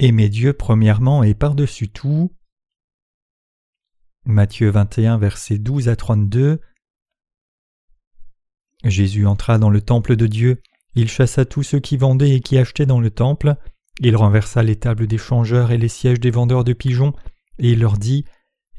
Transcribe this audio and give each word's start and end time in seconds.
Aimer 0.00 0.28
Dieu 0.28 0.52
premièrement 0.52 1.24
et 1.24 1.34
par-dessus 1.34 1.88
tout. 1.88 2.32
Matthieu 4.24 4.70
21, 4.70 5.18
versets 5.18 5.58
12 5.58 5.88
à 5.88 5.96
32. 5.96 6.60
Jésus 8.84 9.26
entra 9.26 9.58
dans 9.58 9.70
le 9.70 9.80
temple 9.80 10.14
de 10.14 10.28
Dieu, 10.28 10.62
il 10.94 11.08
chassa 11.08 11.44
tous 11.44 11.64
ceux 11.64 11.80
qui 11.80 11.96
vendaient 11.96 12.36
et 12.36 12.40
qui 12.40 12.58
achetaient 12.58 12.86
dans 12.86 13.00
le 13.00 13.10
temple, 13.10 13.56
il 13.98 14.14
renversa 14.14 14.62
les 14.62 14.76
tables 14.76 15.08
des 15.08 15.18
changeurs 15.18 15.72
et 15.72 15.78
les 15.78 15.88
sièges 15.88 16.20
des 16.20 16.30
vendeurs 16.30 16.62
de 16.62 16.74
pigeons, 16.74 17.12
et 17.58 17.72
il 17.72 17.80
leur 17.80 17.98
dit 17.98 18.24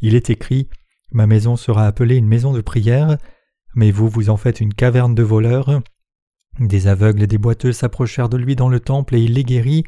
Il 0.02 0.16
est 0.16 0.30
écrit 0.30 0.70
Ma 1.12 1.28
maison 1.28 1.58
sera 1.58 1.86
appelée 1.86 2.16
une 2.16 2.28
maison 2.28 2.54
de 2.54 2.62
prière, 2.62 3.18
mais 3.76 3.92
vous 3.92 4.08
vous 4.08 4.30
en 4.30 4.38
faites 4.38 4.62
une 4.62 4.74
caverne 4.74 5.16
de 5.16 5.24
voleurs. 5.24 5.82
Des 6.62 6.88
aveugles 6.88 7.24
et 7.24 7.28
des 7.28 7.38
boiteux 7.38 7.74
s'approchèrent 7.74 8.30
de 8.30 8.38
lui 8.38 8.56
dans 8.56 8.70
le 8.70 8.80
temple 8.80 9.16
et 9.16 9.22
il 9.22 9.34
les 9.34 9.44
guérit. 9.44 9.84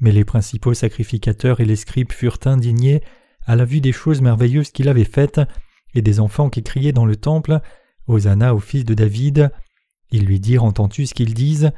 Mais 0.00 0.12
les 0.12 0.24
principaux 0.24 0.74
sacrificateurs 0.74 1.60
et 1.60 1.64
les 1.64 1.76
scribes 1.76 2.12
furent 2.12 2.38
indignés 2.44 3.02
à 3.46 3.56
la 3.56 3.64
vue 3.64 3.80
des 3.80 3.92
choses 3.92 4.20
merveilleuses 4.20 4.70
qu'il 4.70 4.88
avait 4.88 5.04
faites, 5.04 5.40
et 5.94 6.02
des 6.02 6.20
enfants 6.20 6.50
qui 6.50 6.62
criaient 6.62 6.92
dans 6.92 7.06
le 7.06 7.16
temple 7.16 7.60
Hosanna 8.06 8.54
au 8.54 8.58
fils 8.58 8.84
de 8.84 8.94
David. 8.94 9.50
Ils 10.10 10.24
lui 10.24 10.40
dirent 10.40 10.64
Entends-tu 10.64 11.06
ce 11.06 11.14
qu'ils 11.14 11.34
disent? 11.34 11.72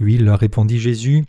Il 0.00 0.24
leur 0.24 0.38
répondit 0.38 0.78
Jésus. 0.78 1.24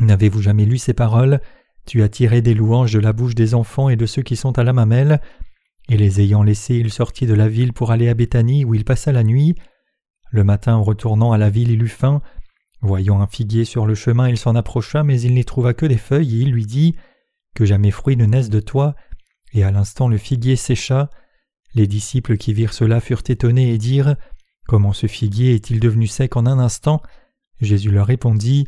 N'avez-vous 0.00 0.42
jamais 0.42 0.64
lu 0.64 0.78
ces 0.78 0.94
paroles? 0.94 1.40
Tu 1.86 2.02
as 2.02 2.08
tiré 2.08 2.42
des 2.42 2.54
louanges 2.54 2.92
de 2.92 2.98
la 3.00 3.12
bouche 3.12 3.34
des 3.34 3.54
enfants 3.54 3.88
et 3.88 3.96
de 3.96 4.06
ceux 4.06 4.22
qui 4.22 4.36
sont 4.36 4.58
à 4.58 4.64
la 4.64 4.72
mamelle. 4.72 5.20
Et 5.88 5.96
les 5.96 6.20
ayant 6.20 6.42
laissés, 6.42 6.76
il 6.76 6.92
sortit 6.92 7.26
de 7.26 7.34
la 7.34 7.48
ville 7.48 7.72
pour 7.72 7.90
aller 7.90 8.08
à 8.08 8.14
Béthanie 8.14 8.64
où 8.64 8.74
il 8.74 8.84
passa 8.84 9.12
la 9.12 9.24
nuit. 9.24 9.54
Le 10.30 10.44
matin, 10.44 10.76
en 10.76 10.82
retournant 10.82 11.32
à 11.32 11.38
la 11.38 11.50
ville, 11.50 11.70
il 11.70 11.82
eut 11.82 11.88
faim. 11.88 12.22
Voyant 12.82 13.20
un 13.20 13.26
figuier 13.26 13.64
sur 13.64 13.86
le 13.86 13.94
chemin, 13.94 14.28
il 14.28 14.38
s'en 14.38 14.54
approcha, 14.54 15.02
mais 15.02 15.20
il 15.20 15.34
n'y 15.34 15.44
trouva 15.44 15.74
que 15.74 15.86
des 15.86 15.98
feuilles, 15.98 16.40
et 16.40 16.42
il 16.42 16.52
lui 16.52 16.66
dit 16.66 16.96
Que 17.54 17.64
jamais 17.64 17.90
fruit 17.90 18.16
ne 18.16 18.24
naisse 18.24 18.50
de 18.50 18.60
toi. 18.60 18.94
Et 19.52 19.64
à 19.64 19.70
l'instant 19.70 20.08
le 20.08 20.18
figuier 20.18 20.56
sécha. 20.56 21.10
Les 21.74 21.86
disciples 21.86 22.36
qui 22.36 22.52
virent 22.52 22.72
cela 22.72 23.00
furent 23.00 23.22
étonnés 23.28 23.72
et 23.72 23.78
dirent 23.78 24.16
Comment 24.66 24.92
ce 24.92 25.06
figuier 25.06 25.54
est-il 25.54 25.80
devenu 25.80 26.06
sec 26.06 26.36
en 26.36 26.46
un 26.46 26.58
instant? 26.58 27.02
Jésus 27.60 27.90
leur 27.90 28.06
répondit 28.06 28.66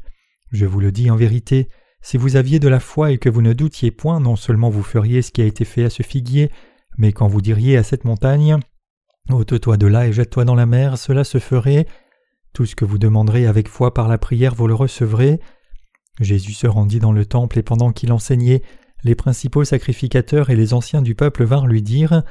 Je 0.50 0.66
vous 0.66 0.80
le 0.80 0.92
dis 0.92 1.10
en 1.10 1.16
vérité, 1.16 1.68
si 2.02 2.16
vous 2.16 2.36
aviez 2.36 2.58
de 2.58 2.68
la 2.68 2.80
foi 2.80 3.12
et 3.12 3.18
que 3.18 3.28
vous 3.28 3.42
ne 3.42 3.52
doutiez 3.52 3.92
point, 3.92 4.20
non 4.20 4.36
seulement 4.36 4.70
vous 4.70 4.82
feriez 4.82 5.22
ce 5.22 5.30
qui 5.30 5.40
a 5.40 5.46
été 5.46 5.64
fait 5.64 5.84
à 5.84 5.90
ce 5.90 6.02
figuier, 6.02 6.50
mais 6.98 7.12
quand 7.12 7.28
vous 7.28 7.40
diriez 7.40 7.76
à 7.76 7.84
cette 7.84 8.04
montagne 8.04 8.58
ôte-toi 9.30 9.76
de 9.76 9.86
là 9.86 10.08
et 10.08 10.12
jette-toi 10.12 10.44
dans 10.44 10.56
la 10.56 10.66
mer, 10.66 10.98
cela 10.98 11.22
se 11.22 11.38
ferait. 11.38 11.86
Tout 12.52 12.66
ce 12.66 12.76
que 12.76 12.84
vous 12.84 12.98
demanderez 12.98 13.46
avec 13.46 13.68
foi 13.68 13.94
par 13.94 14.08
la 14.08 14.18
prière, 14.18 14.54
vous 14.54 14.66
le 14.66 14.74
recevrez. 14.74 15.40
Jésus 16.20 16.52
se 16.52 16.66
rendit 16.66 16.98
dans 16.98 17.12
le 17.12 17.24
temple 17.24 17.58
et 17.58 17.62
pendant 17.62 17.92
qu'il 17.92 18.12
enseignait, 18.12 18.62
les 19.04 19.14
principaux 19.14 19.64
sacrificateurs 19.64 20.50
et 20.50 20.56
les 20.56 20.74
anciens 20.74 21.02
du 21.02 21.14
peuple 21.14 21.44
vinrent 21.44 21.66
lui 21.66 21.82
dire 21.82 22.22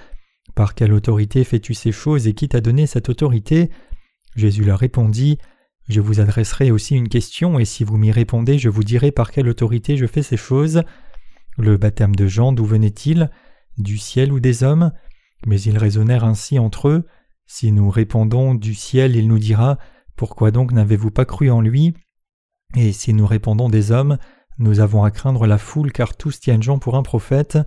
Par 0.56 0.76
quelle 0.76 0.94
autorité 0.94 1.44
fais-tu 1.44 1.74
ces 1.74 1.92
choses 1.92 2.28
et 2.28 2.34
qui 2.34 2.48
t'a 2.48 2.62
donné 2.62 2.86
cette 2.88 3.10
autorité? 3.10 3.72
Jésus 4.36 4.64
leur 4.64 4.80
répondit 4.80 5.40
Je 5.90 6.02
vous 6.02 6.20
adresserai 6.20 6.70
aussi 6.70 6.96
une 6.96 7.10
question, 7.10 7.60
et 7.60 7.66
si 7.66 7.84
vous 7.84 7.98
m'y 7.98 8.12
répondez, 8.12 8.60
je 8.60 8.70
vous 8.70 8.84
dirai 8.84 9.12
par 9.12 9.32
quelle 9.32 9.50
autorité 9.50 9.98
je 9.98 10.06
fais 10.06 10.24
ces 10.24 10.38
choses. 10.38 10.84
Le 11.58 11.78
baptême 11.78 12.16
de 12.16 12.28
Jean, 12.28 12.54
d'où 12.54 12.66
venait-il? 12.66 13.30
Du 13.78 13.98
ciel 13.98 14.32
ou 14.32 14.40
des 14.40 14.64
hommes? 14.64 14.92
Mais 15.48 15.60
ils 15.60 15.78
raisonnèrent 15.78 16.26
ainsi 16.26 16.60
entre 16.60 16.90
eux. 16.90 17.08
Si 17.48 17.72
nous 17.72 17.90
répondons 17.90 18.54
du 18.54 18.76
ciel, 18.76 19.16
il 19.16 19.28
nous 19.28 19.40
dira 19.40 19.78
Pourquoi 20.16 20.52
donc 20.52 20.72
n'avez-vous 20.72 21.12
pas 21.12 21.26
cru 21.26 21.50
en 21.50 21.62
lui? 21.62 21.94
Et 22.76 22.92
si 22.92 23.14
nous 23.14 23.26
répondons 23.26 23.70
des 23.70 23.92
hommes, 23.92 24.18
nous 24.58 24.80
avons 24.80 25.04
à 25.04 25.12
craindre 25.12 25.48
la 25.48 25.58
foule 25.58 25.92
car 25.92 26.16
tous 26.16 26.40
tiennent 26.40 26.64
Jean 26.64 26.80
pour 26.80 26.96
un 26.96 27.04
prophète. 27.04 27.58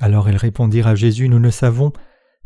Alors 0.00 0.28
ils 0.28 0.36
répondirent 0.36 0.88
à 0.88 0.94
Jésus 0.94 1.28
Nous 1.28 1.38
ne 1.38 1.50
savons. 1.50 1.92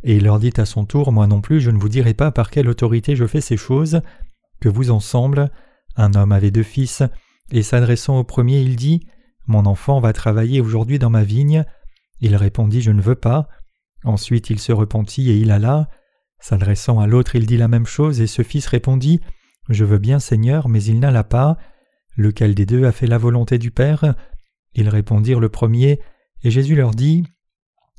Et 0.02 0.16
il 0.16 0.24
leur 0.24 0.38
dit 0.38 0.52
à 0.56 0.64
son 0.64 0.84
tour 0.84 1.12
Moi 1.12 1.26
non 1.26 1.40
plus, 1.40 1.60
je 1.60 1.70
ne 1.70 1.78
vous 1.78 1.88
dirai 1.88 2.14
pas 2.14 2.30
par 2.30 2.50
quelle 2.50 2.68
autorité 2.68 3.16
je 3.16 3.26
fais 3.26 3.40
ces 3.40 3.56
choses. 3.56 4.00
Que 4.60 4.68
vous 4.68 4.90
ensemble. 4.90 5.50
Un 5.96 6.14
homme 6.14 6.32
avait 6.32 6.50
deux 6.50 6.62
fils, 6.62 7.02
et 7.50 7.62
s'adressant 7.62 8.18
au 8.18 8.24
premier, 8.24 8.60
il 8.60 8.76
dit 8.76 9.06
Mon 9.46 9.66
enfant 9.66 10.00
va 10.00 10.12
travailler 10.12 10.60
aujourd'hui 10.60 10.98
dans 10.98 11.10
ma 11.10 11.24
vigne. 11.24 11.64
Il 12.20 12.36
répondit 12.36 12.80
Je 12.80 12.92
ne 12.92 13.02
veux 13.02 13.16
pas. 13.16 13.48
Ensuite 14.04 14.50
il 14.50 14.58
se 14.58 14.72
repentit 14.72 15.30
et 15.30 15.36
il 15.36 15.50
alla. 15.50 15.88
S'adressant 16.40 17.00
à 17.00 17.06
l'autre, 17.06 17.36
il 17.36 17.46
dit 17.46 17.56
la 17.56 17.68
même 17.68 17.86
chose, 17.86 18.20
et 18.20 18.26
ce 18.26 18.42
fils 18.42 18.66
répondit 18.66 19.20
Je 19.68 19.84
veux 19.84 19.98
bien, 19.98 20.18
Seigneur, 20.18 20.68
mais 20.68 20.82
il 20.82 20.98
n'alla 20.98 21.24
pas. 21.24 21.56
Lequel 22.16 22.54
des 22.54 22.66
deux 22.66 22.84
a 22.84 22.92
fait 22.92 23.06
la 23.06 23.18
volonté 23.18 23.58
du 23.58 23.70
Père? 23.70 24.14
Ils 24.74 24.88
répondirent 24.88 25.40
le 25.40 25.48
premier, 25.48 26.00
et 26.42 26.50
Jésus 26.50 26.74
leur 26.74 26.92
dit 26.92 27.24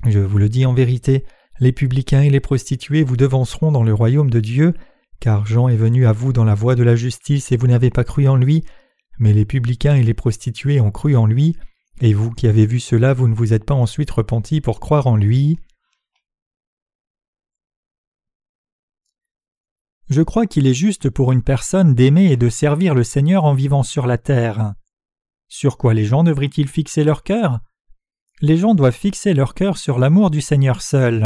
Je 0.07 0.19
vous 0.19 0.37
le 0.37 0.49
dis 0.49 0.65
en 0.65 0.73
vérité, 0.73 1.25
les 1.59 1.71
publicains 1.71 2.21
et 2.21 2.29
les 2.29 2.39
prostituées 2.39 3.03
vous 3.03 3.17
devanceront 3.17 3.71
dans 3.71 3.83
le 3.83 3.93
royaume 3.93 4.29
de 4.29 4.39
Dieu, 4.39 4.73
car 5.19 5.45
Jean 5.45 5.69
est 5.69 5.75
venu 5.75 6.07
à 6.07 6.11
vous 6.11 6.33
dans 6.33 6.43
la 6.43 6.55
voie 6.55 6.75
de 6.75 6.83
la 6.83 6.95
justice 6.95 7.51
et 7.51 7.57
vous 7.57 7.67
n'avez 7.67 7.91
pas 7.91 8.03
cru 8.03 8.27
en 8.27 8.35
lui, 8.35 8.63
mais 9.19 9.33
les 9.33 9.45
publicains 9.45 9.95
et 9.95 10.03
les 10.03 10.15
prostituées 10.15 10.81
ont 10.81 10.89
cru 10.89 11.15
en 11.15 11.27
lui, 11.27 11.55
et 12.01 12.13
vous 12.13 12.31
qui 12.31 12.47
avez 12.47 12.65
vu 12.65 12.79
cela, 12.79 13.13
vous 13.13 13.27
ne 13.27 13.35
vous 13.35 13.53
êtes 13.53 13.65
pas 13.65 13.75
ensuite 13.75 14.09
repentis 14.09 14.61
pour 14.61 14.79
croire 14.79 15.05
en 15.05 15.15
lui. 15.15 15.59
Je 20.11 20.21
crois 20.21 20.45
qu'il 20.45 20.67
est 20.67 20.73
juste 20.73 21.09
pour 21.09 21.31
une 21.31 21.41
personne 21.41 21.95
d'aimer 21.95 22.33
et 22.33 22.35
de 22.35 22.49
servir 22.49 22.93
le 22.93 23.05
Seigneur 23.05 23.45
en 23.45 23.53
vivant 23.53 23.81
sur 23.81 24.07
la 24.07 24.17
terre. 24.17 24.73
Sur 25.47 25.77
quoi 25.77 25.93
les 25.93 26.03
gens 26.03 26.25
devraient-ils 26.25 26.67
fixer 26.67 27.05
leur 27.05 27.23
cœur? 27.23 27.61
Les 28.41 28.57
gens 28.57 28.75
doivent 28.75 28.93
fixer 28.93 29.33
leur 29.33 29.53
cœur 29.53 29.77
sur 29.77 29.99
l'amour 29.99 30.29
du 30.29 30.41
Seigneur 30.41 30.81
seul. 30.81 31.23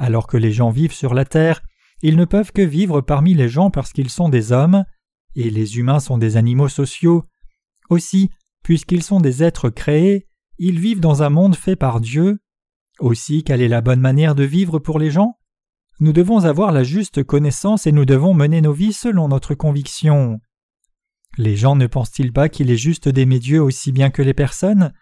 Alors 0.00 0.26
que 0.26 0.36
les 0.36 0.50
gens 0.50 0.70
vivent 0.70 0.92
sur 0.92 1.14
la 1.14 1.24
terre, 1.24 1.62
ils 2.02 2.16
ne 2.16 2.24
peuvent 2.24 2.50
que 2.50 2.62
vivre 2.62 3.02
parmi 3.02 3.34
les 3.34 3.48
gens 3.48 3.70
parce 3.70 3.92
qu'ils 3.92 4.10
sont 4.10 4.28
des 4.28 4.50
hommes, 4.50 4.84
et 5.36 5.48
les 5.48 5.78
humains 5.78 6.00
sont 6.00 6.18
des 6.18 6.36
animaux 6.36 6.68
sociaux. 6.68 7.22
Aussi, 7.88 8.30
puisqu'ils 8.64 9.04
sont 9.04 9.20
des 9.20 9.44
êtres 9.44 9.70
créés, 9.70 10.26
ils 10.58 10.80
vivent 10.80 10.98
dans 10.98 11.22
un 11.22 11.30
monde 11.30 11.54
fait 11.54 11.76
par 11.76 12.00
Dieu. 12.00 12.40
Aussi, 12.98 13.44
quelle 13.44 13.62
est 13.62 13.68
la 13.68 13.80
bonne 13.80 14.00
manière 14.00 14.34
de 14.34 14.42
vivre 14.42 14.80
pour 14.80 14.98
les 14.98 15.12
gens? 15.12 15.38
Nous 16.02 16.12
devons 16.12 16.46
avoir 16.46 16.72
la 16.72 16.82
juste 16.82 17.22
connaissance 17.22 17.86
et 17.86 17.92
nous 17.92 18.04
devons 18.04 18.34
mener 18.34 18.60
nos 18.60 18.72
vies 18.72 18.92
selon 18.92 19.28
notre 19.28 19.54
conviction. 19.54 20.40
Les 21.38 21.54
gens 21.54 21.76
ne 21.76 21.86
pensent-ils 21.86 22.32
pas 22.32 22.48
qu'il 22.48 22.72
est 22.72 22.76
juste 22.76 23.08
d'aimer 23.08 23.38
Dieu 23.38 23.62
aussi 23.62 23.92
bien 23.92 24.10
que 24.10 24.20
les 24.20 24.34
personnes? 24.34 24.92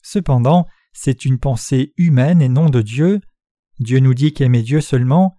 Cependant, 0.00 0.66
c'est 0.94 1.26
une 1.26 1.38
pensée 1.38 1.92
humaine 1.98 2.40
et 2.40 2.48
non 2.48 2.70
de 2.70 2.80
Dieu. 2.80 3.20
Dieu 3.80 3.98
nous 3.98 4.14
dit 4.14 4.32
qu'aimer 4.32 4.62
Dieu 4.62 4.80
seulement, 4.80 5.38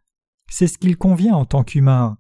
c'est 0.52 0.68
ce 0.68 0.78
qu'il 0.78 0.98
convient 0.98 1.34
en 1.34 1.46
tant 1.46 1.64
qu'humain. 1.64 2.20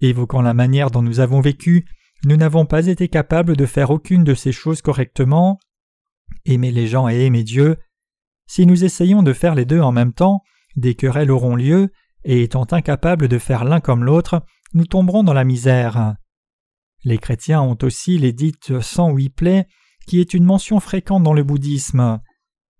Évoquant 0.00 0.40
la 0.40 0.54
manière 0.54 0.90
dont 0.90 1.02
nous 1.02 1.20
avons 1.20 1.42
vécu, 1.42 1.84
nous 2.24 2.38
n'avons 2.38 2.64
pas 2.64 2.86
été 2.86 3.08
capables 3.08 3.54
de 3.54 3.66
faire 3.66 3.90
aucune 3.90 4.24
de 4.24 4.32
ces 4.32 4.52
choses 4.52 4.80
correctement. 4.80 5.60
Aimer 6.46 6.70
les 6.70 6.86
gens 6.86 7.06
et 7.06 7.26
aimer 7.26 7.44
Dieu. 7.44 7.76
Si 8.46 8.64
nous 8.64 8.82
essayons 8.82 9.22
de 9.22 9.34
faire 9.34 9.54
les 9.54 9.66
deux 9.66 9.80
en 9.82 9.92
même 9.92 10.14
temps, 10.14 10.40
des 10.74 10.94
querelles 10.94 11.30
auront 11.30 11.54
lieu 11.54 11.90
et 12.24 12.42
étant 12.42 12.66
incapables 12.70 13.28
de 13.28 13.38
faire 13.38 13.64
l'un 13.64 13.80
comme 13.80 14.04
l'autre, 14.04 14.42
nous 14.72 14.86
tomberons 14.86 15.22
dans 15.22 15.32
la 15.32 15.44
misère. 15.44 16.14
Les 17.04 17.18
chrétiens 17.18 17.60
ont 17.60 17.78
aussi 17.82 18.18
les 18.18 18.32
dites 18.32 18.72
huit 18.98 19.30
plaies, 19.30 19.66
qui 20.06 20.20
est 20.20 20.34
une 20.34 20.44
mention 20.44 20.80
fréquente 20.80 21.22
dans 21.22 21.34
le 21.34 21.44
bouddhisme. 21.44 22.20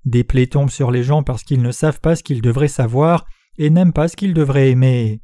Des 0.05 0.25
plaies 0.25 0.47
tombent 0.47 0.71
sur 0.71 0.91
les 0.91 1.03
gens 1.03 1.23
parce 1.23 1.45
qu'ils 1.45 1.63
ne 1.63 1.71
savent 1.71 2.01
pas 2.01 2.17
ce 2.17 2.23
qu'ils 2.23 2.43
devraient 2.43 2.69
savoir 2.69 3.27
et 3.57 3.71
n'aiment 3.71 3.93
pas 3.93 4.09
ce 4.09 4.17
qu'ils 4.17 4.35
devraient 4.35 4.71
aimer. 4.71 5.23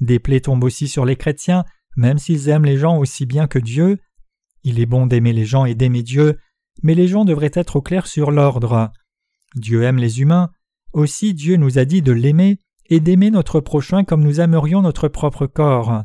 Des 0.00 0.18
plaies 0.18 0.40
tombent 0.40 0.64
aussi 0.64 0.88
sur 0.88 1.04
les 1.04 1.16
chrétiens, 1.16 1.64
même 1.96 2.18
s'ils 2.18 2.48
aiment 2.48 2.64
les 2.64 2.76
gens 2.76 2.98
aussi 2.98 3.26
bien 3.26 3.46
que 3.46 3.58
Dieu. 3.58 3.98
Il 4.64 4.80
est 4.80 4.86
bon 4.86 5.06
d'aimer 5.06 5.32
les 5.32 5.44
gens 5.44 5.64
et 5.64 5.74
d'aimer 5.74 6.02
Dieu, 6.02 6.38
mais 6.82 6.94
les 6.94 7.08
gens 7.08 7.24
devraient 7.24 7.50
être 7.54 7.76
au 7.76 7.82
clair 7.82 8.06
sur 8.06 8.30
l'ordre. 8.30 8.90
Dieu 9.54 9.82
aime 9.82 9.98
les 9.98 10.20
humains, 10.20 10.50
aussi 10.92 11.34
Dieu 11.34 11.56
nous 11.56 11.78
a 11.78 11.84
dit 11.84 12.02
de 12.02 12.12
l'aimer 12.12 12.58
et 12.88 13.00
d'aimer 13.00 13.30
notre 13.30 13.60
prochain 13.60 14.04
comme 14.04 14.22
nous 14.22 14.40
aimerions 14.40 14.82
notre 14.82 15.08
propre 15.08 15.46
corps. 15.46 16.04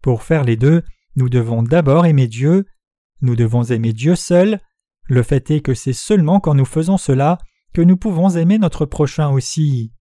Pour 0.00 0.22
faire 0.22 0.44
les 0.44 0.56
deux, 0.56 0.82
nous 1.16 1.28
devons 1.28 1.62
d'abord 1.62 2.06
aimer 2.06 2.26
Dieu, 2.26 2.66
nous 3.20 3.36
devons 3.36 3.62
aimer 3.64 3.92
Dieu 3.92 4.16
seul, 4.16 4.60
le 5.04 5.22
fait 5.22 5.50
est 5.50 5.60
que 5.60 5.74
c'est 5.74 5.92
seulement 5.92 6.40
quand 6.40 6.54
nous 6.54 6.64
faisons 6.64 6.96
cela 6.96 7.38
que 7.72 7.82
nous 7.82 7.96
pouvons 7.96 8.30
aimer 8.30 8.58
notre 8.58 8.86
prochain 8.86 9.30
aussi. 9.30 9.92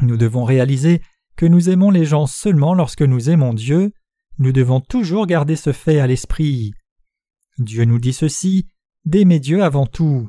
Nous 0.00 0.16
devons 0.16 0.44
réaliser 0.44 1.02
que 1.36 1.46
nous 1.46 1.70
aimons 1.70 1.90
les 1.90 2.04
gens 2.04 2.26
seulement 2.26 2.74
lorsque 2.74 3.02
nous 3.02 3.30
aimons 3.30 3.54
Dieu, 3.54 3.92
nous 4.38 4.52
devons 4.52 4.80
toujours 4.80 5.26
garder 5.26 5.56
ce 5.56 5.72
fait 5.72 6.00
à 6.00 6.06
l'esprit. 6.06 6.72
Dieu 7.58 7.84
nous 7.84 7.98
dit 7.98 8.12
ceci, 8.12 8.68
d'aimer 9.04 9.40
Dieu 9.40 9.62
avant 9.62 9.86
tout. 9.86 10.28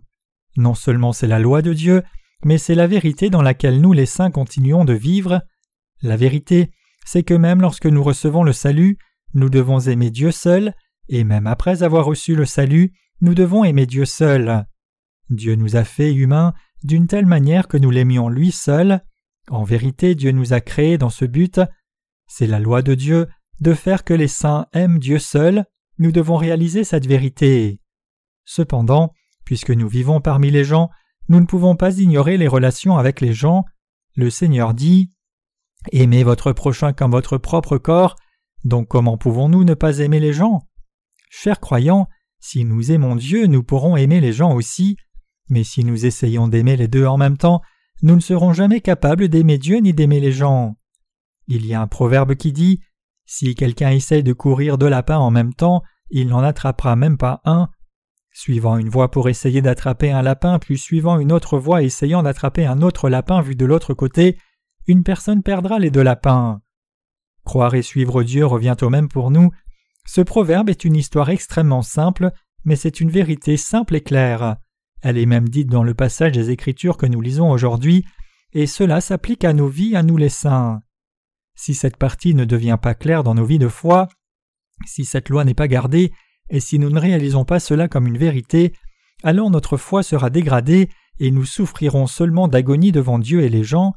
Non 0.55 0.75
seulement 0.75 1.13
c'est 1.13 1.27
la 1.27 1.39
loi 1.39 1.61
de 1.61 1.73
Dieu, 1.73 2.03
mais 2.45 2.57
c'est 2.57 2.75
la 2.75 2.87
vérité 2.87 3.29
dans 3.29 3.41
laquelle 3.41 3.81
nous 3.81 3.93
les 3.93 4.05
saints 4.05 4.31
continuons 4.31 4.85
de 4.85 4.93
vivre. 4.93 5.41
La 6.01 6.17
vérité, 6.17 6.71
c'est 7.05 7.23
que 7.23 7.33
même 7.33 7.61
lorsque 7.61 7.85
nous 7.85 8.03
recevons 8.03 8.43
le 8.43 8.53
salut, 8.53 8.97
nous 9.33 9.49
devons 9.49 9.79
aimer 9.79 10.11
Dieu 10.11 10.31
seul, 10.31 10.73
et 11.09 11.23
même 11.23 11.47
après 11.47 11.83
avoir 11.83 12.05
reçu 12.05 12.35
le 12.35 12.45
salut, 12.45 12.93
nous 13.21 13.33
devons 13.33 13.63
aimer 13.63 13.85
Dieu 13.85 14.05
seul. 14.05 14.65
Dieu 15.29 15.55
nous 15.55 15.75
a 15.75 15.83
fait 15.83 16.13
humains 16.13 16.53
d'une 16.83 17.07
telle 17.07 17.25
manière 17.25 17.67
que 17.67 17.77
nous 17.77 17.91
l'aimions 17.91 18.29
lui 18.29 18.51
seul. 18.51 19.01
En 19.49 19.63
vérité, 19.63 20.15
Dieu 20.15 20.31
nous 20.31 20.53
a 20.53 20.61
créés 20.61 20.97
dans 20.97 21.09
ce 21.09 21.25
but. 21.25 21.61
C'est 22.27 22.47
la 22.47 22.59
loi 22.59 22.81
de 22.81 22.95
Dieu 22.95 23.27
de 23.59 23.73
faire 23.73 24.03
que 24.03 24.13
les 24.13 24.27
saints 24.27 24.67
aiment 24.73 24.99
Dieu 24.99 25.19
seul. 25.19 25.65
Nous 25.97 26.11
devons 26.11 26.35
réaliser 26.35 26.83
cette 26.83 27.05
vérité. 27.05 27.79
Cependant, 28.45 29.13
puisque 29.45 29.71
nous 29.71 29.87
vivons 29.87 30.21
parmi 30.21 30.51
les 30.51 30.63
gens, 30.63 30.89
nous 31.29 31.39
ne 31.39 31.45
pouvons 31.45 31.75
pas 31.75 31.97
ignorer 31.97 32.37
les 32.37 32.47
relations 32.47 32.97
avec 32.97 33.21
les 33.21 33.33
gens. 33.33 33.65
Le 34.15 34.29
Seigneur 34.29 34.73
dit 34.73 35.11
Aimez 35.91 36.23
votre 36.23 36.53
prochain 36.53 36.93
comme 36.93 37.11
votre 37.11 37.37
propre 37.37 37.77
corps. 37.77 38.15
Donc 38.63 38.87
comment 38.87 39.17
pouvons-nous 39.17 39.63
ne 39.63 39.73
pas 39.73 39.99
aimer 39.99 40.19
les 40.19 40.33
gens? 40.33 40.61
Chers 41.29 41.59
croyants, 41.59 42.07
si 42.39 42.63
nous 42.65 42.91
aimons 42.91 43.15
Dieu, 43.15 43.47
nous 43.47 43.63
pourrons 43.63 43.97
aimer 43.97 44.21
les 44.21 44.33
gens 44.33 44.53
aussi, 44.53 44.97
mais 45.49 45.63
si 45.63 45.83
nous 45.83 46.05
essayons 46.05 46.47
d'aimer 46.47 46.77
les 46.77 46.87
deux 46.87 47.05
en 47.05 47.17
même 47.17 47.37
temps, 47.37 47.61
nous 48.01 48.15
ne 48.15 48.21
serons 48.21 48.53
jamais 48.53 48.81
capables 48.81 49.29
d'aimer 49.29 49.57
Dieu 49.57 49.77
ni 49.77 49.93
d'aimer 49.93 50.19
les 50.19 50.31
gens. 50.31 50.75
Il 51.47 51.65
y 51.65 51.73
a 51.73 51.81
un 51.81 51.87
proverbe 51.87 52.35
qui 52.35 52.51
dit 52.51 52.81
Si 53.25 53.55
quelqu'un 53.55 53.91
essaye 53.91 54.23
de 54.23 54.33
courir 54.33 54.77
deux 54.77 54.89
lapins 54.89 55.17
en 55.17 55.31
même 55.31 55.53
temps, 55.53 55.83
il 56.09 56.27
n'en 56.27 56.43
attrapera 56.43 56.95
même 56.95 57.17
pas 57.17 57.41
un. 57.45 57.69
Suivant 58.35 58.79
une 58.79 58.89
voie 58.89 59.11
pour 59.11 59.29
essayer 59.29 59.61
d'attraper 59.61 60.11
un 60.11 60.23
lapin, 60.23 60.57
puis 60.57 60.79
suivant 60.79 61.19
une 61.19 61.31
autre 61.31 61.59
voie 61.59 61.83
essayant 61.83 62.23
d'attraper 62.23 62.65
un 62.65 62.81
autre 62.81 63.07
lapin 63.07 63.41
vu 63.41 63.55
de 63.55 63.65
l'autre 63.65 63.93
côté, 63.93 64.39
une 64.87 65.03
personne 65.03 65.43
perdra 65.43 65.77
les 65.77 65.91
deux 65.91 66.01
lapins. 66.01 66.61
Croire 67.45 67.75
et 67.75 67.83
suivre 67.83 68.23
Dieu 68.23 68.43
revient 68.45 68.75
au 68.81 68.89
même 68.89 69.07
pour 69.07 69.29
nous. 69.29 69.51
Ce 70.05 70.19
proverbe 70.19 70.69
est 70.69 70.83
une 70.83 70.95
histoire 70.95 71.29
extrêmement 71.29 71.83
simple, 71.83 72.31
mais 72.65 72.75
c'est 72.75 72.99
une 72.99 73.11
vérité 73.11 73.55
simple 73.55 73.95
et 73.95 74.01
claire. 74.01 74.57
Elle 75.03 75.19
est 75.19 75.27
même 75.27 75.47
dite 75.47 75.69
dans 75.69 75.83
le 75.83 75.93
passage 75.93 76.31
des 76.31 76.49
Écritures 76.49 76.97
que 76.97 77.05
nous 77.05 77.21
lisons 77.21 77.51
aujourd'hui, 77.51 78.03
et 78.53 78.65
cela 78.65 78.99
s'applique 78.99 79.45
à 79.45 79.53
nos 79.53 79.67
vies, 79.67 79.95
à 79.95 80.01
nous 80.01 80.17
les 80.17 80.29
saints. 80.29 80.81
Si 81.55 81.75
cette 81.75 81.97
partie 81.97 82.33
ne 82.33 82.45
devient 82.45 82.79
pas 82.81 82.95
claire 82.95 83.23
dans 83.23 83.35
nos 83.35 83.45
vies 83.45 83.59
de 83.59 83.67
foi, 83.67 84.07
si 84.85 85.05
cette 85.05 85.29
loi 85.29 85.45
n'est 85.45 85.53
pas 85.53 85.67
gardée, 85.67 86.11
et 86.49 86.59
si 86.59 86.79
nous 86.79 86.89
ne 86.89 86.99
réalisons 86.99 87.45
pas 87.45 87.59
cela 87.59 87.87
comme 87.87 88.07
une 88.07 88.17
vérité, 88.17 88.73
alors 89.23 89.49
notre 89.49 89.77
foi 89.77 90.03
sera 90.03 90.29
dégradée 90.29 90.89
et 91.19 91.31
nous 91.31 91.45
souffrirons 91.45 92.07
seulement 92.07 92.47
d'agonie 92.47 92.91
devant 92.91 93.19
Dieu 93.19 93.41
et 93.41 93.49
les 93.49 93.63
gens, 93.63 93.93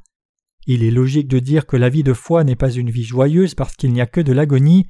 il 0.66 0.82
est 0.82 0.90
logique 0.90 1.28
de 1.28 1.38
dire 1.38 1.66
que 1.66 1.76
la 1.76 1.88
vie 1.88 2.02
de 2.02 2.12
foi 2.12 2.42
n'est 2.42 2.56
pas 2.56 2.70
une 2.70 2.90
vie 2.90 3.04
joyeuse 3.04 3.54
parce 3.54 3.76
qu'il 3.76 3.92
n'y 3.92 4.00
a 4.00 4.06
que 4.06 4.20
de 4.20 4.32
l'agonie. 4.32 4.86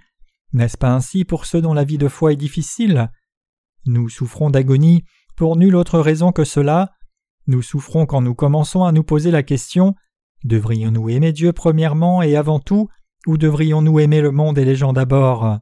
N'est-ce 0.53 0.79
pas 0.79 0.93
ainsi 0.93 1.25
pour 1.25 1.45
ceux 1.45 1.61
dont 1.61 1.75
la 1.75 1.85
vie 1.85 1.99
de 1.99 2.09
foi 2.09 2.33
est 2.33 2.37
difficile? 2.37 3.11
Nous 3.85 4.09
souffrons 4.09 4.49
d'agonie 4.49 5.05
pour 5.37 5.57
nulle 5.57 5.77
autre 5.77 5.99
raison 5.99 6.33
que 6.33 6.45
cela. 6.45 6.93
Nous 7.47 7.61
souffrons 7.63 8.07
quand 8.07 8.23
nous 8.23 8.35
commençons 8.35 8.85
à 8.85 8.93
nous 8.93 9.05
poser 9.05 9.31
la 9.31 9.43
question 9.43 9.95
devrions-nous 10.45 11.09
aimer 11.11 11.33
Dieu 11.33 11.53
premièrement 11.53 12.23
et 12.23 12.37
avant 12.37 12.61
tout, 12.61 12.89
ou 13.27 13.37
devrions-nous 13.37 13.99
aimer 13.99 14.21
le 14.21 14.31
monde 14.31 14.59
et 14.59 14.65
les 14.65 14.77
gens 14.77 14.93
d'abord? 14.93 15.59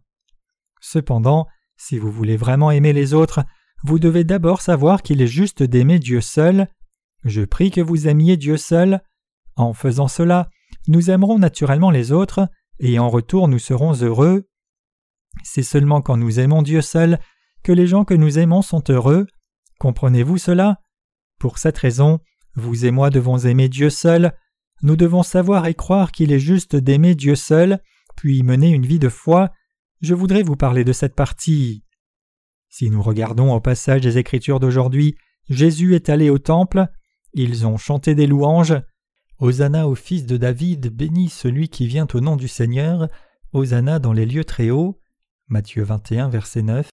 Cependant, 0.81 1.46
si 1.76 1.99
vous 1.99 2.11
voulez 2.11 2.37
vraiment 2.37 2.71
aimer 2.71 2.93
les 2.93 3.15
autres, 3.15 3.44
vous 3.82 3.99
devez 3.99 4.25
d'abord 4.25 4.61
savoir 4.61 5.03
qu'il 5.03 5.21
est 5.21 5.26
juste 5.26 5.62
d'aimer 5.62 5.99
Dieu 5.99 6.21
seul. 6.21 6.69
Je 7.25 7.43
prie 7.43 7.71
que 7.71 7.81
vous 7.81 8.09
aimiez 8.09 8.37
Dieu 8.37 8.56
seul. 8.56 9.03
En 9.56 9.73
faisant 9.73 10.09
cela, 10.09 10.49
nous 10.88 11.11
aimerons 11.11 11.38
naturellement 11.38 11.91
les 11.91 12.12
autres, 12.12 12.49
et 12.79 12.99
en 12.99 13.09
retour 13.09 13.49
nous 13.49 13.59
serons 13.59 13.93
heureux. 13.94 14.49
C'est 15.43 15.62
seulement 15.62 16.00
quand 16.00 16.17
nous 16.17 16.41
aimons 16.41 16.62
Dieu 16.62 16.81
seul 16.81 17.19
que 17.62 17.73
les 17.73 17.87
gens 17.87 18.05
que 18.05 18.15
nous 18.15 18.38
aimons 18.38 18.62
sont 18.62 18.82
heureux. 18.88 19.27
Comprenez-vous 19.79 20.38
cela? 20.38 20.81
Pour 21.38 21.59
cette 21.59 21.79
raison, 21.79 22.20
vous 22.55 22.87
et 22.87 22.91
moi 22.91 23.11
devons 23.11 23.38
aimer 23.38 23.69
Dieu 23.69 23.91
seul, 23.91 24.32
nous 24.82 24.97
devons 24.97 25.23
savoir 25.23 25.67
et 25.67 25.75
croire 25.75 26.12
qu'il 26.12 26.32
est 26.32 26.38
juste 26.38 26.77
d'aimer 26.77 27.15
Dieu 27.15 27.37
seul, 27.37 27.81
puis 28.17 28.43
mener 28.43 28.70
une 28.70 28.87
vie 28.87 28.99
de 28.99 29.09
foi. 29.09 29.50
Je 30.05 30.12
voudrais 30.12 30.43
vous 30.43 30.55
parler 30.55 30.85
de 30.85 30.93
cette 30.93 31.15
partie. 31.15 31.83
Si 32.69 32.91
nous 32.91 33.01
regardons 33.01 33.55
au 33.55 33.61
passage 33.61 34.03
des 34.03 34.19
Écritures 34.19 34.61
d'aujourd'hui, 34.61 35.17
Jésus 35.49 35.95
est 35.95 36.11
allé 36.11 36.29
au 36.29 36.37
temple, 36.37 36.89
ils 37.33 37.67
ont 37.67 37.79
chanté 37.79 38.15
des 38.15 38.27
louanges, 38.27 38.75
Hosanna 39.39 39.89
au 39.89 39.95
fils 39.95 40.27
de 40.27 40.37
David, 40.37 40.95
béni 40.95 41.31
celui 41.31 41.71
qui 41.71 41.87
vient 41.87 42.06
au 42.12 42.21
nom 42.21 42.37
du 42.37 42.49
Seigneur, 42.49 43.09
Hosanna 43.55 43.99
dans 43.99 44.12
les 44.12 44.27
lieux 44.27 44.45
très 44.45 44.69
hauts. 44.69 45.01
Matthieu 45.49 45.85
21, 45.85 46.29
verset 46.29 46.61
9. 46.61 46.91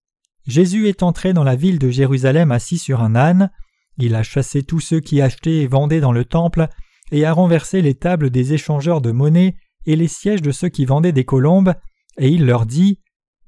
Jésus 0.48 0.88
est 0.88 1.04
entré 1.04 1.34
dans 1.34 1.44
la 1.44 1.58
ville 1.58 1.80
de 1.80 1.90
Jérusalem 1.90 2.50
assis 2.54 2.78
sur 2.78 3.02
un 3.02 3.16
âne. 3.16 3.52
Il 3.98 4.16
a 4.16 4.24
chassé 4.24 4.64
tous 4.64 4.80
ceux 4.80 5.02
qui 5.02 5.20
achetaient 5.20 5.58
et 5.58 5.68
vendaient 5.68 6.00
dans 6.00 6.14
le 6.14 6.24
temple, 6.24 6.70
et 7.12 7.26
a 7.26 7.34
renversé 7.34 7.82
les 7.82 7.96
tables 7.96 8.30
des 8.30 8.54
échangeurs 8.54 9.02
de 9.02 9.12
monnaie 9.12 9.58
et 9.86 9.98
les 9.98 10.08
sièges 10.08 10.42
de 10.42 10.52
ceux 10.52 10.70
qui 10.70 10.86
vendaient 10.86 11.12
des 11.12 11.26
colombes, 11.26 11.74
et 12.18 12.30
il 12.30 12.46
leur 12.46 12.66
dit 12.66 13.01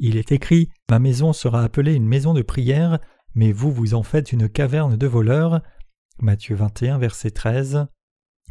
Il 0.05 0.17
est 0.17 0.33
écrit 0.33 0.67
Ma 0.89 0.99
maison 0.99 1.31
sera 1.31 1.63
appelée 1.63 1.93
une 1.93 2.05
maison 2.05 2.33
de 2.33 2.41
prière, 2.41 2.99
mais 3.35 3.53
vous 3.53 3.71
vous 3.71 3.93
en 3.93 4.03
faites 4.03 4.33
une 4.33 4.49
caverne 4.49 4.97
de 4.97 5.07
voleurs. 5.07 5.61
Matthieu 6.19 6.57
21, 6.57 6.97
verset 6.97 7.31
13. 7.31 7.87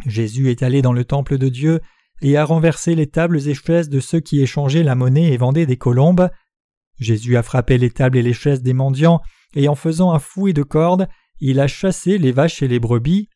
Jésus 0.07 0.49
est 0.49 0.63
allé 0.63 0.81
dans 0.81 0.95
le 0.95 1.05
temple 1.05 1.37
de 1.37 1.51
Dieu 1.51 1.83
et 2.23 2.39
a 2.39 2.47
renversé 2.47 2.95
les 2.95 3.07
tables 3.07 3.47
et 3.47 3.53
chaises 3.53 3.91
de 3.91 4.01
ceux 4.01 4.21
qui 4.21 4.41
échangeaient 4.41 4.83
la 4.83 4.95
monnaie 4.95 5.31
et 5.31 5.37
vendaient 5.37 5.67
des 5.67 5.77
colombes. 5.77 6.31
Jésus 6.99 7.37
a 7.37 7.43
frappé 7.43 7.77
les 7.77 7.91
tables 7.91 8.17
et 8.17 8.23
les 8.23 8.33
chaises 8.33 8.63
des 8.63 8.73
mendiants, 8.73 9.21
et 9.55 9.69
en 9.69 9.75
faisant 9.75 10.13
un 10.13 10.21
fouet 10.21 10.55
de 10.55 10.63
cordes, 10.63 11.07
il 11.39 11.61
a 11.61 11.67
chassé 11.67 12.17
les 12.17 12.33
vaches 12.33 12.63
et 12.63 12.69
les 12.69 12.81
brebis. 12.81 13.29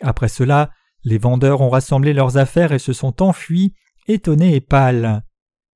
Après 0.00 0.28
cela, 0.28 0.70
les 1.04 1.18
vendeurs 1.18 1.60
ont 1.60 1.70
rassemblé 1.70 2.12
leurs 2.12 2.38
affaires 2.38 2.72
et 2.72 2.80
se 2.80 2.92
sont 2.92 3.22
enfuis, 3.22 3.72
étonnés 4.08 4.56
et 4.56 4.60
pâles. 4.60 5.22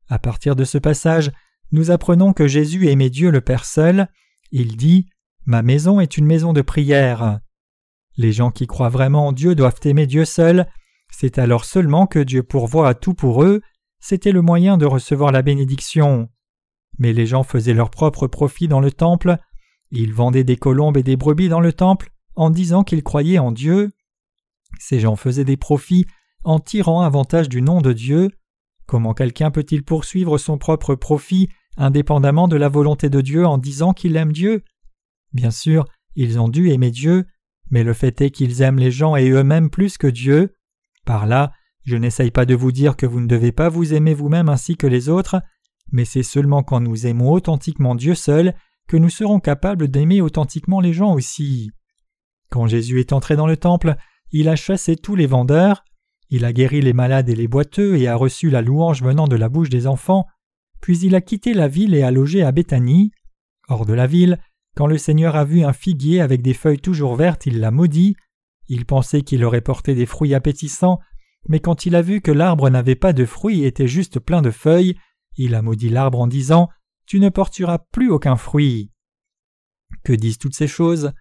À 0.09 0.19
partir 0.19 0.57
de 0.57 0.65
ce 0.65 0.79
passage, 0.79 1.31
nous 1.73 1.91
apprenons 1.91 2.33
que 2.33 2.47
Jésus 2.47 2.89
aimait 2.89 3.11
Dieu 3.11 3.31
le 3.31 3.41
Père 3.41 3.65
seul. 3.65 4.09
Il 4.53 4.77
dit 4.77 5.07
Ma 5.45 5.63
maison 5.63 6.01
est 6.01 6.17
une 6.17 6.27
maison 6.27 6.53
de 6.53 6.63
prière. 6.63 7.41
Les 8.17 8.33
gens 8.33 8.51
qui 8.51 8.67
croient 8.67 8.89
vraiment 8.89 9.29
en 9.29 9.33
Dieu 9.33 9.55
doivent 9.55 9.81
aimer 9.85 10.07
Dieu 10.07 10.25
seul. 10.25 10.67
C'est 11.11 11.39
alors 11.39 11.65
seulement 11.65 12.07
que 12.07 12.19
Dieu 12.19 12.43
pourvoit 12.43 12.89
à 12.89 12.95
tout 12.95 13.15
pour 13.15 13.43
eux. 13.43 13.61
C'était 14.01 14.33
le 14.33 14.43
moyen 14.43 14.79
de 14.79 14.87
recevoir 14.87 15.33
la 15.33 15.43
bénédiction. 15.43 16.29
Mais 16.99 17.13
les 17.13 17.27
gens 17.27 17.43
faisaient 17.43 17.75
leur 17.75 17.91
propre 17.91 18.27
profit 18.27 18.69
dans 18.69 18.81
le 18.81 18.91
temple. 18.91 19.37
Ils 19.91 20.13
vendaient 20.13 20.45
des 20.45 20.57
colombes 20.57 20.97
et 20.97 21.03
des 21.03 21.17
brebis 21.17 21.49
dans 21.49 21.61
le 21.61 21.73
temple 21.73 22.11
en 22.35 22.51
disant 22.51 22.85
qu'ils 22.85 23.03
croyaient 23.03 23.39
en 23.39 23.53
Dieu. 23.53 23.93
Ces 24.79 25.01
gens 25.01 25.17
faisaient 25.17 25.45
des 25.45 25.57
profits 25.57 26.07
en 26.45 26.59
tirant 26.61 27.03
avantage 27.03 27.49
du 27.49 27.63
nom 27.63 27.81
de 27.81 27.93
Dieu. 27.93 28.31
Comment 28.87 29.15
quelqu'un 29.15 29.51
peut-il 29.51 29.83
poursuivre 29.83 30.39
son 30.39 30.59
propre 30.59 30.95
profit 30.95 31.49
indépendamment 31.77 32.49
de 32.49 32.57
la 32.57 32.69
volonté 32.69 33.11
de 33.11 33.21
Dieu 33.21 33.47
en 33.47 33.59
disant 33.59 33.93
qu'il 33.93 34.17
aime 34.17 34.33
Dieu? 34.33 34.65
Bien 35.33 35.51
sûr, 35.51 35.85
ils 36.15 36.39
ont 36.39 36.49
dû 36.49 36.71
aimer 36.71 36.91
Dieu, 36.91 37.27
mais 37.71 37.83
le 37.83 37.93
fait 37.93 38.21
est 38.21 38.31
qu'ils 38.31 38.63
aiment 38.63 38.79
les 38.79 38.91
gens 38.91 39.17
et 39.17 39.29
eux-mêmes 39.29 39.71
plus 39.71 39.99
que 39.99 40.07
Dieu. 40.07 40.55
Par 41.05 41.27
là, 41.27 41.53
je 41.85 41.97
n'essaye 41.97 42.31
pas 42.31 42.47
de 42.47 42.55
vous 42.55 42.73
dire 42.73 42.97
que 42.97 43.07
vous 43.07 43.21
ne 43.21 43.27
devez 43.27 43.53
pas 43.53 43.69
vous 43.69 43.95
aimer 43.95 44.15
vous-même 44.15 44.49
ainsi 44.49 44.77
que 44.77 44.87
les 44.87 45.09
autres, 45.09 45.41
mais 45.93 46.05
c'est 46.05 46.23
seulement 46.23 46.63
quand 46.63 46.81
nous 46.81 47.07
aimons 47.07 47.31
authentiquement 47.31 47.95
Dieu 47.95 48.15
seul 48.15 48.55
que 48.89 48.97
nous 48.97 49.11
serons 49.11 49.41
capables 49.41 49.89
d'aimer 49.89 50.21
authentiquement 50.21 50.81
les 50.81 50.93
gens 50.93 51.13
aussi. 51.15 51.71
Quand 52.51 52.67
Jésus 52.67 53.01
est 53.01 53.13
entré 53.13 53.37
dans 53.37 53.47
le 53.47 53.57
temple, 53.57 53.97
il 54.31 54.49
a 54.49 54.57
chassé 54.57 54.97
tous 54.97 55.17
les 55.17 55.27
vendeurs, 55.27 55.85
il 56.31 56.45
a 56.45 56.53
guéri 56.53 56.81
les 56.81 56.93
malades 56.93 57.29
et 57.29 57.37
les 57.37 57.49
boiteux 57.49 57.97
et 57.97 58.09
a 58.09 58.17
reçu 58.17 58.51
la 58.51 58.63
louange 58.63 59.03
venant 59.03 59.29
de 59.29 59.37
la 59.37 59.49
bouche 59.49 59.69
des 59.69 59.87
enfants, 59.87 60.27
puis 60.81 60.99
il 60.99 61.15
a 61.15 61.21
quitté 61.21 61.55
la 61.55 61.69
ville 61.69 61.95
et 61.95 62.03
a 62.03 62.11
logé 62.11 62.43
à 62.43 62.53
Béthanie. 62.53 63.13
Hors 63.69 63.87
de 63.87 63.93
la 63.93 64.07
ville, 64.07 64.39
quand 64.77 64.87
le 64.87 64.99
Seigneur 64.99 65.37
a 65.37 65.45
vu 65.45 65.63
un 65.63 65.73
figuier 65.73 66.21
avec 66.21 66.43
des 66.43 66.55
feuilles 66.55 66.81
toujours 66.81 67.17
vertes, 67.17 67.47
il 67.47 67.61
l'a 67.61 67.71
maudit. 67.71 68.17
Il 68.69 68.85
pensait 68.85 69.23
qu'il 69.23 69.45
aurait 69.45 69.61
porté 69.61 69.95
des 69.95 70.07
fruits 70.07 70.35
appétissants, 70.35 70.99
mais 71.49 71.61
quand 71.61 71.87
il 71.87 71.95
a 71.95 72.03
vu 72.03 72.21
que 72.21 72.33
l'arbre 72.33 72.69
n'avait 72.69 72.97
pas 72.97 73.13
de 73.13 73.25
fruits 73.25 73.63
et 73.63 73.67
était 73.67 73.89
juste 73.89 74.19
plein 74.19 74.43
de 74.43 74.51
feuilles, 74.51 74.97
il 75.37 75.55
a 75.55 75.63
maudit 75.63 75.89
l'arbre 75.89 76.21
en 76.21 76.27
disant 76.27 76.69
Tu 77.07 77.21
ne 77.21 77.29
porteras 77.29 77.79
plus 77.79 78.11
aucun 78.11 78.37
fruit. 78.37 78.91
Que 80.05 80.13
disent 80.13 80.39
toutes 80.39 80.55
ces 80.55 80.67
choses? 80.67 81.13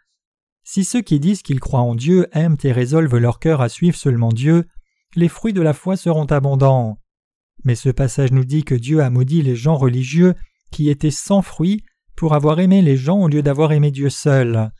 Si 0.63 0.83
ceux 0.83 1.01
qui 1.01 1.19
disent 1.19 1.43
qu'ils 1.43 1.59
croient 1.59 1.81
en 1.81 1.93
Dieu 1.93 2.27
aiment 2.31 2.57
et 2.63 2.71
résolvent 2.71 3.17
leur 3.17 3.39
cœur 3.39 3.61
à 3.61 3.69
suivre 3.69 3.95
seulement 3.95 4.29
Dieu, 4.29 4.65
les 5.15 5.29
fruits 5.29 5.53
de 5.53 5.61
la 5.61 5.73
foi 5.73 5.97
seront 5.97 6.25
abondants. 6.25 6.99
Mais 7.63 7.75
ce 7.75 7.89
passage 7.89 8.31
nous 8.31 8.45
dit 8.45 8.63
que 8.63 8.75
Dieu 8.75 9.01
a 9.01 9.09
maudit 9.09 9.41
les 9.41 9.55
gens 9.55 9.75
religieux 9.75 10.35
qui 10.71 10.89
étaient 10.89 11.11
sans 11.11 11.41
fruits 11.41 11.83
pour 12.15 12.33
avoir 12.33 12.59
aimé 12.59 12.81
les 12.81 12.97
gens 12.97 13.19
au 13.19 13.27
lieu 13.27 13.41
d'avoir 13.41 13.71
aimé 13.71 13.91
Dieu 13.91 14.09
seul. 14.09 14.71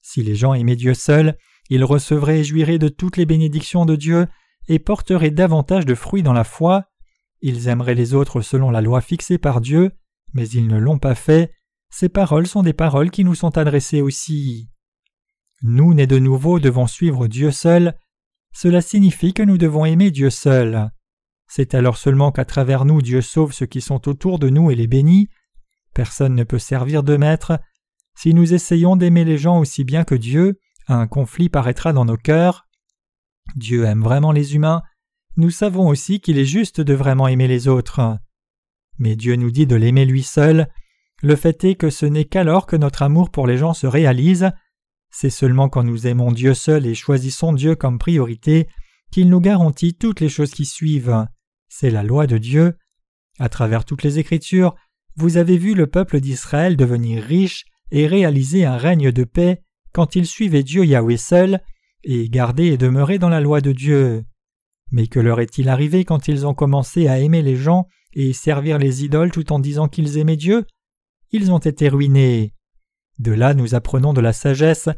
Si 0.00 0.22
les 0.22 0.34
gens 0.34 0.54
aimaient 0.54 0.76
Dieu 0.76 0.94
seul, 0.94 1.36
ils 1.70 1.84
recevraient 1.84 2.40
et 2.40 2.44
jouiraient 2.44 2.78
de 2.78 2.88
toutes 2.88 3.16
les 3.16 3.26
bénédictions 3.26 3.86
de 3.86 3.96
Dieu 3.96 4.26
et 4.68 4.78
porteraient 4.78 5.30
davantage 5.30 5.86
de 5.86 5.94
fruits 5.94 6.22
dans 6.22 6.32
la 6.32 6.44
foi. 6.44 6.86
Ils 7.40 7.68
aimeraient 7.68 7.94
les 7.94 8.14
autres 8.14 8.40
selon 8.40 8.70
la 8.70 8.80
loi 8.80 9.00
fixée 9.00 9.38
par 9.38 9.60
Dieu, 9.60 9.92
mais 10.32 10.48
ils 10.48 10.66
ne 10.66 10.78
l'ont 10.78 10.98
pas 10.98 11.14
fait. 11.14 11.52
ces 11.90 12.08
paroles 12.08 12.46
sont 12.46 12.62
des 12.62 12.72
paroles 12.72 13.10
qui 13.10 13.22
nous 13.22 13.34
sont 13.34 13.58
adressées 13.58 14.00
aussi. 14.00 14.70
Nous, 15.62 15.92
nés 15.94 16.06
de 16.06 16.18
nouveau, 16.18 16.58
devons 16.58 16.86
suivre 16.86 17.26
Dieu 17.28 17.50
seul. 17.50 17.94
Cela 18.52 18.80
signifie 18.80 19.32
que 19.32 19.42
nous 19.42 19.58
devons 19.58 19.84
aimer 19.84 20.10
Dieu 20.10 20.30
seul. 20.30 20.90
C'est 21.48 21.74
alors 21.74 21.96
seulement 21.96 22.32
qu'à 22.32 22.44
travers 22.44 22.84
nous 22.84 23.02
Dieu 23.02 23.20
sauve 23.20 23.52
ceux 23.52 23.66
qui 23.66 23.80
sont 23.80 24.08
autour 24.08 24.38
de 24.38 24.48
nous 24.48 24.70
et 24.70 24.74
les 24.74 24.86
bénit. 24.86 25.28
Personne 25.94 26.34
ne 26.34 26.44
peut 26.44 26.58
servir 26.58 27.02
de 27.02 27.16
maître. 27.16 27.58
Si 28.14 28.34
nous 28.34 28.54
essayons 28.54 28.96
d'aimer 28.96 29.24
les 29.24 29.38
gens 29.38 29.58
aussi 29.58 29.84
bien 29.84 30.04
que 30.04 30.14
Dieu, 30.14 30.58
un 30.88 31.06
conflit 31.06 31.48
paraîtra 31.48 31.92
dans 31.92 32.04
nos 32.04 32.16
cœurs. 32.16 32.66
Dieu 33.56 33.84
aime 33.84 34.02
vraiment 34.02 34.32
les 34.32 34.54
humains. 34.54 34.82
Nous 35.36 35.50
savons 35.50 35.88
aussi 35.88 36.20
qu'il 36.20 36.38
est 36.38 36.44
juste 36.44 36.80
de 36.80 36.94
vraiment 36.94 37.28
aimer 37.28 37.48
les 37.48 37.68
autres. 37.68 38.18
Mais 38.98 39.16
Dieu 39.16 39.36
nous 39.36 39.50
dit 39.50 39.66
de 39.66 39.76
l'aimer 39.76 40.04
lui 40.04 40.22
seul. 40.22 40.68
Le 41.22 41.36
fait 41.36 41.64
est 41.64 41.74
que 41.74 41.90
ce 41.90 42.06
n'est 42.06 42.24
qu'alors 42.24 42.66
que 42.66 42.76
notre 42.76 43.02
amour 43.02 43.30
pour 43.30 43.46
les 43.46 43.56
gens 43.56 43.74
se 43.74 43.86
réalise. 43.86 44.50
C'est 45.14 45.30
seulement 45.30 45.68
quand 45.68 45.84
nous 45.84 46.06
aimons 46.06 46.32
Dieu 46.32 46.54
seul 46.54 46.86
et 46.86 46.94
choisissons 46.94 47.52
Dieu 47.52 47.76
comme 47.76 47.98
priorité 47.98 48.66
qu'il 49.12 49.28
nous 49.28 49.40
garantit 49.40 49.94
toutes 49.94 50.20
les 50.20 50.30
choses 50.30 50.52
qui 50.52 50.64
suivent. 50.64 51.26
C'est 51.68 51.90
la 51.90 52.02
loi 52.02 52.26
de 52.26 52.38
Dieu. 52.38 52.74
À 53.38 53.50
travers 53.50 53.84
toutes 53.84 54.02
les 54.02 54.18
Écritures, 54.18 54.74
vous 55.16 55.36
avez 55.36 55.58
vu 55.58 55.74
le 55.74 55.86
peuple 55.86 56.18
d'Israël 56.20 56.76
devenir 56.76 57.22
riche 57.22 57.66
et 57.90 58.06
réaliser 58.06 58.64
un 58.64 58.78
règne 58.78 59.12
de 59.12 59.24
paix 59.24 59.62
quand 59.92 60.16
ils 60.16 60.26
suivaient 60.26 60.62
Dieu 60.62 60.84
Yahweh 60.84 61.18
seul 61.18 61.60
et 62.04 62.30
garder 62.30 62.68
et 62.68 62.78
demeurer 62.78 63.18
dans 63.18 63.28
la 63.28 63.40
loi 63.42 63.60
de 63.60 63.72
Dieu. 63.72 64.24
Mais 64.90 65.06
que 65.06 65.20
leur 65.20 65.40
est-il 65.40 65.68
arrivé 65.68 66.06
quand 66.06 66.26
ils 66.26 66.46
ont 66.46 66.54
commencé 66.54 67.06
à 67.06 67.18
aimer 67.18 67.42
les 67.42 67.56
gens 67.56 67.86
et 68.14 68.32
servir 68.32 68.78
les 68.78 69.04
idoles 69.04 69.30
tout 69.30 69.52
en 69.52 69.58
disant 69.58 69.88
qu'ils 69.88 70.16
aimaient 70.16 70.36
Dieu? 70.36 70.64
Ils 71.30 71.52
ont 71.52 71.58
été 71.58 71.90
ruinés. 71.90 72.54
De 73.18 73.32
là 73.32 73.54
nous 73.54 73.74
apprenons 73.74 74.12
de 74.12 74.20
la 74.20 74.32
sagesse. 74.32 74.88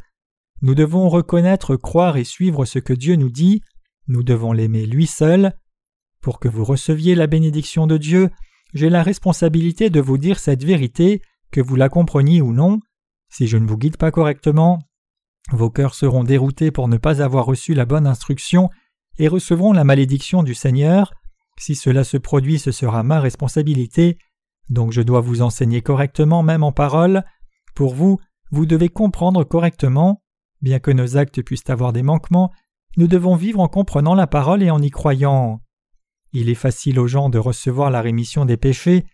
Nous 0.62 0.75
devons 0.75 1.09
reconnaître, 1.09 1.76
croire 1.76 2.16
et 2.16 2.25
suivre 2.25 2.64
ce 2.64 2.78
que 2.78 2.92
Dieu 2.92 3.16
nous 3.16 3.30
dit, 3.30 3.61
nous 4.06 4.23
devons 4.23 4.52
l'aimer 4.52 4.87
lui 4.87 5.06
seul, 5.06 5.52
pour 6.21 6.40
que 6.40 6.49
vous 6.49 6.64
receviez 6.64 7.14
la 7.14 7.26
bénédiction 7.26 7.87
de 7.87 7.99
Dieu, 7.99 8.30
j'ai 8.73 8.88
la 8.88 9.02
responsabilité 9.02 9.90
de 9.90 10.00
vous 10.00 10.18
dire 10.18 10.38
cette 10.38 10.64
vérité, 10.64 11.23
que 11.50 11.61
vous 11.61 11.76
la 11.76 11.88
compreniez 11.88 12.40
ou 12.40 12.52
non. 12.52 12.80
Si 13.30 13.47
je 13.47 13.56
ne 13.56 13.66
vous 13.66 13.76
guide 13.76 13.97
pas 13.97 14.11
correctement, 14.11 14.80
vos 15.52 15.71
cœurs 15.71 15.94
seront 15.94 16.25
déroutés 16.25 16.71
pour 16.71 16.88
ne 16.88 16.97
pas 16.97 17.23
avoir 17.23 17.47
reçu 17.47 17.75
la 17.75 17.85
bonne 17.85 18.06
instruction 18.06 18.71
et 19.18 19.28
recevront 19.28 19.73
la 19.73 19.85
malédiction 19.85 20.42
du 20.42 20.54
Seigneur. 20.54 21.12
Si 21.59 21.75
cela 21.75 22.02
se 22.02 22.16
produit, 22.16 22.59
ce 22.59 22.73
sera 22.73 23.02
ma 23.02 23.21
responsabilité. 23.21 24.18
Donc 24.71 24.92
je 24.92 25.02
dois 25.02 25.21
vous 25.21 25.42
enseigner 25.42 25.83
correctement, 25.83 26.42
même 26.42 26.64
en 26.64 26.73
parole. 26.73 27.23
Pour 27.74 27.94
vous, 27.94 28.18
vous 28.50 28.66
devez 28.66 28.88
comprendre 28.88 29.44
correctement. 29.44 30.22
Bien 30.62 30.78
que 30.78 30.90
nos 30.90 31.16
actes 31.16 31.42
puissent 31.42 31.68
avoir 31.68 31.92
des 31.92 32.02
manquements, 32.02 32.52
nous 32.96 33.08
devons 33.08 33.36
vivre 33.36 33.60
en 33.60 33.68
comprenant 33.68 34.14
la 34.14 34.26
parole 34.26 34.62
et 34.62 34.70
en 34.70 34.80
y 34.80 34.90
croyant. 34.90 35.60
Il 36.32 36.48
est 36.48 36.54
facile 36.54 36.98
aux 36.98 37.06
gens 37.06 37.28
de 37.28 37.38
recevoir 37.38 37.90
la 37.90 38.00
rémission 38.00 38.44
des 38.44 38.56
péchés. 38.56 39.04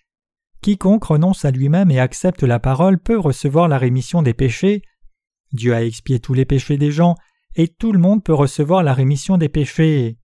Quiconque 0.63 1.05
renonce 1.05 1.45
à 1.45 1.51
lui-même 1.51 1.91
et 1.91 1.99
accepte 1.99 2.43
la 2.43 2.59
parole 2.59 2.99
peut 2.99 3.19
recevoir 3.19 3.69
la 3.69 3.79
rémission 3.79 4.23
des 4.23 4.35
péchés. 4.35 4.83
Dieu 5.53 5.75
a 5.75 5.83
expié 5.83 6.21
tous 6.21 6.35
les 6.35 6.45
péchés 6.45 6.77
des 6.77 6.93
gens, 6.93 7.17
et 7.57 7.69
tout 7.69 7.93
le 7.93 7.99
monde 7.99 8.23
peut 8.23 8.35
recevoir 8.35 8.83
la 8.83 8.95
rémission 8.95 9.39
des 9.39 9.49
péchés. 9.49 10.19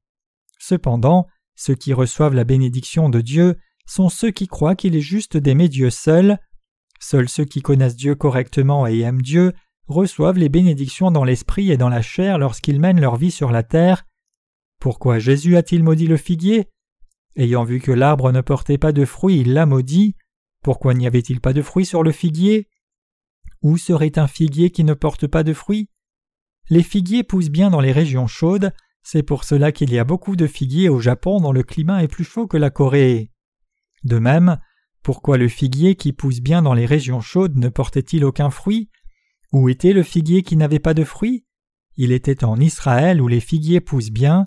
Cependant, 0.58 1.26
ceux 1.54 1.74
qui 1.74 1.92
reçoivent 1.92 2.34
la 2.34 2.44
bénédiction 2.44 3.08
de 3.08 3.20
Dieu 3.20 3.56
sont 3.86 4.08
ceux 4.08 4.30
qui 4.30 4.46
croient 4.46 4.76
qu'il 4.76 4.94
est 4.94 5.00
juste 5.00 5.36
d'aimer 5.36 5.68
Dieu 5.68 5.90
seul. 5.90 6.38
Seuls 7.08 7.28
ceux 7.28 7.44
qui 7.44 7.62
connaissent 7.62 7.94
Dieu 7.94 8.16
correctement 8.16 8.88
et 8.88 8.98
aiment 8.98 9.22
Dieu 9.22 9.52
reçoivent 9.86 10.38
les 10.38 10.48
bénédictions 10.48 11.12
dans 11.12 11.22
l'esprit 11.22 11.70
et 11.70 11.76
dans 11.76 11.88
la 11.88 12.02
chair 12.02 12.36
lorsqu'ils 12.36 12.80
mènent 12.80 13.00
leur 13.00 13.14
vie 13.14 13.30
sur 13.30 13.52
la 13.52 13.62
terre. 13.62 14.08
Pourquoi 14.80 15.20
Jésus 15.20 15.56
a-t-il 15.56 15.84
maudit 15.84 16.08
le 16.08 16.16
figuier? 16.16 16.68
Ayant 17.36 17.62
vu 17.62 17.78
que 17.78 17.92
l'arbre 17.92 18.32
ne 18.32 18.40
portait 18.40 18.76
pas 18.76 18.90
de 18.90 19.04
fruits, 19.04 19.38
il 19.38 19.52
l'a 19.52 19.66
maudit. 19.66 20.16
Pourquoi 20.64 20.94
n'y 20.94 21.06
avait-il 21.06 21.40
pas 21.40 21.52
de 21.52 21.62
fruits 21.62 21.86
sur 21.86 22.02
le 22.02 22.10
figuier? 22.10 22.66
Où 23.62 23.76
serait 23.76 24.18
un 24.18 24.26
figuier 24.26 24.70
qui 24.70 24.82
ne 24.82 24.94
porte 24.94 25.28
pas 25.28 25.44
de 25.44 25.52
fruits? 25.52 25.88
Les 26.70 26.82
figuiers 26.82 27.22
poussent 27.22 27.50
bien 27.50 27.70
dans 27.70 27.80
les 27.80 27.92
régions 27.92 28.26
chaudes, 28.26 28.72
c'est 29.04 29.22
pour 29.22 29.44
cela 29.44 29.70
qu'il 29.70 29.92
y 29.92 29.98
a 30.00 30.04
beaucoup 30.04 30.34
de 30.34 30.48
figuiers 30.48 30.88
au 30.88 30.98
Japon 30.98 31.40
dont 31.40 31.52
le 31.52 31.62
climat 31.62 32.02
est 32.02 32.08
plus 32.08 32.24
chaud 32.24 32.48
que 32.48 32.56
la 32.56 32.70
Corée. 32.70 33.30
De 34.02 34.18
même, 34.18 34.58
pourquoi 35.06 35.38
le 35.38 35.46
figuier 35.46 35.94
qui 35.94 36.12
pousse 36.12 36.40
bien 36.40 36.62
dans 36.62 36.74
les 36.74 36.84
régions 36.84 37.20
chaudes 37.20 37.54
ne 37.54 37.68
portait-il 37.68 38.24
aucun 38.24 38.50
fruit? 38.50 38.90
Où 39.52 39.68
était 39.68 39.92
le 39.92 40.02
figuier 40.02 40.42
qui 40.42 40.56
n'avait 40.56 40.80
pas 40.80 40.94
de 40.94 41.04
fruits? 41.04 41.44
Il 41.96 42.10
était 42.10 42.42
en 42.42 42.58
Israël 42.58 43.22
où 43.22 43.28
les 43.28 43.38
figuiers 43.38 43.80
poussent 43.80 44.10
bien. 44.10 44.46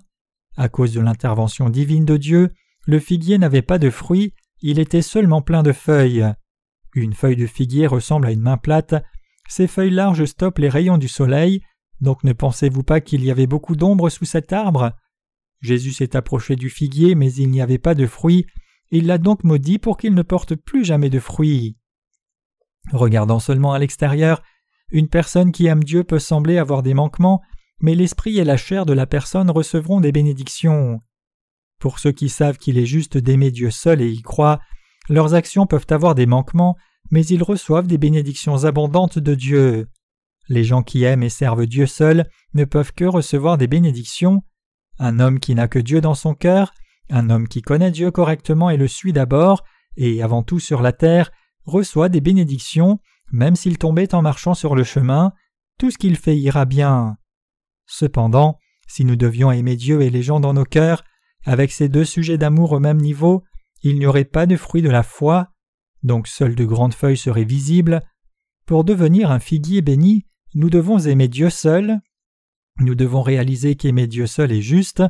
À 0.58 0.68
cause 0.68 0.92
de 0.92 1.00
l'intervention 1.00 1.70
divine 1.70 2.04
de 2.04 2.18
Dieu, 2.18 2.50
le 2.86 3.00
figuier 3.00 3.38
n'avait 3.38 3.62
pas 3.62 3.78
de 3.78 3.89
fruits, 3.89 4.34
il 4.62 4.80
était 4.80 5.01
seulement 5.01 5.42
plein 5.42 5.63
de 5.63 5.72
feuilles. 5.72 6.28
Une 6.94 7.13
feuille 7.13 7.38
de 7.38 7.48
figuier 7.48 7.88
ressemble 7.88 8.28
à 8.28 8.34
une 8.34 8.42
main 8.42 8.58
plate. 8.58 8.96
Ces 9.48 9.66
feuilles 9.66 9.92
larges 9.92 10.25
stoppent 10.25 10.60
les 10.60 10.68
rayons 10.68 10.98
du 10.98 11.08
soleil, 11.08 11.62
donc 12.01 12.25
ne 12.25 12.34
pensez-vous 12.34 12.84
pas 12.84 13.00
qu'il 13.00 13.24
y 13.24 13.32
avait 13.32 13.48
beaucoup 13.48 13.78
d'ombre 13.78 14.10
sous 14.10 14.25
cet 14.25 14.51
arbre? 14.51 14.92
Jésus 15.62 15.94
s'est 15.94 16.18
approché 16.18 16.58
du 16.58 16.70
figuier, 16.70 17.16
mais 17.16 17.32
il 17.32 17.50
n'y 17.50 17.62
avait 17.62 17.78
pas 17.78 17.96
de 17.96 18.06
fruits, 18.06 18.46
il 18.91 19.08
l'a 19.08 19.17
donc 19.17 19.43
maudit 19.43 19.79
pour 19.79 19.98
qu'il 19.98 20.13
ne 20.13 20.22
porte 20.22 20.55
plus 20.55 20.84
jamais 20.84 21.10
de 21.10 21.19
fruits. 21.19 21.77
Regardant 22.91 23.39
seulement 23.39 23.74
à 23.74 23.79
l'extérieur, 23.79 24.41
une 24.91 25.10
personne 25.10 25.51
qui 25.51 25.67
aime 25.67 25.84
Dieu 25.84 26.03
peut 26.03 26.19
sembler 26.19 26.58
avoir 26.58 26.81
des 26.81 26.93
manquements, 26.93 27.41
mais 27.81 27.96
l'esprit 27.96 28.39
et 28.39 28.43
la 28.43 28.58
chair 28.58 28.86
de 28.86 28.93
la 28.93 29.05
personne 29.05 29.51
recevront 29.51 30.01
des 30.01 30.12
bénédictions. 30.12 31.01
Pour 31.79 32.00
ceux 32.00 32.12
qui 32.12 32.29
savent 32.29 32.58
qu'il 32.58 32.77
est 32.77 32.86
juste 32.86 33.17
d'aimer 33.17 33.51
Dieu 33.51 33.72
seul 33.72 34.01
et 34.01 34.10
y 34.10 34.22
croient, 34.22 34.60
leurs 35.08 35.34
actions 35.34 35.67
peuvent 35.67 35.88
avoir 35.89 36.15
des 36.15 36.25
manquements, 36.25 36.75
mais 37.12 37.25
ils 37.25 37.43
reçoivent 37.43 37.88
des 37.88 37.98
bénédictions 37.98 38.65
abondantes 38.65 39.19
de 39.19 39.36
Dieu. 39.36 39.88
Les 40.50 40.63
gens 40.63 40.84
qui 40.84 41.03
aiment 41.03 41.24
et 41.24 41.29
servent 41.29 41.67
Dieu 41.67 41.86
seul 41.86 42.27
ne 42.53 42.65
peuvent 42.65 42.93
que 42.93 43.05
recevoir 43.05 43.58
des 43.58 43.67
bénédictions. 43.67 44.41
Un 44.98 45.19
homme 45.19 45.39
qui 45.39 45.55
n'a 45.55 45.67
que 45.67 45.79
Dieu 45.79 46.01
dans 46.01 46.15
son 46.15 46.34
cœur, 46.34 46.74
un 47.10 47.30
homme 47.30 47.48
qui 47.48 47.62
connaît 47.62 47.92
Dieu 47.92 48.12
correctement 48.12 48.70
et 48.70 48.78
le 48.78 48.88
suit 48.88 49.13
d'abord, 49.13 49.63
et 49.98 50.22
avant 50.22 50.44
tout 50.44 50.60
sur 50.60 50.82
la 50.82 50.92
terre, 50.92 51.32
reçoit 51.66 52.10
des 52.10 52.22
bénédictions, 52.22 53.00
même 53.32 53.56
s'il 53.56 53.78
tombait 53.78 54.13
en 54.13 54.22
marchant 54.22 54.54
sur 54.54 54.75
le 54.75 54.84
chemin, 54.84 55.34
tout 55.78 55.92
ce 55.92 55.98
qu'il 55.98 56.18
fait 56.18 56.38
ira 56.38 56.66
bien. 56.66 57.18
Cependant, 57.86 58.58
si 58.88 59.06
nous 59.06 59.16
devions 59.16 59.51
aimer 59.51 59.75
Dieu 59.75 60.01
et 60.01 60.10
les 60.10 60.24
gens 60.24 60.39
dans 60.39 60.54
nos 60.54 60.66
cœurs, 60.66 61.04
avec 61.46 61.72
ces 61.72 61.89
deux 61.89 62.06
sujets 62.06 62.38
d'amour 62.38 62.74
au 62.74 62.80
même 62.80 62.98
niveau, 63.00 63.44
il 63.82 63.98
n'y 63.98 64.06
aurait 64.06 64.25
pas 64.25 64.46
de 64.46 64.56
fruit 64.56 64.82
de 64.82 64.89
la 64.89 65.04
foi, 65.04 65.51
donc 66.04 66.28
seules 66.28 66.56
de 66.56 66.66
grandes 66.66 66.94
feuilles 66.94 67.18
seraient 67.18 67.46
visibles. 67.46 68.01
Pour 68.66 68.84
devenir 68.84 69.32
un 69.32 69.39
figuier 69.39 69.82
béni, 69.82 70.25
nous 70.54 70.70
devons 70.70 71.00
aimer 71.00 71.28
Dieu 71.28 71.50
seul. 71.50 72.00
Nous 72.80 72.96
devons 72.96 73.22
réaliser 73.22 73.75
qu'aimer 73.75 74.08
Dieu 74.08 74.28
seul 74.28 74.51
est 74.51 74.62
juste. 74.62 75.04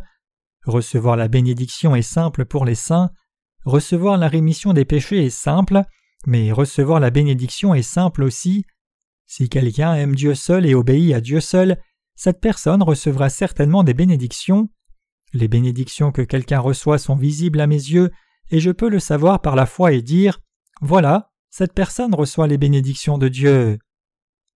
Recevoir 0.65 1.15
la 1.15 1.27
bénédiction 1.27 1.95
est 1.95 2.01
simple 2.01 2.45
pour 2.45 2.65
les 2.65 2.75
saints. 2.75 3.11
Recevoir 3.65 4.17
la 4.17 4.27
rémission 4.27 4.73
des 4.73 4.85
péchés 4.85 5.25
est 5.25 5.29
simple, 5.29 5.83
mais 6.25 6.51
recevoir 6.51 6.99
la 6.99 7.09
bénédiction 7.09 7.73
est 7.73 7.81
simple 7.81 8.23
aussi. 8.23 8.65
Si 9.25 9.47
quelqu'un 9.47 9.95
aime 9.95 10.15
Dieu 10.15 10.35
seul 10.35 10.65
et 10.65 10.75
obéit 10.75 11.13
à 11.13 11.21
Dieu 11.21 11.39
seul, 11.39 11.79
cette 12.15 12.41
personne 12.41 12.83
recevra 12.83 13.29
certainement 13.29 13.83
des 13.83 13.93
bénédictions. 13.93 14.69
Les 15.33 15.47
bénédictions 15.47 16.11
que 16.11 16.21
quelqu'un 16.21 16.59
reçoit 16.59 16.97
sont 16.97 17.15
visibles 17.15 17.61
à 17.61 17.67
mes 17.67 17.75
yeux, 17.75 18.11
et 18.49 18.59
je 18.59 18.71
peux 18.71 18.89
le 18.89 18.99
savoir 18.99 19.41
par 19.41 19.55
la 19.55 19.65
foi 19.65 19.93
et 19.93 20.01
dire 20.01 20.39
Voilà, 20.81 21.31
cette 21.49 21.73
personne 21.73 22.13
reçoit 22.15 22.47
les 22.47 22.57
bénédictions 22.57 23.17
de 23.17 23.27
Dieu. 23.27 23.79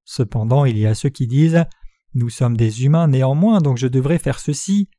Cependant, 0.06 0.66
il 0.66 0.78
y 0.78 0.86
a 0.86 0.96
ceux 0.96 1.10
qui 1.10 1.28
disent 1.28 1.64
Nous 2.16 2.30
sommes 2.30 2.58
des 2.58 2.84
humains 2.84 3.08
néanmoins, 3.08 3.62
donc 3.62 3.78
je 3.78 3.88
devrais 3.88 4.18
faire 4.18 4.40
ceci, 4.40 4.90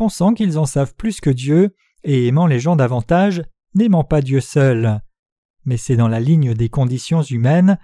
pensant 0.00 0.32
qu'ils 0.32 0.58
en 0.58 0.64
savent 0.64 0.94
plus 0.94 1.20
que 1.20 1.28
Dieu, 1.28 1.74
et 2.04 2.26
aimant 2.26 2.46
les 2.46 2.58
gens 2.58 2.74
davantage, 2.74 3.42
n'aimant 3.74 4.02
pas 4.02 4.22
Dieu 4.22 4.40
seul. 4.40 5.02
Mais 5.66 5.76
c'est 5.76 5.96
dans 5.96 6.08
la 6.08 6.20
ligne 6.20 6.54
des 6.54 6.70
conditions 6.70 7.20
humaines. 7.20 7.78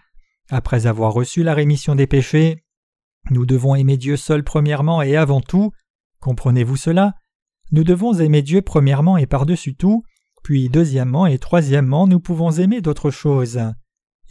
Après 0.49 0.87
avoir 0.87 1.12
reçu 1.12 1.42
la 1.42 1.52
rémission 1.52 1.94
des 1.94 2.06
péchés, 2.06 2.64
nous 3.30 3.44
devons 3.44 3.75
aimer 3.75 3.99
Dieu 3.99 4.16
seul 4.16 4.44
premièrement 4.44 5.02
et 5.02 5.14
avant 5.14 5.42
tout. 5.42 5.73
Comprenez-vous 6.20 6.76
cela? 6.76 7.16
Nous 7.70 7.85
devons 7.85 8.14
aimer 8.14 8.40
Dieu 8.40 8.62
premièrement 8.62 9.18
et 9.18 9.26
par-dessus 9.26 9.76
tout, 9.76 10.02
puis 10.42 10.70
deuxièmement 10.70 11.26
et 11.26 11.38
troisièmement 11.38 12.06
nous 12.06 12.20
pouvons 12.20 12.50
aimer 12.50 12.80
d'autres 12.80 13.11
choses. 13.11 13.61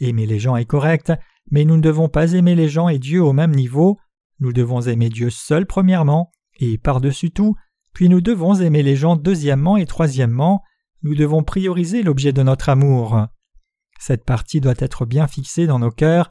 Aimer 0.00 0.26
les 0.26 0.40
gens 0.40 0.56
est 0.56 0.64
correct, 0.64 1.12
mais 1.52 1.64
nous 1.64 1.76
ne 1.76 1.82
devons 1.82 2.08
pas 2.08 2.32
aimer 2.32 2.56
les 2.56 2.68
gens 2.68 2.88
et 2.88 2.98
Dieu 2.98 3.22
au 3.22 3.32
même 3.32 3.54
niveau, 3.54 3.96
nous 4.40 4.52
devons 4.52 4.80
aimer 4.80 5.08
Dieu 5.08 5.30
seul 5.30 5.66
premièrement 5.66 6.32
et 6.58 6.78
par-dessus 6.78 7.30
tout, 7.30 7.54
puis 7.96 8.10
nous 8.10 8.20
devons 8.20 8.60
aimer 8.60 8.82
les 8.82 8.94
gens 8.94 9.16
deuxièmement 9.16 9.78
et 9.78 9.86
troisièmement, 9.86 10.62
nous 11.00 11.14
devons 11.14 11.42
prioriser 11.42 12.02
l'objet 12.02 12.34
de 12.34 12.42
notre 12.42 12.68
amour. 12.68 13.24
Cette 13.98 14.26
partie 14.26 14.60
doit 14.60 14.74
être 14.76 15.06
bien 15.06 15.26
fixée 15.26 15.66
dans 15.66 15.78
nos 15.78 15.90
cœurs. 15.90 16.28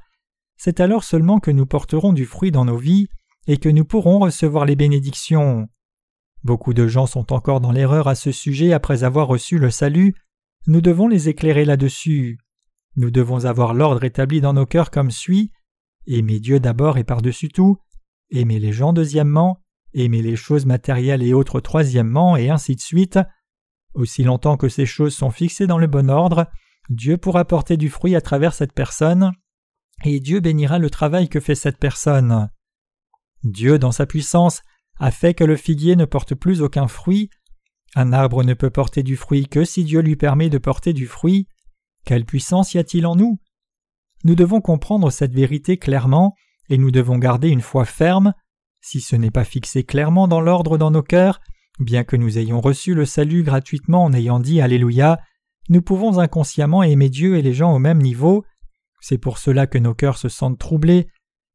C'est 0.57 0.79
alors 0.79 1.03
seulement 1.03 1.39
que 1.39 1.50
nous 1.50 1.65
porterons 1.65 2.13
du 2.13 2.25
fruit 2.25 2.51
dans 2.51 2.65
nos 2.65 2.77
vies 2.77 3.07
et 3.48 3.57
que 3.57 3.67
nous 3.67 3.84
pourrons 3.84 4.19
recevoir 4.19 4.65
les 4.65 4.75
bénédictions. 4.75 5.67
Beaucoup 6.43 6.75
de 6.75 6.88
gens 6.88 7.07
sont 7.07 7.34
encore 7.34 7.62
dans 7.62 7.72
l'erreur 7.72 8.07
à 8.07 8.13
ce 8.13 8.31
sujet 8.31 8.72
après 8.72 9.03
avoir 9.03 9.27
reçu 9.27 9.57
le 9.57 9.72
salut. 9.72 10.13
Nous 10.67 10.81
devons 10.81 11.07
les 11.07 11.29
éclairer 11.29 11.65
là-dessus. 11.65 12.38
Nous 12.95 13.10
devons 13.10 13.45
avoir 13.45 13.74
l'ordre 13.74 14.03
établi 14.03 14.39
dans 14.39 14.53
nos 14.53 14.67
cœurs 14.67 14.91
comme 14.91 15.10
suit 15.10 15.51
aimer 16.05 16.39
Dieu 16.39 16.60
d'abord 16.60 17.00
et 17.00 17.03
par-dessus 17.03 17.50
tout, 17.50 17.79
aimer 18.29 18.60
les 18.60 18.72
gens 18.72 18.93
deuxièmement, 18.93 19.64
aimer 20.03 20.21
les 20.21 20.35
choses 20.35 20.65
matérielles 20.65 21.23
et 21.23 21.33
autres 21.33 21.59
troisièmement, 21.59 22.37
et 22.37 22.49
ainsi 22.49 22.75
de 22.75 22.81
suite. 22.81 23.19
Aussi 23.93 24.23
longtemps 24.23 24.57
que 24.57 24.69
ces 24.69 24.85
choses 24.85 25.15
sont 25.15 25.31
fixées 25.31 25.67
dans 25.67 25.77
le 25.77 25.87
bon 25.87 26.09
ordre, 26.09 26.47
Dieu 26.89 27.17
pourra 27.17 27.45
porter 27.45 27.77
du 27.77 27.89
fruit 27.89 28.15
à 28.15 28.21
travers 28.21 28.53
cette 28.53 28.73
personne, 28.73 29.31
et 30.03 30.19
Dieu 30.19 30.39
bénira 30.39 30.77
le 30.77 30.89
travail 30.89 31.29
que 31.29 31.39
fait 31.39 31.55
cette 31.55 31.79
personne. 31.79 32.49
Dieu, 33.43 33.79
dans 33.79 33.91
sa 33.91 34.05
puissance, 34.05 34.61
a 34.99 35.11
fait 35.11 35.33
que 35.33 35.43
le 35.43 35.55
figuier 35.55 35.95
ne 35.95 36.05
porte 36.05 36.35
plus 36.35 36.61
aucun 36.61 36.87
fruit. 36.87 37.29
Un 37.95 38.11
arbre 38.13 38.43
ne 38.43 38.53
peut 38.53 38.69
porter 38.69 39.03
du 39.03 39.15
fruit 39.15 39.47
que 39.47 39.63
si 39.63 39.83
Dieu 39.83 40.01
lui 40.01 40.15
permet 40.15 40.49
de 40.49 40.57
porter 40.57 40.93
du 40.93 41.07
fruit. 41.07 41.47
Quelle 42.05 42.25
puissance 42.25 42.73
y 42.73 42.77
a-t-il 42.77 43.05
en 43.05 43.15
nous? 43.15 43.39
Nous 44.23 44.35
devons 44.35 44.61
comprendre 44.61 45.11
cette 45.11 45.33
vérité 45.33 45.77
clairement, 45.77 46.35
et 46.69 46.77
nous 46.77 46.91
devons 46.91 47.17
garder 47.17 47.49
une 47.49 47.61
foi 47.61 47.85
ferme. 47.85 48.33
Si 48.87 49.01
ce 49.01 49.15
n'est 49.15 49.31
pas 49.31 49.45
fixé 49.45 49.83
clairement 49.83 50.27
dans 50.27 50.41
l'ordre 50.41 50.77
dans 50.77 50.91
nos 50.91 51.01
cœurs, 51.01 51.41
bien 51.79 52.03
que 52.03 52.15
nous 52.15 52.37
ayons 52.37 52.61
reçu 52.61 52.93
le 52.93 53.05
salut 53.05 53.41
gratuitement 53.41 54.03
en 54.03 54.13
ayant 54.13 54.39
dit 54.39 54.61
Alléluia, 54.61 55.19
nous 55.69 55.81
pouvons 55.81 56.19
inconsciemment 56.19 56.83
aimer 56.83 57.09
Dieu 57.09 57.35
et 57.35 57.41
les 57.41 57.55
gens 57.55 57.73
au 57.73 57.79
même 57.79 57.99
niveau. 57.99 58.45
C'est 59.01 59.17
pour 59.17 59.39
cela 59.39 59.65
que 59.65 59.79
nos 59.79 59.95
cœurs 59.95 60.19
se 60.19 60.29
sentent 60.29 60.59
troublés. 60.59 61.07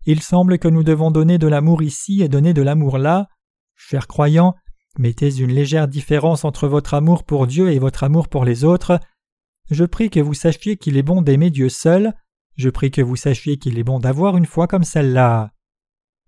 Il 0.06 0.22
semble 0.22 0.58
que 0.58 0.66
nous 0.66 0.82
devons 0.82 1.12
donner 1.12 1.38
de 1.38 1.46
l'amour 1.46 1.82
ici 1.82 2.20
et 2.20 2.28
donner 2.28 2.52
de 2.52 2.62
l'amour 2.62 2.98
là. 2.98 3.28
Chers 3.76 4.08
croyants, 4.08 4.56
mettez 4.98 5.32
une 5.38 5.52
légère 5.52 5.86
différence 5.86 6.44
entre 6.44 6.66
votre 6.66 6.94
amour 6.94 7.22
pour 7.22 7.46
Dieu 7.46 7.70
et 7.70 7.78
votre 7.78 8.02
amour 8.02 8.26
pour 8.26 8.44
les 8.44 8.64
autres. 8.64 8.98
Je 9.70 9.84
prie 9.84 10.10
que 10.10 10.18
vous 10.18 10.34
sachiez 10.34 10.76
qu'il 10.76 10.96
est 10.96 11.04
bon 11.04 11.22
d'aimer 11.22 11.50
Dieu 11.50 11.68
seul. 11.68 12.12
Je 12.56 12.70
prie 12.70 12.90
que 12.90 13.02
vous 13.02 13.14
sachiez 13.14 13.56
qu'il 13.56 13.78
est 13.78 13.84
bon 13.84 14.00
d'avoir 14.00 14.36
une 14.36 14.46
foi 14.46 14.66
comme 14.66 14.82
celle-là. 14.82 15.52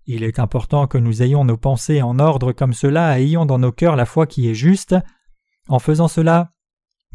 Il 0.05 0.23
est 0.23 0.39
important 0.39 0.87
que 0.87 0.97
nous 0.97 1.23
ayons 1.23 1.45
nos 1.45 1.57
pensées 1.57 2.01
en 2.01 2.19
ordre 2.19 2.51
comme 2.51 2.73
cela 2.73 3.19
et 3.19 3.23
ayons 3.23 3.45
dans 3.45 3.59
nos 3.59 3.71
cœurs 3.71 3.95
la 3.95 4.05
foi 4.05 4.27
qui 4.27 4.49
est 4.49 4.55
juste. 4.55 4.95
En 5.69 5.79
faisant 5.79 6.09
cela, 6.09 6.53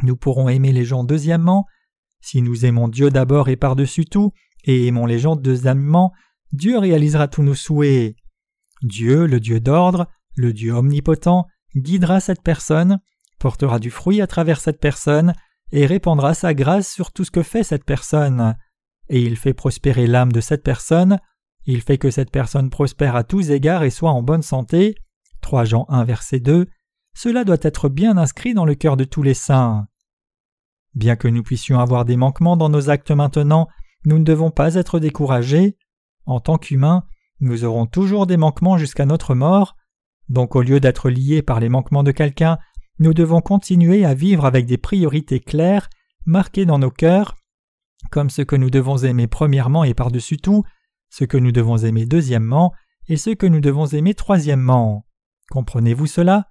nous 0.03 0.17
pourrons 0.17 0.49
aimer 0.49 0.73
les 0.73 0.85
gens 0.85 1.05
deuxièmement. 1.05 1.67
Si 2.21 2.41
nous 2.41 2.65
aimons 2.65 2.89
Dieu 2.89 3.11
d'abord 3.11 3.49
et 3.49 3.57
par-dessus 3.57 4.07
tout, 4.07 4.33
et 4.65 4.87
aimons 4.87 5.07
les 5.07 5.19
gens 5.19 5.37
deuxièmement, 5.37 6.13
Dieu 6.53 6.79
réalisera 6.79 7.29
tous 7.29 7.43
nos 7.43 7.55
souhaits. 7.55 8.17
Dieu, 8.83 9.27
le 9.27 9.41
Dieu 9.41 9.61
d'ordre, 9.61 10.07
le 10.37 10.53
Dieu 10.53 10.73
omnipotent, 10.73 11.47
guidera 11.77 12.21
cette 12.21 12.43
personne, 12.43 13.01
portera 13.39 13.79
du 13.79 13.91
fruit 13.91 14.21
à 14.21 14.27
travers 14.27 14.61
cette 14.61 14.81
personne, 14.81 15.35
et 15.73 15.85
répandra 15.85 16.33
sa 16.33 16.55
grâce 16.55 16.91
sur 16.91 17.13
tout 17.13 17.25
ce 17.25 17.31
que 17.31 17.43
fait 17.43 17.65
cette 17.65 17.85
personne. 17.85 18.57
Et 19.11 19.21
il 19.23 19.37
fait 19.37 19.53
prospérer 19.53 20.07
l'âme 20.07 20.33
de 20.33 20.41
cette 20.41 20.63
personne, 20.63 21.19
il 21.71 21.83
fait 21.83 21.99
que 21.99 22.11
cette 22.11 22.31
personne 22.31 22.71
prospère 22.71 23.15
à 23.15 23.25
tous 23.25 23.51
égards 23.51 23.83
et 23.83 23.91
soit 23.91 24.11
en 24.11 24.23
bonne 24.23 24.41
santé. 24.41 24.95
3 25.43 25.67
Jean 25.67 25.85
1 25.91 26.03
verset 26.05 26.41
2. 26.41 26.67
Cela 27.15 27.45
doit 27.45 27.59
être 27.61 27.91
bien 27.91 28.17
inscrit 28.17 28.55
dans 28.55 28.65
le 28.65 28.75
cœur 28.75 28.97
de 28.97 29.05
tous 29.05 29.23
les 29.23 29.35
saints. 29.35 29.87
Bien 30.95 31.15
que 31.15 31.29
nous 31.29 31.43
puissions 31.43 31.79
avoir 31.79 32.07
des 32.07 32.17
manquements 32.17 32.57
dans 32.57 32.71
nos 32.71 32.89
actes 32.89 33.11
maintenant, 33.11 33.69
nous 34.07 34.19
ne 34.19 34.25
devons 34.25 34.51
pas 34.51 34.77
être 34.77 34.99
découragés. 34.99 35.77
En 36.25 36.41
tant 36.41 36.57
qu'humains, 36.57 37.05
nous 37.41 37.67
aurons 37.67 37.85
toujours 37.85 38.27
des 38.27 38.39
manquements 38.39 38.79
jusqu'à 38.79 39.05
notre 39.05 39.35
mort. 39.35 39.77
Donc 40.31 40.57
au 40.57 40.63
lieu 40.63 40.81
d'être 40.81 41.11
liés 41.11 41.43
par 41.43 41.61
les 41.61 41.69
manquements 41.69 42.03
de 42.03 42.13
quelqu'un, 42.13 42.57
nous 42.99 43.13
devons 43.13 43.43
continuer 43.43 44.07
à 44.07 44.15
vivre 44.15 44.47
avec 44.47 44.65
des 44.65 44.79
priorités 44.79 45.41
claires, 45.41 45.91
marquées 46.25 46.65
dans 46.65 46.79
nos 46.79 46.91
cœurs, 46.91 47.37
comme 48.11 48.31
ce 48.31 48.41
que 48.41 48.57
nous 48.57 48.71
devons 48.71 48.97
aimer 48.97 49.27
premièrement 49.27 49.85
et 49.85 49.93
par-dessus 49.93 50.39
tout, 50.39 50.65
ce 51.11 51.25
que 51.25 51.37
nous 51.37 51.53
devons 51.53 51.79
aimer 51.79 52.07
deuxièmement 52.07 52.73
et 53.09 53.17
ce 53.17 53.31
que 53.31 53.47
nous 53.47 53.61
devons 53.61 53.87
aimer 53.87 54.15
troisièmement. 54.15 55.07
Comprenez-vous 55.51 56.07
cela? 56.07 56.51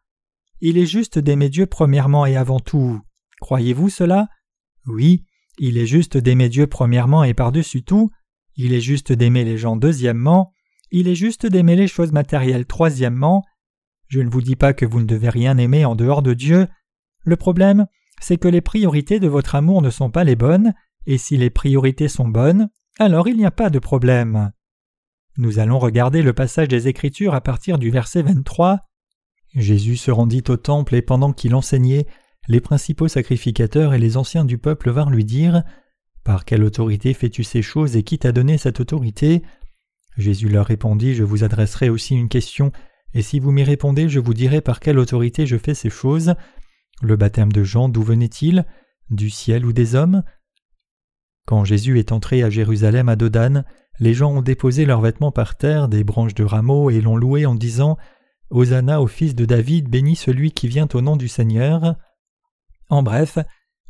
Il 0.59 0.77
est 0.77 0.87
juste 0.87 1.19
d'aimer 1.19 1.49
Dieu 1.49 1.67
premièrement 1.67 2.25
et 2.25 2.35
avant 2.35 2.59
tout. 2.59 3.01
Croyez-vous 3.41 3.89
cela? 3.89 4.27
Oui, 4.87 5.25
il 5.59 5.77
est 5.77 5.85
juste 5.85 6.17
d'aimer 6.17 6.49
Dieu 6.49 6.67
premièrement 6.67 7.23
et 7.23 7.33
par-dessus 7.33 7.83
tout, 7.83 8.09
il 8.55 8.73
est 8.73 8.81
juste 8.81 9.11
d'aimer 9.11 9.43
les 9.43 9.57
gens 9.57 9.75
deuxièmement, 9.75 10.51
il 10.91 11.07
est 11.07 11.15
juste 11.15 11.45
d'aimer 11.45 11.75
les 11.75 11.87
choses 11.87 12.11
matérielles 12.11 12.65
troisièmement. 12.65 13.43
Je 14.07 14.21
ne 14.21 14.29
vous 14.29 14.41
dis 14.41 14.55
pas 14.55 14.73
que 14.73 14.85
vous 14.85 14.99
ne 14.99 15.05
devez 15.05 15.29
rien 15.29 15.57
aimer 15.57 15.85
en 15.85 15.95
dehors 15.95 16.21
de 16.21 16.33
Dieu. 16.33 16.67
Le 17.23 17.35
problème, 17.35 17.87
c'est 18.21 18.37
que 18.37 18.47
les 18.47 18.61
priorités 18.61 19.19
de 19.19 19.27
votre 19.27 19.55
amour 19.55 19.81
ne 19.81 19.89
sont 19.89 20.09
pas 20.09 20.23
les 20.23 20.35
bonnes, 20.35 20.73
et 21.05 21.17
si 21.17 21.37
les 21.37 21.49
priorités 21.49 22.07
sont 22.07 22.27
bonnes, 22.27 22.69
alors 22.99 23.27
il 23.27 23.37
n'y 23.37 23.45
a 23.45 23.51
pas 23.51 23.69
de 23.69 23.79
problème. 23.79 24.51
Nous 25.37 25.59
allons 25.59 25.77
regarder 25.77 26.21
le 26.21 26.33
passage 26.33 26.67
des 26.67 26.87
Écritures 26.87 27.35
à 27.35 27.41
partir 27.41 27.77
du 27.77 27.91
verset 27.91 28.23
23. 28.23 28.79
Jésus 29.53 29.97
se 29.97 30.11
rendit 30.11 30.43
au 30.49 30.57
temple 30.57 30.95
et 30.95 31.01
pendant 31.01 31.31
qu'il 31.31 31.55
enseignait, 31.55 32.07
les 32.47 32.61
principaux 32.61 33.07
sacrificateurs 33.07 33.93
et 33.93 33.99
les 33.99 34.17
anciens 34.17 34.45
du 34.45 34.57
peuple 34.57 34.89
vinrent 34.89 35.09
lui 35.09 35.25
dire 35.25 35.63
Par 36.23 36.45
quelle 36.45 36.63
autorité 36.63 37.13
fais-tu 37.13 37.43
ces 37.43 37.61
choses 37.61 37.95
et 37.95 38.03
qui 38.03 38.17
t'a 38.17 38.31
donné 38.31 38.57
cette 38.57 38.79
autorité? 38.79 39.43
Jésus 40.17 40.49
leur 40.49 40.65
répondit 40.65 41.13
Je 41.13 41.23
vous 41.23 41.43
adresserai 41.43 41.89
aussi 41.89 42.15
une 42.15 42.29
question, 42.29 42.71
et 43.13 43.21
si 43.21 43.39
vous 43.39 43.51
m'y 43.51 43.63
répondez, 43.63 44.09
je 44.09 44.19
vous 44.19 44.33
dirai 44.33 44.61
par 44.61 44.79
quelle 44.79 44.99
autorité 44.99 45.45
je 45.45 45.57
fais 45.57 45.73
ces 45.73 45.89
choses. 45.89 46.35
Le 47.01 47.15
baptême 47.15 47.51
de 47.51 47.63
Jean, 47.63 47.89
d'où 47.89 48.01
venait-il? 48.01 48.65
Du 49.09 49.29
ciel 49.29 49.65
ou 49.65 49.73
des 49.73 49.95
hommes? 49.95 50.23
Quand 51.47 51.63
Jésus 51.63 51.97
est 51.97 52.11
entré 52.11 52.43
à 52.43 52.49
Jérusalem 52.49 53.07
à 53.07 53.15
Dodane, 53.15 53.63
les 54.01 54.13
gens 54.13 54.31
ont 54.31 54.41
déposé 54.41 54.85
leurs 54.85 54.99
vêtements 54.99 55.31
par 55.31 55.55
terre, 55.55 55.87
des 55.87 56.03
branches 56.03 56.35
de 56.35 56.43
rameaux, 56.43 56.89
et 56.89 56.99
l'ont 56.99 57.15
loué 57.15 57.45
en 57.45 57.55
disant 57.55 57.97
Hosanna 58.49 59.01
au 59.01 59.07
fils 59.07 59.33
de 59.33 59.45
David, 59.45 59.87
béni 59.87 60.17
celui 60.17 60.51
qui 60.51 60.67
vient 60.67 60.89
au 60.93 60.99
nom 60.99 61.15
du 61.15 61.29
Seigneur. 61.29 61.95
En 62.89 63.01
bref, 63.01 63.39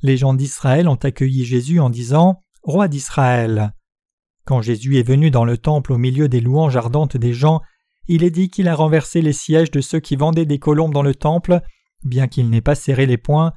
les 0.03 0.17
gens 0.17 0.35
d'Israël 0.35 0.87
ont 0.87 0.95
accueilli 0.95 1.45
Jésus 1.45 1.79
en 1.79 1.89
disant 1.89 2.43
Roi 2.61 2.87
d'Israël. 2.87 3.73
Quand 4.45 4.61
Jésus 4.61 4.99
est 4.99 5.07
venu 5.07 5.31
dans 5.31 5.43
le 5.43 5.57
temple 5.57 5.93
au 5.93 5.97
milieu 5.97 6.29
des 6.29 6.41
louanges 6.41 6.77
ardentes 6.77 7.17
des 7.17 7.33
gens, 7.33 7.61
il 8.07 8.23
est 8.23 8.31
dit 8.31 8.49
qu'il 8.49 8.67
a 8.67 8.75
renversé 8.75 9.19
les 9.23 9.33
sièges 9.33 9.71
de 9.71 9.81
ceux 9.81 9.99
qui 9.99 10.15
vendaient 10.15 10.45
des 10.45 10.59
colombes 10.59 10.93
dans 10.93 11.01
le 11.01 11.15
temple, 11.15 11.61
bien 12.03 12.27
qu'il 12.27 12.51
n'ait 12.51 12.61
pas 12.61 12.75
serré 12.75 13.07
les 13.07 13.17
poings, 13.17 13.51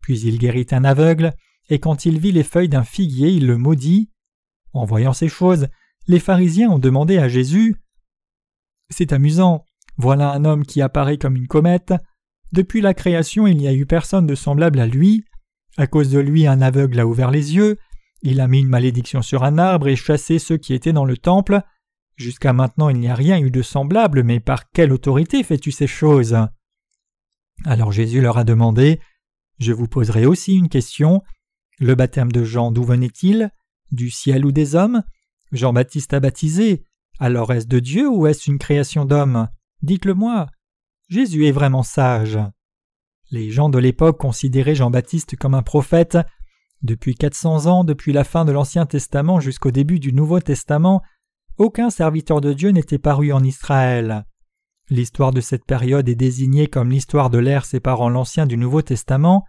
puis 0.00 0.20
il 0.20 0.38
guérit 0.38 0.66
un 0.72 0.84
aveugle, 0.84 1.34
et 1.68 1.78
quand 1.78 2.04
il 2.06 2.18
vit 2.18 2.32
les 2.32 2.42
feuilles 2.42 2.68
d'un 2.68 2.84
figuier, 2.84 3.30
il 3.30 3.46
le 3.46 3.56
maudit. 3.56 4.10
En 4.72 4.84
voyant 4.84 5.12
ces 5.12 5.28
choses, 5.28 5.68
les 6.06 6.20
pharisiens 6.20 6.70
ont 6.70 6.78
demandé 6.78 7.18
à 7.18 7.28
Jésus 7.28 7.76
C'est 8.90 9.12
amusant, 9.12 9.64
voilà 9.96 10.32
un 10.32 10.44
homme 10.44 10.66
qui 10.66 10.82
apparaît 10.82 11.18
comme 11.18 11.36
une 11.36 11.46
comète. 11.46 11.94
Depuis 12.52 12.80
la 12.80 12.94
création, 12.94 13.46
il 13.46 13.56
n'y 13.56 13.68
a 13.68 13.74
eu 13.74 13.86
personne 13.86 14.26
de 14.26 14.34
semblable 14.34 14.80
à 14.80 14.86
lui. 14.86 15.24
À 15.76 15.86
cause 15.86 16.10
de 16.10 16.18
lui, 16.18 16.46
un 16.46 16.60
aveugle 16.60 17.00
a 17.00 17.06
ouvert 17.06 17.30
les 17.30 17.54
yeux, 17.54 17.78
il 18.26 18.40
a 18.40 18.48
mis 18.48 18.60
une 18.60 18.68
malédiction 18.68 19.20
sur 19.20 19.44
un 19.44 19.58
arbre 19.58 19.86
et 19.86 19.96
chassé 19.96 20.38
ceux 20.38 20.56
qui 20.56 20.72
étaient 20.72 20.94
dans 20.94 21.04
le 21.04 21.18
temple. 21.18 21.60
Jusqu'à 22.16 22.54
maintenant, 22.54 22.88
il 22.88 22.98
n'y 22.98 23.08
a 23.08 23.14
rien 23.14 23.38
eu 23.38 23.50
de 23.50 23.60
semblable, 23.60 24.22
mais 24.22 24.40
par 24.40 24.70
quelle 24.70 24.92
autorité 24.92 25.42
fais-tu 25.42 25.72
ces 25.72 25.86
choses? 25.86 26.36
Alors 27.66 27.92
Jésus 27.92 28.22
leur 28.22 28.38
a 28.38 28.44
demandé 28.44 28.98
Je 29.58 29.72
vous 29.72 29.88
poserai 29.88 30.24
aussi 30.24 30.54
une 30.54 30.70
question. 30.70 31.22
Le 31.84 31.94
baptême 31.94 32.32
de 32.32 32.44
Jean, 32.44 32.70
d'où 32.70 32.82
venait-il? 32.82 33.50
Du 33.92 34.08
ciel 34.08 34.46
ou 34.46 34.52
des 34.52 34.74
hommes? 34.74 35.02
Jean-Baptiste 35.52 36.14
a 36.14 36.20
baptisé. 36.20 36.86
Alors 37.18 37.52
est-ce 37.52 37.66
de 37.66 37.78
Dieu 37.78 38.08
ou 38.08 38.26
est-ce 38.26 38.50
une 38.50 38.56
création 38.56 39.04
d'homme 39.04 39.48
Dites-le 39.82 40.14
moi. 40.14 40.46
Jésus 41.10 41.46
est 41.46 41.52
vraiment 41.52 41.82
sage. 41.82 42.38
Les 43.30 43.50
gens 43.50 43.68
de 43.68 43.78
l'époque 43.78 44.18
considéraient 44.18 44.74
Jean-Baptiste 44.74 45.36
comme 45.36 45.52
un 45.52 45.62
prophète. 45.62 46.16
Depuis 46.80 47.16
400 47.16 47.66
ans, 47.66 47.84
depuis 47.84 48.14
la 48.14 48.24
fin 48.24 48.46
de 48.46 48.52
l'Ancien 48.52 48.86
Testament 48.86 49.38
jusqu'au 49.38 49.70
début 49.70 50.00
du 50.00 50.14
Nouveau 50.14 50.40
Testament, 50.40 51.02
aucun 51.58 51.90
serviteur 51.90 52.40
de 52.40 52.54
Dieu 52.54 52.70
n'était 52.70 52.98
paru 52.98 53.30
en 53.30 53.44
Israël. 53.44 54.24
L'histoire 54.88 55.32
de 55.32 55.42
cette 55.42 55.66
période 55.66 56.08
est 56.08 56.14
désignée 56.14 56.66
comme 56.66 56.88
l'histoire 56.88 57.28
de 57.28 57.36
l'ère 57.36 57.66
séparant 57.66 58.08
l'Ancien 58.08 58.46
du 58.46 58.56
Nouveau 58.56 58.80
Testament. 58.80 59.44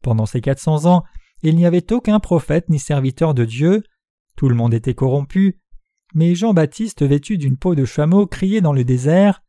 Pendant 0.00 0.24
ces 0.24 0.40
400 0.40 0.86
ans, 0.86 1.04
il 1.42 1.56
n'y 1.56 1.66
avait 1.66 1.92
aucun 1.92 2.20
prophète 2.20 2.68
ni 2.68 2.78
serviteur 2.78 3.34
de 3.34 3.44
Dieu, 3.44 3.82
tout 4.36 4.48
le 4.48 4.54
monde 4.54 4.74
était 4.74 4.94
corrompu, 4.94 5.58
mais 6.14 6.34
Jean-Baptiste 6.34 7.02
vêtu 7.02 7.38
d'une 7.38 7.56
peau 7.56 7.74
de 7.74 7.84
chameau 7.84 8.26
criait 8.26 8.60
dans 8.60 8.72
le 8.72 8.84
désert 8.84 9.42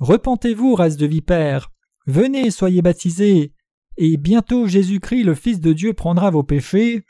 Repentez-vous, 0.00 0.74
race 0.74 0.96
de 0.96 1.06
vipères. 1.06 1.70
Venez, 2.06 2.50
soyez 2.50 2.80
baptisés. 2.80 3.52
Et 3.98 4.16
bientôt 4.16 4.66
Jésus-Christ, 4.66 5.24
le 5.24 5.34
Fils 5.34 5.60
de 5.60 5.74
Dieu, 5.74 5.92
prendra 5.92 6.30
vos 6.30 6.42
péchés. 6.42 7.04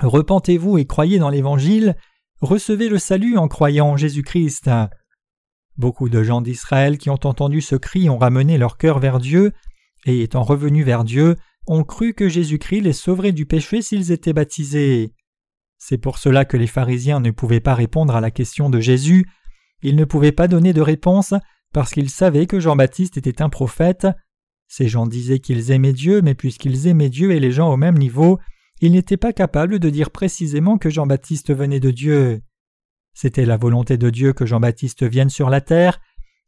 Repentez-vous 0.00 0.78
et 0.78 0.86
croyez 0.86 1.18
dans 1.18 1.28
l'Évangile, 1.28 1.96
recevez 2.40 2.88
le 2.88 2.98
salut 2.98 3.36
en 3.36 3.46
croyant 3.46 3.90
en 3.90 3.96
Jésus-Christ. 3.98 4.70
Beaucoup 5.76 6.08
de 6.08 6.22
gens 6.22 6.40
d'Israël 6.40 6.96
qui 6.96 7.10
ont 7.10 7.20
entendu 7.24 7.60
ce 7.60 7.76
cri 7.76 8.08
ont 8.08 8.18
ramené 8.18 8.56
leur 8.56 8.78
cœur 8.78 9.00
vers 9.00 9.20
Dieu, 9.20 9.52
et 10.06 10.22
étant 10.22 10.42
revenus 10.42 10.84
vers 10.84 11.04
Dieu, 11.04 11.36
ont 11.66 11.84
cru 11.84 12.14
que 12.14 12.28
Jésus-Christ 12.28 12.82
les 12.82 12.92
sauverait 12.92 13.32
du 13.32 13.46
péché 13.46 13.82
s'ils 13.82 14.12
étaient 14.12 14.32
baptisés. 14.32 15.12
C'est 15.78 15.98
pour 15.98 16.18
cela 16.18 16.44
que 16.44 16.56
les 16.56 16.66
pharisiens 16.66 17.20
ne 17.20 17.30
pouvaient 17.30 17.60
pas 17.60 17.74
répondre 17.74 18.16
à 18.16 18.20
la 18.20 18.30
question 18.30 18.70
de 18.70 18.80
Jésus, 18.80 19.26
ils 19.82 19.96
ne 19.96 20.04
pouvaient 20.04 20.32
pas 20.32 20.48
donner 20.48 20.72
de 20.72 20.80
réponse 20.80 21.34
parce 21.72 21.92
qu'ils 21.92 22.10
savaient 22.10 22.46
que 22.46 22.60
Jean-Baptiste 22.60 23.18
était 23.18 23.42
un 23.42 23.50
prophète. 23.50 24.06
Ces 24.66 24.88
gens 24.88 25.06
disaient 25.06 25.40
qu'ils 25.40 25.72
aimaient 25.72 25.92
Dieu, 25.92 26.22
mais 26.22 26.34
puisqu'ils 26.34 26.86
aimaient 26.86 27.10
Dieu 27.10 27.32
et 27.32 27.40
les 27.40 27.52
gens 27.52 27.70
au 27.70 27.76
même 27.76 27.98
niveau, 27.98 28.38
ils 28.80 28.92
n'étaient 28.92 29.18
pas 29.18 29.32
capables 29.32 29.78
de 29.78 29.90
dire 29.90 30.10
précisément 30.10 30.78
que 30.78 30.88
Jean-Baptiste 30.88 31.54
venait 31.54 31.80
de 31.80 31.90
Dieu. 31.90 32.42
C'était 33.12 33.44
la 33.44 33.56
volonté 33.56 33.96
de 33.98 34.10
Dieu 34.10 34.32
que 34.32 34.46
Jean-Baptiste 34.46 35.04
vienne 35.04 35.30
sur 35.30 35.50
la 35.50 35.60
terre, 35.60 36.00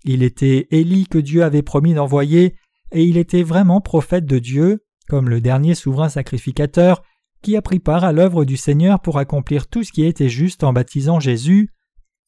il 0.05 0.23
était 0.23 0.67
Élie 0.71 1.07
que 1.07 1.19
Dieu 1.19 1.43
avait 1.43 1.63
promis 1.63 1.95
d'envoyer, 1.95 2.55
et 2.93 3.05
il 3.05 3.17
était 3.17 3.43
vraiment 3.43 3.81
prophète 3.81 4.25
de 4.25 4.39
Dieu, 4.39 4.85
comme 5.09 5.29
le 5.29 5.41
dernier 5.41 5.75
souverain 5.75 6.09
sacrificateur 6.09 7.03
qui 7.43 7.57
a 7.57 7.63
pris 7.63 7.79
part 7.79 8.05
à 8.05 8.13
l'œuvre 8.13 8.45
du 8.45 8.57
Seigneur 8.57 9.01
pour 9.01 9.19
accomplir 9.19 9.69
tout 9.69 9.83
ce 9.83 9.93
qui 9.93 10.05
était 10.05 10.29
juste 10.29 10.65
en 10.65 10.73
baptisant 10.73 11.21
Jésus. 11.21 11.71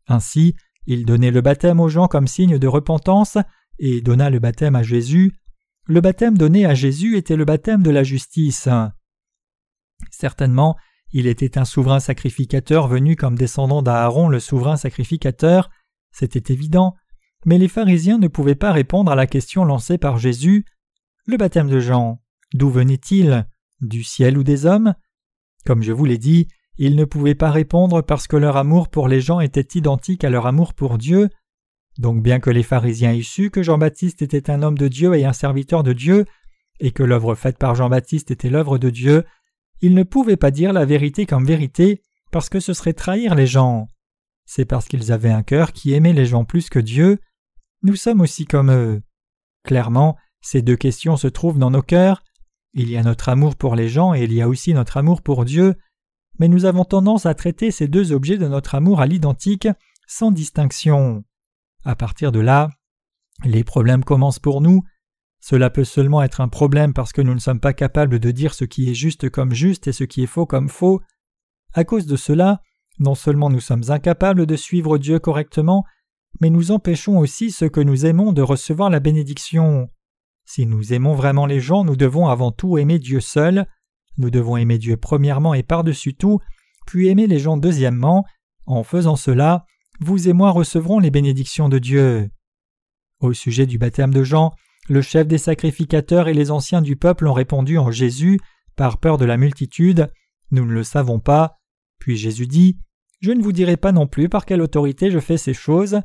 Ainsi, 0.06 0.54
il 0.86 1.04
donnait 1.04 1.30
le 1.30 1.40
baptême 1.40 1.80
aux 1.80 1.88
gens 1.88 2.08
comme 2.08 2.28
signe 2.28 2.58
de 2.58 2.66
repentance 2.66 3.38
et 3.78 4.00
donna 4.00 4.30
le 4.30 4.38
baptême 4.38 4.76
à 4.76 4.82
Jésus. 4.82 5.34
Le 5.86 6.00
baptême 6.00 6.38
donné 6.38 6.66
à 6.66 6.74
Jésus 6.74 7.16
était 7.16 7.36
le 7.36 7.44
baptême 7.44 7.82
de 7.82 7.90
la 7.90 8.02
justice. 8.02 8.68
Certainement, 10.10 10.76
il 11.10 11.26
était 11.26 11.58
un 11.58 11.64
souverain 11.64 12.00
sacrificateur 12.00 12.86
venu 12.86 13.16
comme 13.16 13.36
descendant 13.36 13.82
d'Aaron 13.82 14.28
le 14.28 14.40
souverain 14.40 14.76
sacrificateur, 14.76 15.70
c'était 16.10 16.52
évident, 16.52 16.94
mais 17.44 17.58
les 17.58 17.68
pharisiens 17.68 18.18
ne 18.18 18.28
pouvaient 18.28 18.54
pas 18.54 18.72
répondre 18.72 19.10
à 19.10 19.14
la 19.14 19.26
question 19.26 19.64
lancée 19.64 19.98
par 19.98 20.18
Jésus. 20.18 20.64
Le 21.26 21.36
baptême 21.36 21.68
de 21.68 21.80
Jean, 21.80 22.20
d'où 22.54 22.70
venait-il? 22.70 23.46
Du 23.80 24.02
ciel 24.02 24.38
ou 24.38 24.42
des 24.42 24.66
hommes? 24.66 24.94
Comme 25.64 25.82
je 25.82 25.92
vous 25.92 26.04
l'ai 26.04 26.18
dit, 26.18 26.48
ils 26.76 26.96
ne 26.96 27.04
pouvaient 27.04 27.34
pas 27.34 27.50
répondre 27.50 28.02
parce 28.02 28.26
que 28.26 28.36
leur 28.36 28.56
amour 28.56 28.88
pour 28.88 29.08
les 29.08 29.20
gens 29.20 29.40
était 29.40 29.78
identique 29.78 30.24
à 30.24 30.30
leur 30.30 30.46
amour 30.46 30.74
pour 30.74 30.98
Dieu. 30.98 31.28
Donc 31.98 32.22
bien 32.22 32.40
que 32.40 32.50
les 32.50 32.62
pharisiens 32.62 33.12
aient 33.12 33.22
su 33.22 33.50
que 33.50 33.62
Jean-Baptiste 33.62 34.22
était 34.22 34.50
un 34.50 34.62
homme 34.62 34.78
de 34.78 34.88
Dieu 34.88 35.14
et 35.14 35.24
un 35.24 35.32
serviteur 35.32 35.82
de 35.82 35.92
Dieu, 35.92 36.24
et 36.80 36.92
que 36.92 37.02
l'œuvre 37.02 37.34
faite 37.34 37.58
par 37.58 37.74
Jean-Baptiste 37.74 38.30
était 38.30 38.50
l'œuvre 38.50 38.78
de 38.78 38.90
Dieu, 38.90 39.24
ils 39.80 39.94
ne 39.94 40.02
pouvaient 40.02 40.36
pas 40.36 40.50
dire 40.50 40.72
la 40.72 40.84
vérité 40.84 41.26
comme 41.26 41.44
vérité 41.44 42.02
parce 42.30 42.48
que 42.48 42.60
ce 42.60 42.72
serait 42.72 42.92
trahir 42.92 43.34
les 43.34 43.46
gens. 43.46 43.88
C'est 44.44 44.64
parce 44.64 44.86
qu'ils 44.86 45.12
avaient 45.12 45.30
un 45.30 45.42
cœur 45.42 45.72
qui 45.72 45.92
aimait 45.92 46.12
les 46.12 46.26
gens 46.26 46.44
plus 46.44 46.68
que 46.70 46.78
Dieu. 46.78 47.18
Nous 47.82 47.96
sommes 47.96 48.20
aussi 48.20 48.44
comme 48.44 48.70
eux. 48.70 49.02
Clairement, 49.64 50.16
ces 50.40 50.62
deux 50.62 50.76
questions 50.76 51.16
se 51.16 51.28
trouvent 51.28 51.58
dans 51.58 51.70
nos 51.70 51.82
cœurs. 51.82 52.22
Il 52.74 52.90
y 52.90 52.96
a 52.96 53.02
notre 53.02 53.28
amour 53.28 53.56
pour 53.56 53.74
les 53.74 53.88
gens 53.88 54.14
et 54.14 54.24
il 54.24 54.32
y 54.32 54.42
a 54.42 54.48
aussi 54.48 54.74
notre 54.74 54.96
amour 54.96 55.22
pour 55.22 55.44
Dieu, 55.44 55.76
mais 56.38 56.48
nous 56.48 56.64
avons 56.64 56.84
tendance 56.84 57.26
à 57.26 57.34
traiter 57.34 57.70
ces 57.70 57.88
deux 57.88 58.12
objets 58.12 58.38
de 58.38 58.46
notre 58.46 58.74
amour 58.74 59.00
à 59.00 59.06
l'identique, 59.06 59.68
sans 60.06 60.30
distinction. 60.30 61.24
À 61.84 61.96
partir 61.96 62.32
de 62.32 62.40
là, 62.40 62.70
les 63.44 63.64
problèmes 63.64 64.04
commencent 64.04 64.38
pour 64.38 64.60
nous, 64.60 64.82
cela 65.40 65.70
peut 65.70 65.84
seulement 65.84 66.22
être 66.22 66.40
un 66.40 66.48
problème 66.48 66.92
parce 66.92 67.12
que 67.12 67.22
nous 67.22 67.34
ne 67.34 67.38
sommes 67.38 67.60
pas 67.60 67.72
capables 67.72 68.18
de 68.18 68.30
dire 68.30 68.54
ce 68.54 68.64
qui 68.64 68.90
est 68.90 68.94
juste 68.94 69.30
comme 69.30 69.52
juste 69.52 69.86
et 69.86 69.92
ce 69.92 70.04
qui 70.04 70.22
est 70.22 70.26
faux 70.26 70.46
comme 70.46 70.68
faux. 70.68 71.00
À 71.74 71.84
cause 71.84 72.06
de 72.06 72.16
cela, 72.16 72.60
non 72.98 73.14
seulement 73.14 73.50
nous 73.50 73.60
sommes 73.60 73.84
incapables 73.88 74.46
de 74.46 74.56
suivre 74.56 74.98
Dieu 74.98 75.18
correctement, 75.18 75.84
mais 76.40 76.50
nous 76.50 76.70
empêchons 76.72 77.18
aussi 77.18 77.50
ceux 77.50 77.68
que 77.68 77.80
nous 77.80 78.04
aimons 78.04 78.32
de 78.32 78.42
recevoir 78.42 78.90
la 78.90 79.00
bénédiction. 79.00 79.88
Si 80.50 80.64
nous 80.64 80.94
aimons 80.94 81.12
vraiment 81.12 81.44
les 81.44 81.60
gens, 81.60 81.84
nous 81.84 81.94
devons 81.94 82.26
avant 82.26 82.52
tout 82.52 82.78
aimer 82.78 82.98
Dieu 82.98 83.20
seul. 83.20 83.66
Nous 84.16 84.30
devons 84.30 84.56
aimer 84.56 84.78
Dieu 84.78 84.96
premièrement 84.96 85.52
et 85.52 85.62
par-dessus 85.62 86.14
tout, 86.14 86.40
puis 86.86 87.08
aimer 87.08 87.26
les 87.26 87.38
gens 87.38 87.58
deuxièmement. 87.58 88.24
En 88.64 88.82
faisant 88.82 89.14
cela, 89.14 89.66
vous 90.00 90.26
et 90.26 90.32
moi 90.32 90.50
recevrons 90.50 91.00
les 91.00 91.10
bénédictions 91.10 91.68
de 91.68 91.78
Dieu. 91.78 92.30
Au 93.20 93.34
sujet 93.34 93.66
du 93.66 93.76
baptême 93.76 94.14
de 94.14 94.22
Jean, 94.22 94.54
le 94.88 95.02
chef 95.02 95.28
des 95.28 95.36
sacrificateurs 95.36 96.28
et 96.28 96.34
les 96.34 96.50
anciens 96.50 96.80
du 96.80 96.96
peuple 96.96 97.26
ont 97.26 97.34
répondu 97.34 97.76
en 97.76 97.90
Jésus, 97.90 98.40
par 98.74 98.96
peur 98.96 99.18
de 99.18 99.26
la 99.26 99.36
multitude. 99.36 100.10
Nous 100.50 100.64
ne 100.64 100.72
le 100.72 100.82
savons 100.82 101.20
pas. 101.20 101.58
Puis 101.98 102.16
Jésus 102.16 102.46
dit 102.46 102.78
Je 103.20 103.32
ne 103.32 103.42
vous 103.42 103.52
dirai 103.52 103.76
pas 103.76 103.92
non 103.92 104.06
plus 104.06 104.30
par 104.30 104.46
quelle 104.46 104.62
autorité 104.62 105.10
je 105.10 105.18
fais 105.18 105.36
ces 105.36 105.52
choses. 105.52 106.00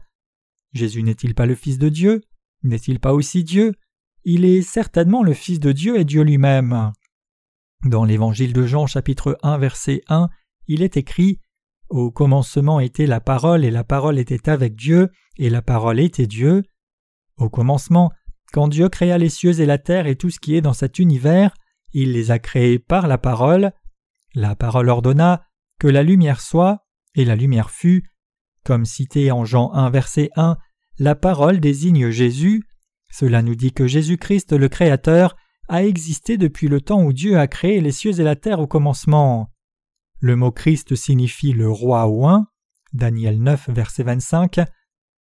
Jésus 0.74 1.02
n'est-il 1.02 1.34
pas 1.34 1.46
le 1.46 1.56
Fils 1.56 1.78
de 1.78 1.88
Dieu? 1.88 2.24
N'est-il 2.64 3.00
pas 3.00 3.14
aussi 3.14 3.46
Dieu? 3.46 3.74
Il 4.26 4.46
est 4.46 4.62
certainement 4.62 5.24
le 5.24 5.34
Fils 5.34 5.60
de 5.60 5.72
Dieu 5.72 6.00
et 6.00 6.06
Dieu 6.06 6.24
lui-même. 6.24 6.94
Dans 7.86 8.06
l'Évangile 8.06 8.54
de 8.54 8.66
Jean 8.66 8.88
chapitre 8.88 9.38
1 9.44 9.58
verset 9.58 10.02
1, 10.08 10.30
il 10.68 10.82
est 10.82 10.96
écrit 10.96 11.40
Au 11.90 12.10
commencement 12.10 12.80
était 12.80 13.06
la 13.06 13.20
parole 13.20 13.66
et 13.66 13.72
la 13.72 13.84
parole 13.84 14.18
était 14.18 14.50
avec 14.50 14.76
Dieu 14.76 15.10
et 15.38 15.50
la 15.50 15.62
parole 15.62 16.00
était 16.00 16.28
Dieu. 16.28 16.64
Au 17.38 17.50
commencement, 17.50 18.12
quand 18.54 18.70
Dieu 18.70 18.88
créa 18.88 19.18
les 19.18 19.30
cieux 19.30 19.60
et 19.60 19.66
la 19.66 19.78
terre 19.78 20.08
et 20.08 20.16
tout 20.16 20.30
ce 20.30 20.40
qui 20.40 20.56
est 20.56 20.62
dans 20.62 20.74
cet 20.74 21.00
univers, 21.00 21.54
il 21.92 22.14
les 22.14 22.32
a 22.32 22.40
créés 22.40 22.80
par 22.80 23.08
la 23.08 23.18
parole. 23.18 23.74
La 24.36 24.56
parole 24.56 24.90
ordonna 24.90 25.46
que 25.80 25.88
la 25.88 26.04
lumière 26.04 26.40
soit, 26.40 26.86
et 27.16 27.26
la 27.26 27.36
lumière 27.36 27.72
fut. 27.72 28.10
Comme 28.64 28.86
cité 28.86 29.32
en 29.32 29.44
Jean 29.44 29.74
1 29.74 29.90
verset 29.90 30.30
1, 30.38 30.58
la 31.00 31.16
parole 31.16 31.60
désigne 31.60 32.10
Jésus. 32.10 32.64
Cela 33.14 33.44
nous 33.44 33.54
dit 33.54 33.74
que 33.74 33.86
Jésus-Christ 33.86 34.54
le 34.54 34.68
Créateur 34.70 35.36
a 35.68 35.86
existé 35.86 36.36
depuis 36.38 36.68
le 36.68 36.82
temps 36.82 37.04
où 37.04 37.14
Dieu 37.14 37.38
a 37.38 37.46
créé 37.46 37.80
les 37.80 37.92
cieux 37.92 38.20
et 38.20 38.24
la 38.24 38.36
terre 38.36 38.60
au 38.60 38.66
commencement. 38.66 39.52
Le 40.20 40.36
mot 40.36 40.52
Christ 40.52 40.96
signifie 40.96 41.54
le 41.54 41.70
roi 41.70 42.08
ou 42.08 42.26
un. 42.26 42.48
Daniel 42.92 43.40
9 43.40 43.70
verset 43.70 44.02
25. 44.02 44.62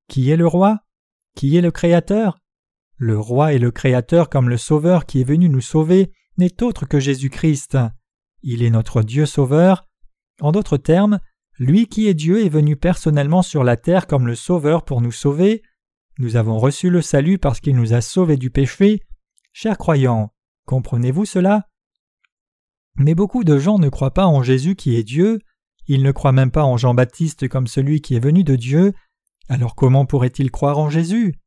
Qui 0.07 0.29
est 0.29 0.37
le 0.37 0.47
roi? 0.47 0.79
Qui 1.35 1.57
est 1.57 1.61
le 1.61 1.71
Créateur? 1.71 2.39
Le 2.95 3.19
roi 3.19 3.51
et 3.51 3.59
le 3.59 3.71
Créateur 3.71 4.29
comme 4.29 4.47
le 4.47 4.55
Sauveur 4.57 5.05
qui 5.05 5.19
est 5.19 5.25
venu 5.25 5.49
nous 5.49 5.59
sauver 5.59 6.13
n'est 6.37 6.63
autre 6.63 6.85
que 6.85 7.01
Jésus-Christ. 7.01 7.77
Il 8.41 8.63
est 8.63 8.69
notre 8.69 9.01
Dieu 9.01 9.25
Sauveur. 9.25 9.85
En 10.39 10.53
d'autres 10.53 10.77
termes, 10.77 11.19
lui 11.59 11.87
qui 11.87 12.07
est 12.07 12.13
Dieu 12.13 12.45
est 12.45 12.49
venu 12.49 12.77
personnellement 12.77 13.41
sur 13.41 13.65
la 13.65 13.75
terre 13.75 14.07
comme 14.07 14.27
le 14.27 14.35
Sauveur 14.35 14.85
pour 14.85 15.01
nous 15.01 15.11
sauver. 15.11 15.61
Nous 16.21 16.35
avons 16.35 16.59
reçu 16.59 16.91
le 16.91 17.01
salut 17.01 17.39
parce 17.39 17.59
qu'il 17.59 17.75
nous 17.75 17.93
a 17.93 18.01
sauvés 18.01 18.37
du 18.37 18.51
péché. 18.51 19.01
Chers 19.53 19.79
croyants, 19.79 20.31
comprenez-vous 20.67 21.25
cela? 21.25 21.67
Mais 22.95 23.15
beaucoup 23.15 23.43
de 23.43 23.57
gens 23.57 23.79
ne 23.79 23.89
croient 23.89 24.13
pas 24.13 24.27
en 24.27 24.43
Jésus 24.43 24.75
qui 24.75 24.95
est 24.97 25.03
Dieu, 25.03 25.39
ils 25.87 26.03
ne 26.03 26.11
croient 26.11 26.31
même 26.31 26.51
pas 26.51 26.63
en 26.63 26.77
Jean-Baptiste 26.77 27.47
comme 27.47 27.65
celui 27.65 28.01
qui 28.01 28.13
est 28.13 28.19
venu 28.19 28.43
de 28.43 28.55
Dieu, 28.55 28.93
alors 29.49 29.73
comment 29.73 30.05
pourraient-ils 30.05 30.51
croire 30.51 30.77
en 30.77 30.91
Jésus? 30.91 31.39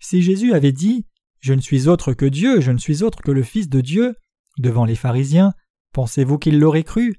Si 0.00 0.22
Jésus 0.22 0.54
avait 0.54 0.72
dit 0.72 1.06
Je 1.38 1.54
ne 1.54 1.60
suis 1.60 1.86
autre 1.86 2.12
que 2.12 2.26
Dieu, 2.26 2.60
je 2.60 2.72
ne 2.72 2.78
suis 2.78 3.04
autre 3.04 3.22
que 3.22 3.30
le 3.30 3.44
Fils 3.44 3.68
de 3.68 3.80
Dieu, 3.80 4.16
devant 4.58 4.86
les 4.86 4.96
pharisiens, 4.96 5.54
pensez-vous 5.92 6.38
qu'ils 6.38 6.58
l'auraient 6.58 6.82
cru? 6.82 7.14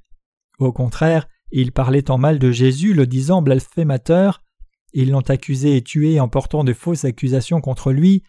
Au 0.60 0.74
contraire, 0.74 1.30
ils 1.52 1.72
parlaient 1.72 2.12
en 2.12 2.18
mal 2.18 2.38
de 2.38 2.52
Jésus, 2.52 2.94
le 2.94 3.08
disant 3.08 3.42
blasphémateur. 3.42 4.44
Ils 5.00 5.12
l'ont 5.12 5.22
accusé 5.22 5.78
et 5.78 5.84
tué 5.84 6.20
en 6.20 6.28
portant 6.28 6.64
de 6.64 6.74
fausses 6.74 7.06
accusations 7.06 7.62
contre 7.62 7.92
lui. 7.92 8.24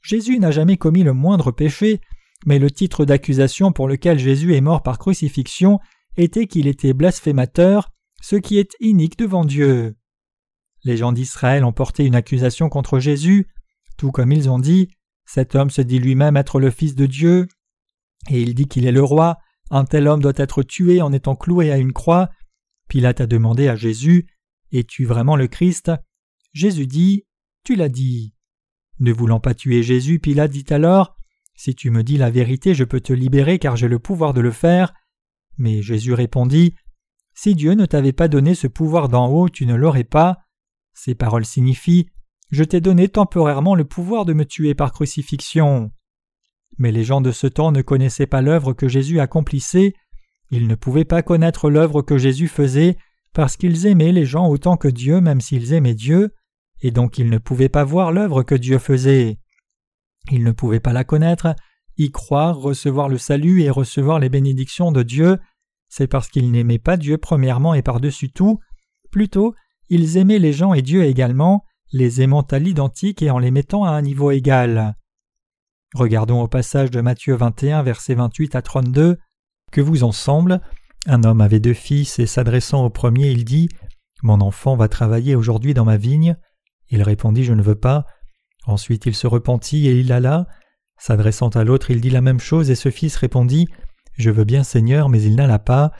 Jésus 0.00 0.38
n'a 0.38 0.50
jamais 0.50 0.78
commis 0.78 1.02
le 1.02 1.12
moindre 1.12 1.52
péché, 1.52 2.00
mais 2.46 2.58
le 2.58 2.70
titre 2.70 3.04
d'accusation 3.04 3.70
pour 3.70 3.86
lequel 3.86 4.18
Jésus 4.18 4.54
est 4.54 4.62
mort 4.62 4.82
par 4.82 4.98
crucifixion 4.98 5.78
était 6.16 6.46
qu'il 6.46 6.68
était 6.68 6.94
blasphémateur, 6.94 7.90
ce 8.22 8.36
qui 8.36 8.56
est 8.56 8.74
inique 8.80 9.18
devant 9.18 9.44
Dieu. 9.44 9.94
Les 10.84 10.96
gens 10.96 11.12
d'Israël 11.12 11.66
ont 11.66 11.74
porté 11.74 12.06
une 12.06 12.14
accusation 12.14 12.70
contre 12.70 12.98
Jésus. 12.98 13.46
Tout 13.98 14.10
comme 14.10 14.32
ils 14.32 14.48
ont 14.48 14.58
dit, 14.58 14.88
cet 15.26 15.54
homme 15.54 15.68
se 15.68 15.82
dit 15.82 15.98
lui-même 15.98 16.38
être 16.38 16.60
le 16.60 16.70
Fils 16.70 16.94
de 16.94 17.04
Dieu, 17.04 17.46
et 18.30 18.40
il 18.40 18.54
dit 18.54 18.68
qu'il 18.68 18.86
est 18.86 18.90
le 18.90 19.02
roi, 19.02 19.36
un 19.70 19.84
tel 19.84 20.08
homme 20.08 20.22
doit 20.22 20.32
être 20.36 20.62
tué 20.62 21.02
en 21.02 21.12
étant 21.12 21.36
cloué 21.36 21.70
à 21.70 21.76
une 21.76 21.92
croix. 21.92 22.30
Pilate 22.88 23.20
a 23.20 23.26
demandé 23.26 23.68
à 23.68 23.76
Jésus 23.76 24.26
Es-tu 24.72 25.04
vraiment 25.04 25.36
le 25.36 25.46
Christ? 25.46 25.90
Jésus 26.56 26.86
dit 26.86 27.26
Tu 27.64 27.76
l'as 27.76 27.90
dit. 27.90 28.32
Ne 28.98 29.12
voulant 29.12 29.40
pas 29.40 29.52
tuer 29.52 29.82
Jésus, 29.82 30.20
Pilate 30.20 30.52
dit 30.52 30.64
alors 30.70 31.14
Si 31.54 31.74
tu 31.74 31.90
me 31.90 32.02
dis 32.02 32.16
la 32.16 32.30
vérité, 32.30 32.72
je 32.72 32.84
peux 32.84 33.02
te 33.02 33.12
libérer 33.12 33.58
car 33.58 33.76
j'ai 33.76 33.88
le 33.88 33.98
pouvoir 33.98 34.32
de 34.32 34.40
le 34.40 34.50
faire. 34.50 34.94
Mais 35.58 35.82
Jésus 35.82 36.14
répondit 36.14 36.74
Si 37.34 37.54
Dieu 37.54 37.74
ne 37.74 37.84
t'avait 37.84 38.14
pas 38.14 38.28
donné 38.28 38.54
ce 38.54 38.68
pouvoir 38.68 39.10
d'en 39.10 39.28
haut, 39.28 39.50
tu 39.50 39.66
ne 39.66 39.74
l'aurais 39.74 40.04
pas. 40.04 40.38
Ces 40.94 41.14
paroles 41.14 41.44
signifient 41.44 42.06
je 42.50 42.64
t'ai 42.64 42.80
donné 42.80 43.08
temporairement 43.08 43.74
le 43.74 43.84
pouvoir 43.84 44.24
de 44.24 44.32
me 44.32 44.46
tuer 44.46 44.74
par 44.74 44.92
crucifixion. 44.92 45.90
Mais 46.78 46.90
les 46.92 47.04
gens 47.04 47.20
de 47.20 47.32
ce 47.32 47.48
temps 47.48 47.72
ne 47.72 47.82
connaissaient 47.82 48.26
pas 48.26 48.40
l'œuvre 48.40 48.72
que 48.72 48.88
Jésus 48.88 49.20
accomplissait. 49.20 49.92
Ils 50.50 50.68
ne 50.68 50.76
pouvaient 50.76 51.04
pas 51.04 51.22
connaître 51.22 51.68
l'œuvre 51.68 52.00
que 52.00 52.16
Jésus 52.16 52.48
faisait 52.48 52.96
parce 53.34 53.58
qu'ils 53.58 53.84
aimaient 53.86 54.12
les 54.12 54.24
gens 54.24 54.48
autant 54.48 54.78
que 54.78 54.88
Dieu 54.88 55.20
même 55.20 55.42
s'ils 55.42 55.74
aimaient 55.74 55.94
Dieu, 55.94 56.32
et 56.80 56.90
donc 56.90 57.18
ils 57.18 57.30
ne 57.30 57.38
pouvaient 57.38 57.68
pas 57.68 57.84
voir 57.84 58.12
l'œuvre 58.12 58.42
que 58.42 58.54
Dieu 58.54 58.78
faisait. 58.78 59.38
Ils 60.30 60.44
ne 60.44 60.52
pouvaient 60.52 60.80
pas 60.80 60.92
la 60.92 61.04
connaître, 61.04 61.54
y 61.96 62.10
croire, 62.10 62.56
recevoir 62.56 63.08
le 63.08 63.18
salut 63.18 63.62
et 63.62 63.70
recevoir 63.70 64.18
les 64.18 64.28
bénédictions 64.28 64.92
de 64.92 65.02
Dieu, 65.02 65.38
c'est 65.88 66.08
parce 66.08 66.28
qu'ils 66.28 66.50
n'aimaient 66.50 66.78
pas 66.78 66.96
Dieu 66.96 67.16
premièrement 67.18 67.74
et 67.74 67.82
par-dessus 67.82 68.30
tout, 68.30 68.58
plutôt 69.10 69.54
ils 69.88 70.16
aimaient 70.16 70.38
les 70.38 70.52
gens 70.52 70.74
et 70.74 70.82
Dieu 70.82 71.04
également, 71.04 71.64
les 71.92 72.20
aimant 72.20 72.42
à 72.42 72.58
l'identique 72.58 73.22
et 73.22 73.30
en 73.30 73.38
les 73.38 73.50
mettant 73.52 73.84
à 73.84 73.90
un 73.90 74.02
niveau 74.02 74.30
égal. 74.30 74.96
Regardons 75.94 76.42
au 76.42 76.48
passage 76.48 76.90
de 76.90 77.00
Matthieu 77.00 77.36
21, 77.36 77.82
versets 77.82 78.14
28 78.14 78.56
à 78.56 78.62
32. 78.62 79.18
Que 79.70 79.80
vous 79.80 80.04
ensemble 80.04 80.60
Un 81.06 81.22
homme 81.22 81.40
avait 81.40 81.60
deux 81.60 81.74
fils, 81.74 82.18
et 82.18 82.26
s'adressant 82.26 82.84
au 82.84 82.90
premier, 82.90 83.30
il 83.30 83.44
dit 83.44 83.68
Mon 84.22 84.40
enfant 84.40 84.76
va 84.76 84.88
travailler 84.88 85.36
aujourd'hui 85.36 85.74
dans 85.74 85.84
ma 85.84 85.96
vigne. 85.96 86.36
Il 86.90 87.02
répondit 87.02 87.44
Je 87.44 87.52
ne 87.52 87.62
veux 87.62 87.74
pas. 87.74 88.06
Ensuite 88.66 89.06
il 89.06 89.14
se 89.14 89.26
repentit 89.26 89.88
et 89.88 89.98
il 89.98 90.12
alla. 90.12 90.46
S'adressant 90.98 91.48
à 91.50 91.64
l'autre, 91.64 91.90
il 91.90 92.00
dit 92.00 92.10
la 92.10 92.20
même 92.20 92.40
chose, 92.40 92.70
et 92.70 92.74
ce 92.74 92.90
fils 92.90 93.16
répondit 93.16 93.68
Je 94.16 94.30
veux 94.30 94.44
bien, 94.44 94.64
Seigneur, 94.64 95.08
mais 95.08 95.22
il 95.22 95.36
n'alla 95.36 95.58
pas. 95.58 95.92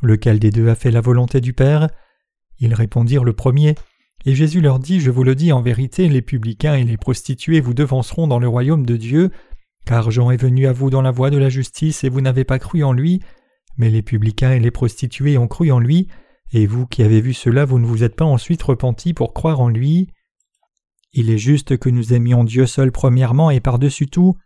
Lequel 0.00 0.38
des 0.38 0.50
deux 0.50 0.68
a 0.68 0.74
fait 0.74 0.90
la 0.90 1.00
volonté 1.00 1.40
du 1.40 1.52
Père? 1.52 1.88
Ils 2.60 2.74
répondirent 2.74 3.24
le 3.24 3.32
premier. 3.32 3.74
Et 4.24 4.34
Jésus 4.34 4.60
leur 4.60 4.78
dit 4.78 5.00
Je 5.00 5.10
vous 5.10 5.24
le 5.24 5.34
dis 5.34 5.52
en 5.52 5.60
vérité, 5.60 6.08
les 6.08 6.22
publicains 6.22 6.74
et 6.74 6.84
les 6.84 6.96
prostituées 6.96 7.60
vous 7.60 7.74
devanceront 7.74 8.26
dans 8.26 8.38
le 8.38 8.48
royaume 8.48 8.86
de 8.86 8.96
Dieu, 8.96 9.30
car 9.86 10.10
Jean 10.10 10.30
est 10.30 10.40
venu 10.40 10.66
à 10.66 10.72
vous 10.72 10.90
dans 10.90 11.02
la 11.02 11.10
voie 11.10 11.30
de 11.30 11.38
la 11.38 11.48
justice 11.48 12.04
et 12.04 12.08
vous 12.08 12.20
n'avez 12.20 12.44
pas 12.44 12.58
cru 12.58 12.82
en 12.84 12.92
lui, 12.92 13.20
mais 13.76 13.90
les 13.90 14.02
publicains 14.02 14.52
et 14.52 14.60
les 14.60 14.70
prostituées 14.70 15.38
ont 15.38 15.48
cru 15.48 15.70
en 15.70 15.78
lui, 15.78 16.08
et 16.52 16.66
vous 16.66 16.86
qui 16.86 17.02
avez 17.02 17.20
vu 17.20 17.32
cela, 17.32 17.64
vous 17.64 17.78
ne 17.78 17.86
vous 17.86 18.02
êtes 18.02 18.16
pas 18.16 18.24
ensuite 18.24 18.62
repentis 18.62 19.14
pour 19.14 19.34
croire 19.34 19.60
en 19.60 19.68
lui. 19.68 20.08
Il 21.12 21.30
est 21.30 21.38
juste 21.38 21.78
que 21.78 21.88
nous 21.88 22.12
aimions 22.12 22.44
Dieu 22.44 22.66
seul 22.66 22.92
premièrement 22.92 23.50
et 23.50 23.60
par-dessus 23.60 24.08
tout. 24.08 24.36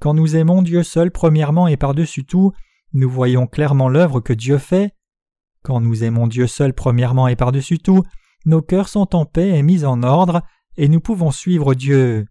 Quand 0.00 0.14
nous 0.14 0.36
aimons 0.36 0.62
Dieu 0.62 0.82
seul 0.82 1.10
premièrement 1.10 1.68
et 1.68 1.76
par-dessus 1.76 2.24
tout, 2.24 2.52
nous 2.92 3.08
voyons 3.08 3.46
clairement 3.46 3.88
l'œuvre 3.88 4.20
que 4.20 4.32
Dieu 4.32 4.58
fait. 4.58 4.94
Quand 5.62 5.80
nous 5.80 6.04
aimons 6.04 6.26
Dieu 6.26 6.46
seul 6.46 6.74
premièrement 6.74 7.28
et 7.28 7.36
par-dessus 7.36 7.78
tout, 7.78 8.02
nos 8.44 8.60
cœurs 8.60 8.88
sont 8.88 9.14
en 9.14 9.24
paix 9.24 9.56
et 9.56 9.62
mis 9.62 9.84
en 9.84 10.02
ordre, 10.02 10.42
et 10.76 10.88
nous 10.88 11.00
pouvons 11.00 11.30
suivre 11.30 11.74
Dieu. 11.74 12.26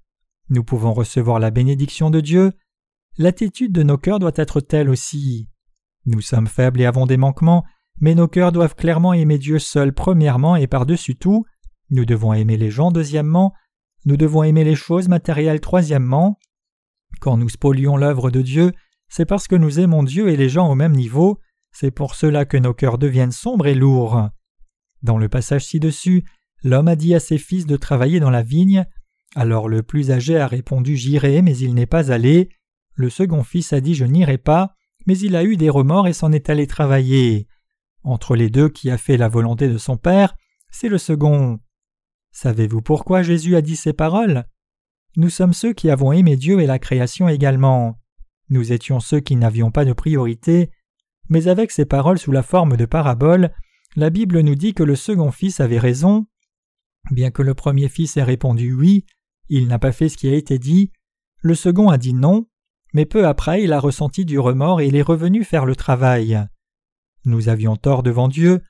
Nous 0.49 0.63
pouvons 0.63 0.93
recevoir 0.93 1.39
la 1.39 1.49
bénédiction 1.49 2.09
de 2.09 2.19
Dieu. 2.19 2.51
L'attitude 3.17 3.71
de 3.71 3.83
nos 3.83 3.97
cœurs 3.97 4.19
doit 4.19 4.31
être 4.35 4.59
telle 4.59 4.89
aussi. 4.89 5.47
Nous 6.05 6.21
sommes 6.21 6.47
faibles 6.47 6.81
et 6.81 6.85
avons 6.85 7.05
des 7.05 7.17
manquements, 7.17 7.63
mais 7.99 8.15
nos 8.15 8.27
cœurs 8.27 8.51
doivent 8.51 8.75
clairement 8.75 9.13
aimer 9.13 9.37
Dieu 9.37 9.59
seul 9.59 9.93
premièrement 9.93 10.55
et 10.55 10.67
par-dessus 10.67 11.15
tout. 11.15 11.45
Nous 11.89 12.05
devons 12.05 12.33
aimer 12.33 12.57
les 12.57 12.71
gens 12.71 12.91
deuxièmement. 12.91 13.53
Nous 14.05 14.17
devons 14.17 14.43
aimer 14.43 14.63
les 14.63 14.75
choses 14.75 15.07
matérielles 15.07 15.61
troisièmement. 15.61 16.39
Quand 17.19 17.37
nous 17.37 17.49
spolions 17.49 17.97
l'œuvre 17.97 18.31
de 18.31 18.41
Dieu, 18.41 18.71
c'est 19.09 19.25
parce 19.25 19.47
que 19.47 19.55
nous 19.55 19.79
aimons 19.79 20.03
Dieu 20.03 20.29
et 20.29 20.37
les 20.37 20.49
gens 20.49 20.69
au 20.69 20.75
même 20.75 20.95
niveau, 20.95 21.39
c'est 21.71 21.91
pour 21.91 22.15
cela 22.15 22.45
que 22.45 22.57
nos 22.57 22.73
cœurs 22.73 22.97
deviennent 22.97 23.31
sombres 23.31 23.67
et 23.67 23.75
lourds. 23.75 24.29
Dans 25.03 25.17
le 25.17 25.29
passage 25.29 25.65
ci-dessus, 25.65 26.23
l'homme 26.63 26.87
a 26.87 26.95
dit 26.95 27.13
à 27.13 27.19
ses 27.19 27.37
fils 27.37 27.65
de 27.65 27.77
travailler 27.77 28.19
dans 28.19 28.29
la 28.29 28.43
vigne. 28.43 28.85
Alors 29.35 29.69
le 29.69 29.83
plus 29.83 30.11
âgé 30.11 30.37
a 30.37 30.47
répondu 30.47 30.95
J'irai, 30.95 31.41
mais 31.41 31.57
il 31.57 31.73
n'est 31.73 31.85
pas 31.85 32.11
allé. 32.11 32.49
Le 32.93 33.09
second 33.09 33.43
fils 33.43 33.73
a 33.73 33.81
dit 33.81 33.95
Je 33.95 34.05
n'irai 34.05 34.37
pas, 34.37 34.75
mais 35.05 35.17
il 35.17 35.35
a 35.35 35.43
eu 35.43 35.57
des 35.57 35.69
remords 35.69 36.07
et 36.07 36.13
s'en 36.13 36.31
est 36.31 36.49
allé 36.49 36.67
travailler. 36.67 37.47
Entre 38.03 38.35
les 38.35 38.49
deux 38.49 38.69
qui 38.69 38.89
a 38.89 38.97
fait 38.97 39.17
la 39.17 39.27
volonté 39.27 39.67
de 39.67 39.77
son 39.77 39.97
Père, 39.97 40.35
c'est 40.71 40.89
le 40.89 40.97
second. 40.97 41.59
Savez-vous 42.31 42.81
pourquoi 42.81 43.23
Jésus 43.23 43.55
a 43.55 43.61
dit 43.61 43.75
ces 43.75 43.93
paroles? 43.93 44.45
Nous 45.17 45.29
sommes 45.29 45.53
ceux 45.53 45.73
qui 45.73 45.89
avons 45.89 46.11
aimé 46.11 46.37
Dieu 46.37 46.61
et 46.61 46.65
la 46.65 46.79
création 46.79 47.27
également. 47.27 47.99
Nous 48.49 48.71
étions 48.71 48.99
ceux 48.99 49.19
qui 49.19 49.35
n'avions 49.35 49.71
pas 49.71 49.85
de 49.85 49.93
priorité, 49.93 50.71
mais 51.29 51.47
avec 51.47 51.71
ces 51.71 51.85
paroles 51.85 52.19
sous 52.19 52.31
la 52.31 52.43
forme 52.43 52.77
de 52.77 52.85
paraboles, 52.85 53.51
la 53.95 54.09
Bible 54.09 54.39
nous 54.39 54.55
dit 54.55 54.73
que 54.73 54.83
le 54.83 54.95
second 54.95 55.31
fils 55.31 55.59
avait 55.59 55.79
raison. 55.79 56.27
Bien 57.11 57.31
que 57.31 57.41
le 57.41 57.53
premier 57.53 57.89
fils 57.89 58.15
ait 58.17 58.23
répondu 58.23 58.73
oui, 58.73 59.05
il 59.49 59.67
n'a 59.67 59.79
pas 59.79 59.91
fait 59.91 60.07
ce 60.07 60.17
qui 60.17 60.29
a 60.29 60.35
été 60.35 60.59
dit, 60.59 60.91
le 61.41 61.55
second 61.55 61.89
a 61.89 61.97
dit 61.97 62.13
non, 62.13 62.47
mais 62.93 63.05
peu 63.05 63.27
après 63.27 63.63
il 63.63 63.73
a 63.73 63.79
ressenti 63.79 64.23
du 64.23 64.39
remords 64.39 64.79
et 64.79 64.87
il 64.87 64.95
est 64.95 65.01
revenu 65.01 65.43
faire 65.43 65.65
le 65.65 65.75
travail. 65.75 66.45
Nous 67.25 67.49
avions 67.49 67.75
tort 67.75 68.03
devant 68.03 68.27
Dieu, 68.27 68.61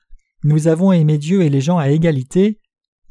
nous 0.42 0.66
avons 0.66 0.90
aimé 0.90 1.18
Dieu 1.18 1.42
et 1.42 1.48
les 1.48 1.60
gens 1.60 1.78
à 1.78 1.90
égalité, 1.90 2.60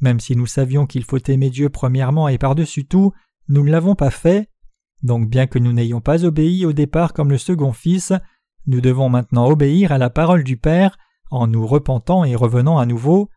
même 0.02 0.20
si 0.20 0.36
nous 0.36 0.46
savions 0.46 0.84
qu'il 0.86 1.04
faut 1.04 1.18
aimer 1.28 1.48
Dieu 1.48 1.70
premièrement 1.70 2.28
et 2.28 2.36
par-dessus 2.36 2.84
tout, 2.84 3.12
nous 3.48 3.64
ne 3.64 3.70
l'avons 3.70 3.94
pas 3.94 4.10
fait, 4.10 4.50
donc 5.02 5.30
bien 5.30 5.46
que 5.46 5.58
nous 5.58 5.72
n'ayons 5.72 6.00
pas 6.00 6.24
obéi 6.24 6.66
au 6.66 6.72
départ 6.72 7.12
comme 7.12 7.30
le 7.30 7.38
second 7.38 7.72
fils, 7.72 8.12
nous 8.66 8.80
devons 8.80 9.08
maintenant 9.08 9.48
obéir 9.48 9.92
à 9.92 9.98
la 9.98 10.10
parole 10.10 10.44
du 10.44 10.56
Père 10.56 10.98
en 11.30 11.46
nous 11.46 11.66
repentant 11.66 12.24
et 12.24 12.34
revenant 12.34 12.78
à 12.78 12.86
nouveau. 12.86 13.30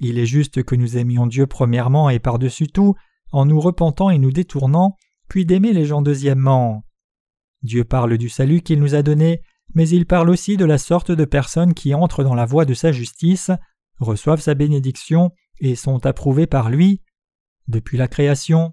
Il 0.00 0.18
est 0.18 0.26
juste 0.26 0.62
que 0.62 0.74
nous 0.74 0.96
aimions 0.98 1.26
Dieu 1.26 1.46
premièrement 1.46 2.10
et 2.10 2.18
par-dessus 2.18 2.68
tout, 2.68 2.94
en 3.32 3.46
nous 3.46 3.60
repentant 3.60 4.10
et 4.10 4.18
nous 4.18 4.32
détournant, 4.32 4.96
puis 5.28 5.46
d'aimer 5.46 5.72
les 5.72 5.84
gens 5.84 6.02
deuxièmement. 6.02 6.84
Dieu 7.62 7.84
parle 7.84 8.18
du 8.18 8.28
salut 8.28 8.62
qu'il 8.62 8.80
nous 8.80 8.94
a 8.94 9.02
donné, 9.02 9.42
mais 9.74 9.88
il 9.88 10.06
parle 10.06 10.30
aussi 10.30 10.56
de 10.56 10.64
la 10.64 10.78
sorte 10.78 11.12
de 11.12 11.24
personnes 11.24 11.74
qui 11.74 11.94
entrent 11.94 12.24
dans 12.24 12.34
la 12.34 12.46
voie 12.46 12.64
de 12.64 12.74
sa 12.74 12.90
justice, 12.90 13.50
reçoivent 14.00 14.40
sa 14.40 14.54
bénédiction 14.54 15.30
et 15.60 15.76
sont 15.76 16.04
approuvées 16.06 16.46
par 16.46 16.70
lui. 16.70 17.02
Depuis 17.68 17.96
la 17.96 18.08
création, 18.08 18.70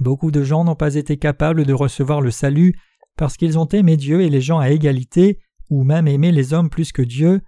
beaucoup 0.00 0.30
de 0.30 0.42
gens 0.42 0.64
n'ont 0.64 0.76
pas 0.76 0.94
été 0.94 1.16
capables 1.16 1.64
de 1.64 1.72
recevoir 1.72 2.20
le 2.20 2.30
salut 2.30 2.78
parce 3.16 3.36
qu'ils 3.36 3.58
ont 3.58 3.66
aimé 3.66 3.96
Dieu 3.96 4.22
et 4.22 4.30
les 4.30 4.40
gens 4.40 4.58
à 4.58 4.70
égalité, 4.70 5.40
ou 5.68 5.84
même 5.84 6.08
aimé 6.08 6.32
les 6.32 6.52
hommes 6.52 6.70
plus 6.70 6.92
que 6.92 7.02
Dieu, 7.02 7.40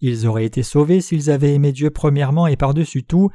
ils 0.00 0.26
auraient 0.26 0.44
été 0.44 0.62
sauvés 0.64 1.00
s'ils 1.00 1.30
avaient 1.30 1.54
aimé 1.54 1.70
Dieu 1.70 1.90
premièrement 1.90 2.48
et 2.48 2.56
par-dessus 2.56 3.04
tout, 3.04 3.30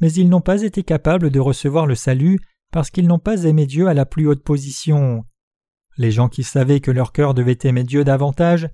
mais 0.00 0.12
ils 0.12 0.28
n'ont 0.28 0.42
pas 0.42 0.62
été 0.62 0.82
capables 0.82 1.30
de 1.30 1.40
recevoir 1.40 1.86
le 1.86 1.94
salut 1.94 2.38
parce 2.70 2.90
qu'ils 2.90 3.06
n'ont 3.06 3.18
pas 3.18 3.44
aimé 3.44 3.66
Dieu 3.66 3.88
à 3.88 3.94
la 3.94 4.04
plus 4.04 4.26
haute 4.26 4.42
position. 4.42 5.24
Les 5.96 6.10
gens 6.10 6.28
qui 6.28 6.42
savaient 6.42 6.80
que 6.80 6.90
leur 6.90 7.12
cœur 7.12 7.34
devait 7.34 7.58
aimer 7.64 7.84
Dieu 7.84 8.04
davantage, 8.04 8.68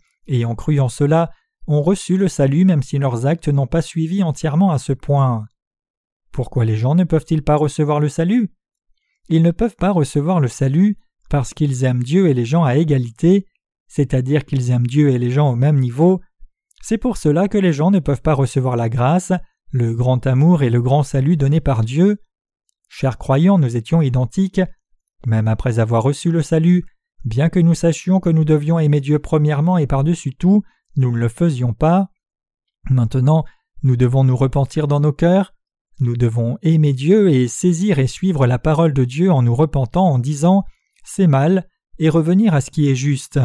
en 0.44 0.54
cru 0.54 0.80
en 0.80 0.88
cela, 0.88 1.30
ont 1.68 1.82
reçu 1.82 2.16
le 2.16 2.28
salut 2.28 2.64
même 2.64 2.82
si 2.82 2.98
leurs 2.98 3.26
actes 3.26 3.48
n'ont 3.48 3.66
pas 3.66 3.82
suivi 3.82 4.22
entièrement 4.22 4.72
à 4.72 4.78
ce 4.78 4.92
point. 4.92 5.46
Pourquoi 6.32 6.64
les 6.64 6.76
gens 6.76 6.94
ne 6.94 7.04
peuvent-ils 7.04 7.42
pas 7.42 7.56
recevoir 7.56 8.00
le 8.00 8.08
salut? 8.08 8.50
Ils 9.28 9.42
ne 9.42 9.50
peuvent 9.50 9.76
pas 9.76 9.90
recevoir 9.90 10.40
le 10.40 10.48
salut 10.48 10.98
parce 11.28 11.52
qu'ils 11.52 11.84
aiment 11.84 12.02
Dieu 12.02 12.28
et 12.28 12.34
les 12.34 12.46
gens 12.46 12.64
à 12.64 12.76
égalité, 12.76 13.46
c'est-à-dire 13.86 14.44
qu'ils 14.46 14.70
aiment 14.70 14.86
Dieu 14.86 15.10
et 15.10 15.18
les 15.18 15.30
gens 15.30 15.50
au 15.50 15.56
même 15.56 15.78
niveau, 15.78 16.20
c'est 16.80 16.98
pour 16.98 17.16
cela 17.16 17.48
que 17.48 17.58
les 17.58 17.72
gens 17.72 17.90
ne 17.90 17.98
peuvent 17.98 18.22
pas 18.22 18.34
recevoir 18.34 18.76
la 18.76 18.88
grâce, 18.88 19.32
le 19.70 19.94
grand 19.94 20.26
amour 20.26 20.62
et 20.62 20.70
le 20.70 20.80
grand 20.80 21.02
salut 21.02 21.36
donné 21.36 21.60
par 21.60 21.84
Dieu. 21.84 22.18
Chers 22.88 23.18
croyants, 23.18 23.58
nous 23.58 23.76
étions 23.76 24.00
identiques. 24.00 24.62
Même 25.26 25.48
après 25.48 25.80
avoir 25.80 26.02
reçu 26.02 26.30
le 26.30 26.42
salut, 26.42 26.84
bien 27.24 27.50
que 27.50 27.60
nous 27.60 27.74
sachions 27.74 28.20
que 28.20 28.30
nous 28.30 28.44
devions 28.44 28.78
aimer 28.78 29.00
Dieu 29.00 29.18
premièrement 29.18 29.76
et 29.76 29.86
par-dessus 29.86 30.34
tout, 30.34 30.62
nous 30.98 31.12
ne 31.12 31.18
le 31.18 31.28
faisions 31.28 31.72
pas. 31.72 32.10
Maintenant, 32.90 33.44
nous 33.82 33.96
devons 33.96 34.24
nous 34.24 34.36
repentir 34.36 34.88
dans 34.88 35.00
nos 35.00 35.12
cœurs. 35.12 35.54
Nous 36.00 36.16
devons 36.16 36.58
aimer 36.62 36.92
Dieu 36.92 37.30
et 37.30 37.48
saisir 37.48 37.98
et 37.98 38.06
suivre 38.06 38.46
la 38.46 38.58
parole 38.58 38.92
de 38.92 39.04
Dieu 39.04 39.32
en 39.32 39.42
nous 39.42 39.54
repentant 39.54 40.06
en 40.06 40.18
disant 40.18 40.64
C'est 41.04 41.26
mal 41.26 41.68
et 41.98 42.08
revenir 42.08 42.52
à 42.52 42.60
ce 42.60 42.70
qui 42.70 42.88
est 42.88 42.94
juste. 42.94 43.40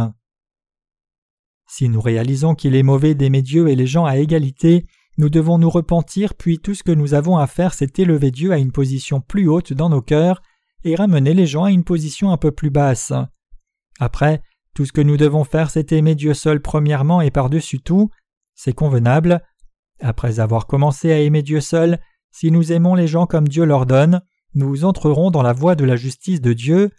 Si 1.67 1.89
nous 1.89 2.01
réalisons 2.01 2.55
qu'il 2.55 2.75
est 2.75 2.83
mauvais 2.83 3.15
d'aimer 3.15 3.41
Dieu 3.41 3.69
et 3.69 3.75
les 3.75 3.87
gens 3.87 4.05
à 4.05 4.17
égalité, 4.17 4.85
nous 5.17 5.29
devons 5.29 5.57
nous 5.57 5.69
repentir, 5.69 6.33
puis 6.33 6.59
tout 6.59 6.73
ce 6.73 6.83
que 6.83 6.91
nous 6.91 7.13
avons 7.13 7.37
à 7.37 7.47
faire, 7.47 7.73
c'est 7.73 7.99
élever 7.99 8.31
Dieu 8.31 8.51
à 8.51 8.57
une 8.57 8.71
position 8.71 9.21
plus 9.21 9.47
haute 9.47 9.73
dans 9.73 9.89
nos 9.89 10.01
cœurs 10.01 10.41
et 10.83 10.95
ramener 10.95 11.33
les 11.33 11.45
gens 11.47 11.63
à 11.63 11.71
une 11.71 11.83
position 11.83 12.31
un 12.31 12.37
peu 12.37 12.51
plus 12.51 12.71
basse. 12.71 13.13
Après, 13.99 14.41
tout 14.73 14.85
ce 14.85 14.91
que 14.91 15.01
nous 15.01 15.17
devons 15.17 15.43
faire, 15.43 15.69
c'est 15.69 15.91
aimer 15.91 16.15
Dieu 16.15 16.33
seul 16.33 16.61
premièrement 16.61 17.21
et 17.21 17.31
par-dessus 17.31 17.79
tout. 17.79 18.09
C'est 18.55 18.73
convenable. 18.73 19.41
Après 19.99 20.39
avoir 20.39 20.67
commencé 20.67 21.11
à 21.11 21.19
aimer 21.19 21.43
Dieu 21.43 21.61
seul, 21.61 21.99
si 22.31 22.49
nous 22.49 22.71
aimons 22.71 22.95
les 22.95 23.07
gens 23.07 23.27
comme 23.27 23.47
Dieu 23.47 23.65
leur 23.65 23.85
donne, 23.85 24.21
nous 24.55 24.85
entrerons 24.85 25.31
dans 25.31 25.43
la 25.43 25.53
voie 25.53 25.75
de 25.75 25.85
la 25.85 25.95
justice 25.95 26.41
de 26.41 26.53
Dieu. 26.53 26.91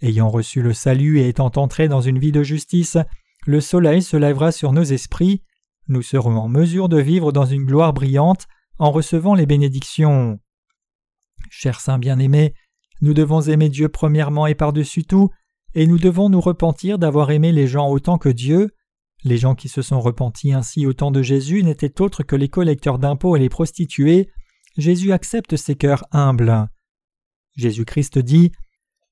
Ayant 0.00 0.30
reçu 0.30 0.62
le 0.62 0.72
salut 0.72 1.20
et 1.20 1.28
étant 1.28 1.52
entrés 1.56 1.88
dans 1.88 2.00
une 2.00 2.18
vie 2.18 2.32
de 2.32 2.42
justice, 2.42 2.96
le 3.46 3.60
soleil 3.60 4.02
se 4.02 4.16
lèvera 4.16 4.52
sur 4.52 4.72
nos 4.72 4.82
esprits, 4.82 5.42
nous 5.88 6.02
serons 6.02 6.36
en 6.36 6.48
mesure 6.48 6.88
de 6.88 7.00
vivre 7.00 7.32
dans 7.32 7.46
une 7.46 7.64
gloire 7.64 7.92
brillante 7.92 8.46
en 8.78 8.90
recevant 8.90 9.34
les 9.34 9.46
bénédictions. 9.46 10.38
Chers 11.50 11.80
saints 11.80 11.98
bien-aimés, 11.98 12.54
nous 13.00 13.12
devons 13.12 13.40
aimer 13.40 13.68
Dieu 13.68 13.88
premièrement 13.88 14.46
et 14.46 14.54
par-dessus 14.54 15.04
tout, 15.04 15.30
et 15.74 15.86
nous 15.86 15.98
devons 15.98 16.28
nous 16.28 16.40
repentir 16.40 16.98
d'avoir 16.98 17.30
aimé 17.30 17.52
les 17.52 17.66
gens 17.66 17.88
autant 17.88 18.18
que 18.18 18.28
Dieu. 18.28 18.70
Les 19.24 19.36
gens 19.36 19.54
qui 19.54 19.68
se 19.68 19.82
sont 19.82 20.00
repentis 20.00 20.52
ainsi 20.52 20.86
au 20.86 20.92
temps 20.92 21.10
de 21.10 21.22
Jésus 21.22 21.62
n'étaient 21.62 22.00
autres 22.00 22.22
que 22.22 22.36
les 22.36 22.48
collecteurs 22.48 22.98
d'impôts 22.98 23.36
et 23.36 23.40
les 23.40 23.48
prostituées. 23.48 24.30
Jésus 24.76 25.12
accepte 25.12 25.56
ces 25.56 25.74
cœurs 25.74 26.04
humbles. 26.12 26.68
Jésus-Christ 27.56 28.18
dit 28.18 28.52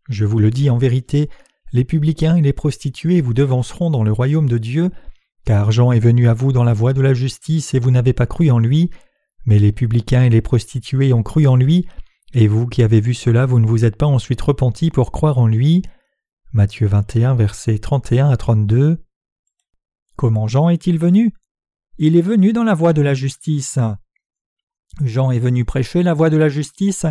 Je 0.09 0.25
vous 0.25 0.39
le 0.39 0.51
dis 0.51 0.71
en 0.71 0.79
vérité, 0.79 1.29
les 1.73 1.85
publicains 1.85 2.37
et 2.37 2.43
les 2.43 2.53
prostituées 2.53 3.21
vous 3.21 3.35
devanceront 3.35 3.91
dans 3.91 4.03
le 4.03 4.13
royaume 4.13 4.49
de 4.49 4.59
Dieu, 4.59 4.91
car 5.45 5.71
Jean 5.71 5.93
est 5.93 6.01
venu 6.01 6.29
à 6.29 6.35
vous 6.35 6.53
dans 6.53 6.65
la 6.65 6.73
voie 6.73 6.95
de 6.95 7.03
la 7.03 7.15
justice 7.15 7.75
et 7.75 7.79
vous 7.79 7.91
n'avez 7.91 8.15
pas 8.15 8.27
cru 8.27 8.51
en 8.51 8.59
lui, 8.59 8.91
mais 9.45 9.59
les 9.59 9.73
publicains 9.73 10.25
et 10.25 10.31
les 10.31 10.41
prostituées 10.41 11.13
ont 11.13 11.23
cru 11.23 11.47
en 11.47 11.57
lui, 11.57 11.87
et 12.35 12.49
vous 12.49 12.67
qui 12.67 12.83
avez 12.83 13.01
vu 13.01 13.15
cela, 13.15 13.47
vous 13.47 13.61
ne 13.61 13.67
vous 13.67 13.85
êtes 13.85 13.97
pas 13.97 14.07
ensuite 14.07 14.41
repentis 14.41 14.91
pour 14.91 15.13
croire 15.13 15.39
en 15.39 15.47
lui. 15.47 15.83
Matthieu 16.55 16.87
21, 16.87 17.35
versets 17.35 17.79
31 17.79 18.31
à 18.31 18.37
32. 18.39 19.05
Comment 20.17 20.49
Jean 20.49 20.71
est-il 20.71 20.99
venu? 20.99 21.35
Il 21.99 22.17
est 22.17 22.23
venu 22.23 22.55
dans 22.55 22.65
la 22.65 22.73
voie 22.73 22.95
de 22.95 23.03
la 23.03 23.13
justice. 23.13 23.79
Jean 25.05 25.31
est 25.31 25.41
venu 25.41 25.67
prêcher 25.67 26.03
la 26.03 26.15
voie 26.15 26.31
de 26.31 26.39
la 26.39 26.49
justice. 26.49 27.05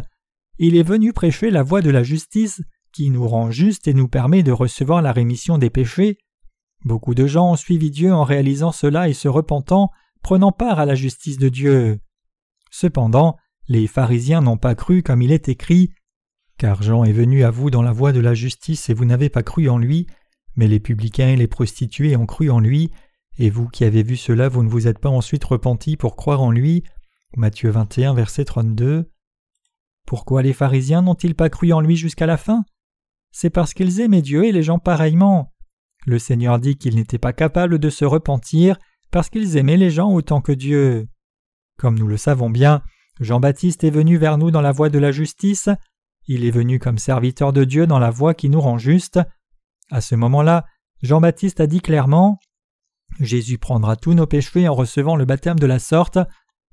Il 0.58 0.76
est 0.76 0.84
venu 0.84 1.14
prêcher 1.14 1.52
la 1.52 1.62
voie 1.62 1.84
de 1.84 1.92
la 1.92 2.02
justice 2.02 2.64
qui 2.92 3.12
nous 3.12 3.28
rend 3.28 3.52
justes 3.52 3.88
et 3.88 3.94
nous 3.94 4.08
permet 4.08 4.42
de 4.42 4.52
recevoir 4.52 5.04
la 5.04 5.12
rémission 5.12 5.60
des 5.60 5.70
péchés. 5.70 6.18
Beaucoup 6.84 7.14
de 7.14 7.28
gens 7.28 7.52
ont 7.52 7.56
suivi 7.56 7.92
Dieu 7.92 8.12
en 8.12 8.24
réalisant 8.24 8.72
cela 8.72 9.08
et 9.08 9.14
se 9.14 9.28
repentant, 9.28 9.92
prenant 10.24 10.52
part 10.52 10.80
à 10.80 10.86
la 10.88 10.96
justice 10.96 11.38
de 11.38 11.50
Dieu. 11.50 12.00
Cependant, 12.72 13.38
les 13.68 13.86
pharisiens 13.86 14.42
n'ont 14.42 14.58
pas 14.58 14.74
cru 14.74 15.04
comme 15.04 15.22
il 15.22 15.32
est 15.32 15.48
écrit 15.48 15.92
Car 16.58 16.82
Jean 16.82 17.04
est 17.04 17.14
venu 17.14 17.44
à 17.44 17.52
vous 17.52 17.70
dans 17.70 17.84
la 17.84 17.92
voie 17.92 18.12
de 18.12 18.20
la 18.20 18.34
justice 18.34 18.90
et 18.90 18.94
vous 18.94 19.06
n'avez 19.06 19.30
pas 19.30 19.44
cru 19.44 19.70
en 19.70 19.78
lui, 19.78 20.08
mais 20.56 20.68
les 20.68 20.80
publicains 20.80 21.30
et 21.30 21.36
les 21.36 21.48
prostituées 21.48 22.16
ont 22.16 22.26
cru 22.26 22.50
en 22.50 22.60
lui, 22.60 22.92
et 23.38 23.50
vous 23.50 23.68
qui 23.68 23.84
avez 23.84 24.02
vu 24.02 24.18
cela, 24.18 24.50
vous 24.50 24.64
ne 24.64 24.70
vous 24.70 24.88
êtes 24.88 25.00
pas 25.00 25.10
ensuite 25.10 25.44
repentis 25.44 25.98
pour 25.98 26.16
croire 26.16 26.42
en 26.42 26.50
lui. 26.50 26.84
Matthieu 27.36 27.70
21, 27.70 28.16
verset 28.16 28.46
32. 28.46 29.12
Pourquoi 30.08 30.42
les 30.42 30.54
pharisiens 30.54 31.04
n'ont-ils 31.04 31.36
pas 31.36 31.50
cru 31.50 31.74
en 31.74 31.82
lui 31.82 31.96
jusqu'à 31.96 32.26
la 32.26 32.38
fin? 32.38 32.66
C'est 33.32 33.52
parce 33.52 33.76
qu'ils 33.76 34.00
aimaient 34.00 34.24
Dieu 34.24 34.46
et 34.46 34.52
les 34.52 34.64
gens 34.64 34.80
pareillement. 34.80 35.54
Le 36.08 36.18
Seigneur 36.18 36.58
dit 36.58 36.78
qu'ils 36.78 36.96
n'étaient 36.96 37.20
pas 37.20 37.34
capables 37.34 37.78
de 37.78 37.90
se 37.90 38.06
repentir 38.06 38.80
parce 39.12 39.30
qu'ils 39.30 39.58
aimaient 39.58 39.78
les 39.78 39.92
gens 39.92 40.12
autant 40.12 40.42
que 40.42 40.54
Dieu. 40.54 41.08
Comme 41.78 42.00
nous 42.00 42.08
le 42.08 42.18
savons 42.18 42.50
bien, 42.50 42.82
Jean-Baptiste 43.20 43.84
est 43.84 43.92
venu 43.92 44.18
vers 44.18 44.38
nous 44.38 44.50
dans 44.50 44.62
la 44.62 44.72
voie 44.72 44.90
de 44.90 45.00
la 45.00 45.12
justice, 45.12 45.70
il 46.28 46.46
est 46.46 46.52
venu 46.52 46.80
comme 46.80 46.98
serviteur 46.98 47.54
de 47.54 47.64
Dieu 47.64 47.88
dans 47.88 48.00
la 48.00 48.12
voie 48.12 48.34
qui 48.34 48.50
nous 48.50 48.62
rend 48.62 48.78
juste. 48.78 49.20
À 49.90 50.02
ce 50.02 50.16
moment-là, 50.16 50.66
Jean-Baptiste 51.02 51.60
a 51.60 51.68
dit 51.68 51.82
clairement 51.82 52.40
Jésus 53.20 53.58
prendra 53.58 53.96
tous 53.96 54.14
nos 54.14 54.28
péchés 54.28 54.68
en 54.68 54.76
recevant 54.76 55.16
le 55.16 55.26
baptême 55.26 55.60
de 55.60 55.66
la 55.66 55.80
sorte, 55.80 56.20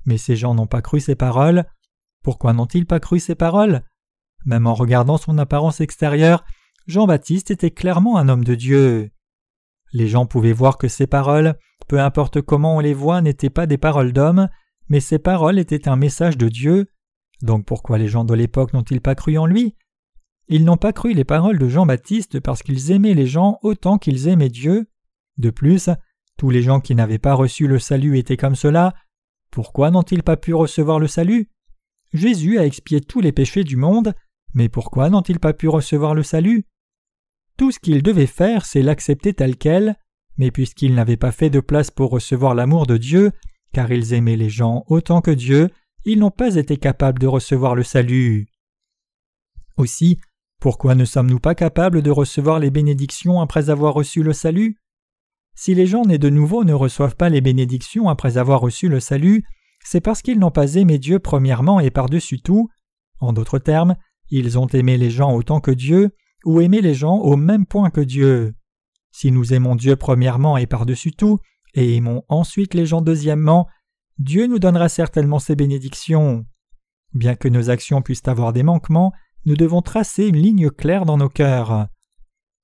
mais 0.05 0.19
ces 0.19 0.37
gens 0.37 0.55
n'ont 0.55 0.67
pas 0.67 0.83
cru 0.83 1.01
ces 1.01 1.15
paroles. 1.15 1.65
Pourquoi 2.23 2.53
n'ont-ils 2.53 2.87
pas 2.87 3.01
cru 3.01 3.19
ces 3.19 3.35
paroles? 3.35 3.83
Même 4.45 4.67
en 4.67 4.75
regardant 4.75 5.17
son 5.17 5.39
apparence 5.39 5.81
extérieure, 5.81 6.45
Jean-Baptiste 6.87 7.51
était 7.51 7.71
clairement 7.71 8.19
un 8.19 8.29
homme 8.29 8.45
de 8.45 8.55
Dieu. 8.55 9.11
Les 9.93 10.09
gens 10.09 10.27
pouvaient 10.27 10.53
voir 10.53 10.77
que 10.77 10.89
ces 10.89 11.07
paroles, 11.07 11.57
peu 11.89 12.01
importe 12.01 12.43
comment 12.43 12.77
on 12.77 12.81
les 12.81 12.95
voit, 12.95 13.23
n'étaient 13.23 13.51
pas 13.51 13.67
des 13.67 13.79
paroles 13.79 14.13
d'hommes, 14.13 14.49
mais 14.89 15.01
ces 15.01 15.19
paroles 15.19 15.59
étaient 15.59 15.89
un 15.89 15.97
message 15.97 16.37
de 16.37 16.49
Dieu. 16.49 16.87
Donc 17.43 17.67
pourquoi 17.67 17.99
les 17.99 18.09
gens 18.09 18.25
de 18.25 18.35
l'époque 18.35 18.73
n'ont-ils 18.73 19.01
pas 19.01 19.15
cru 19.15 19.39
en 19.39 19.47
lui? 19.47 19.75
Ils 20.49 20.65
n'ont 20.65 20.77
pas 20.77 20.93
cru 20.93 21.15
les 21.15 21.25
paroles 21.25 21.59
de 21.59 21.69
Jean-Baptiste 21.69 22.41
parce 22.41 22.63
qu'ils 22.63 22.91
aimaient 22.91 23.15
les 23.15 23.27
gens 23.27 23.59
autant 23.63 23.99
qu'ils 23.99 24.29
aimaient 24.29 24.51
Dieu. 24.51 24.89
De 25.39 25.51
plus, 25.51 25.89
tous 26.37 26.51
les 26.51 26.63
gens 26.63 26.81
qui 26.81 26.95
n'avaient 26.95 27.19
pas 27.19 27.35
reçu 27.35 27.67
le 27.67 27.79
salut 27.79 28.19
étaient 28.19 28.37
comme 28.37 28.57
cela. 28.57 28.95
Pourquoi 29.51 29.91
n'ont-ils 29.91 30.23
pas 30.23 30.37
pu 30.37 30.53
recevoir 30.53 30.99
le 30.99 31.07
salut? 31.07 31.51
Jésus 32.13 32.59
a 32.59 32.67
expié 32.67 33.01
tous 33.01 33.21
les 33.21 33.33
péchés 33.33 33.65
du 33.65 33.77
monde, 33.77 34.15
mais 34.53 34.69
pourquoi 34.69 35.11
n'ont-ils 35.11 35.41
pas 35.41 35.53
pu 35.53 35.69
recevoir 35.69 36.15
le 36.15 36.23
salut? 36.23 36.67
Tout 37.57 37.71
ce 37.71 37.79
qu'ils 37.79 38.03
devaient 38.03 38.27
faire, 38.27 38.67
c'est 38.67 38.83
l'accepter 38.83 39.33
tel 39.33 39.57
quel, 39.57 39.97
mais 40.37 40.51
puisqu'ils 40.51 40.95
n'avaient 40.95 41.17
pas 41.17 41.33
fait 41.33 41.51
de 41.51 41.61
place 41.61 41.91
pour 41.91 42.11
recevoir 42.11 42.55
l'amour 42.55 42.87
de 42.87 42.97
Dieu, 42.97 43.33
car 43.73 43.91
ils 43.93 44.13
aimaient 44.13 44.37
les 44.37 44.49
gens 44.49 44.85
autant 44.89 45.21
que 45.21 45.31
Dieu, 45.31 45.71
ils 46.05 46.19
n'ont 46.19 46.31
pas 46.31 46.57
été 46.57 46.77
capables 46.77 47.19
de 47.19 47.27
recevoir 47.27 47.75
le 47.75 47.83
salut. 47.83 48.47
Aussi, 49.77 50.21
pourquoi 50.61 50.95
ne 50.95 51.05
sommes-nous 51.05 51.41
pas 51.41 51.55
capables 51.55 52.03
de 52.03 52.11
recevoir 52.11 52.59
les 52.59 52.71
bénédictions 52.71 53.41
après 53.41 53.71
avoir 53.71 53.95
reçu 53.95 54.23
le 54.23 54.33
salut? 54.33 54.79
Si 55.57 55.75
les 55.75 55.87
gens 55.87 56.05
nés 56.05 56.19
de 56.19 56.31
nouveau 56.31 56.65
ne 56.65 56.73
reçoivent 56.73 57.17
pas 57.17 57.29
les 57.29 57.41
bénédictions 57.41 58.09
après 58.09 58.39
avoir 58.39 58.61
reçu 58.61 58.89
le 58.89 59.01
salut, 59.01 59.45
c'est 59.85 60.01
parce 60.01 60.23
qu'ils 60.23 60.39
n'ont 60.39 60.51
pas 60.51 60.75
aimé 60.75 60.99
Dieu 60.99 61.19
premièrement 61.19 61.81
et 61.81 61.91
par-dessus 61.91 62.41
tout. 62.41 62.69
En 63.21 63.33
d'autres 63.33 63.59
termes, 63.59 63.97
ils 64.31 64.59
ont 64.59 64.67
aimé 64.67 64.97
les 64.97 65.11
gens 65.11 65.35
autant 65.35 65.61
que 65.61 65.71
Dieu, 65.71 66.11
ou 66.45 66.61
aimé 66.61 66.81
les 66.81 66.95
gens 66.95 67.17
au 67.17 67.37
même 67.37 67.67
point 67.67 67.91
que 67.91 68.01
Dieu. 68.01 68.55
Si 69.13 69.31
nous 69.31 69.55
aimons 69.55 69.77
Dieu 69.77 69.97
premièrement 69.97 70.57
et 70.57 70.67
par-dessus 70.67 71.13
tout, 71.13 71.39
et 71.75 71.97
aimons 71.97 72.23
ensuite 72.29 72.75
les 72.75 72.87
gens 72.87 73.01
deuxièmement, 73.01 73.69
Dieu 74.19 74.47
nous 74.47 74.59
donnera 74.59 74.89
certainement 74.89 75.39
ses 75.39 75.57
bénédictions. 75.57 76.47
Bien 77.13 77.35
que 77.35 77.49
nos 77.49 77.71
actions 77.71 78.03
puissent 78.03 78.27
avoir 78.27 78.53
des 78.53 78.63
manquements, 78.63 79.13
nous 79.45 79.57
devons 79.57 79.83
tracer 79.83 80.27
une 80.27 80.37
ligne 80.37 80.71
claire 80.71 81.05
dans 81.05 81.17
nos 81.17 81.29
cœurs. 81.29 81.89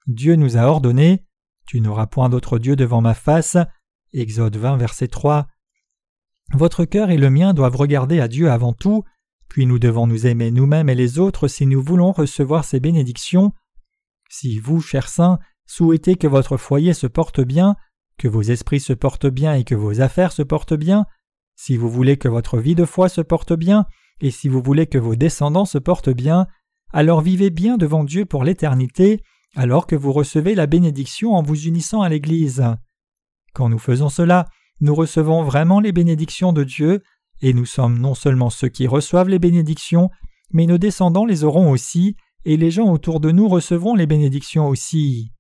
Dieu 0.07 0.37
nous 0.37 0.57
a 0.57 0.63
ordonné 0.63 1.25
Tu 1.67 1.81
n'auras 1.81 2.07
point 2.07 2.29
d'autre 2.29 2.59
Dieu 2.59 2.77
devant 2.77 3.01
ma 3.01 3.15
face. 3.15 3.57
Exode 4.13 4.57
20, 4.57 4.77
verset 4.77 5.09
3. 5.09 5.47
Votre 6.53 6.85
cœur 6.85 7.11
et 7.11 7.17
le 7.17 7.31
mien 7.31 7.53
doivent 7.53 7.77
regarder 7.77 8.21
à 8.21 8.29
Dieu 8.29 8.51
avant 8.51 8.73
tout, 8.73 9.05
puis 9.49 9.67
nous 9.67 9.79
devons 9.79 10.07
nous 10.07 10.27
aimer 10.27 10.51
nous-mêmes 10.51 10.89
et 10.89 10.95
les 10.95 11.19
autres 11.19 11.49
si 11.49 11.67
nous 11.67 11.83
voulons 11.83 12.13
recevoir 12.13 12.65
ses 12.65 12.81
bénédictions. 12.81 13.53
Si 14.29 14.59
vous, 14.59 14.81
chers 14.81 15.09
saints, 15.09 15.39
souhaitez 15.67 16.17
que 16.17 16.27
votre 16.27 16.57
foyer 16.57 16.95
se 16.95 17.07
porte 17.07 17.41
bien, 17.41 17.77
que 18.19 18.29
vos 18.29 18.43
esprits 18.43 18.81
se 18.81 18.93
portent 18.93 19.27
bien 19.27 19.55
et 19.55 19.65
que 19.65 19.75
vos 19.75 20.01
affaires 20.01 20.33
se 20.33 20.43
portent 20.43 20.75
bien, 20.75 21.07
si 21.63 21.77
vous 21.77 21.91
voulez 21.91 22.17
que 22.17 22.27
votre 22.27 22.57
vie 22.57 22.75
de 22.75 22.87
foi 22.87 23.11
se 23.11 23.21
porte 23.21 23.53
bien, 23.53 23.85
et 24.23 24.31
si 24.31 24.49
vous 24.49 24.63
voulez 24.63 24.87
que 24.87 24.97
vos 24.97 25.15
descendants 25.15 25.67
se 25.67 25.77
portent 25.77 26.09
bien, 26.09 26.47
alors 26.91 27.21
vivez 27.21 27.51
bien 27.51 27.77
devant 27.77 28.03
Dieu 28.03 28.25
pour 28.25 28.45
l'éternité, 28.45 29.23
alors 29.55 29.87
que 29.87 29.95
vous 29.95 30.11
recevez 30.11 30.55
la 30.55 30.67
bénédiction 30.67 31.35
en 31.35 31.43
vous 31.43 31.67
unissant 31.67 32.01
à 32.01 32.09
l'Église. 32.09 32.65
Quand 33.53 33.69
nous 33.69 33.79
faisons 33.79 34.09
cela, 34.09 34.49
nous 34.81 34.95
recevons 34.95 35.43
vraiment 35.43 35.81
les 35.81 35.93
bénédictions 35.93 36.55
de 36.55 36.65
Dieu, 36.65 37.03
et 37.43 37.53
nous 37.53 37.67
sommes 37.67 37.99
non 37.99 38.15
seulement 38.15 38.49
ceux 38.49 38.69
qui 38.69 38.87
reçoivent 38.87 39.29
les 39.29 39.39
bénédictions, 39.39 40.09
mais 40.55 40.65
nos 40.65 40.79
descendants 40.79 41.27
les 41.27 41.45
auront 41.45 41.71
aussi, 41.71 42.17
et 42.47 42.57
les 42.57 42.71
gens 42.71 42.91
autour 42.91 43.21
de 43.21 43.33
nous 43.33 43.49
recevront 43.49 43.95
les 43.95 44.07
bénédictions 44.07 44.67
aussi. 44.67 45.31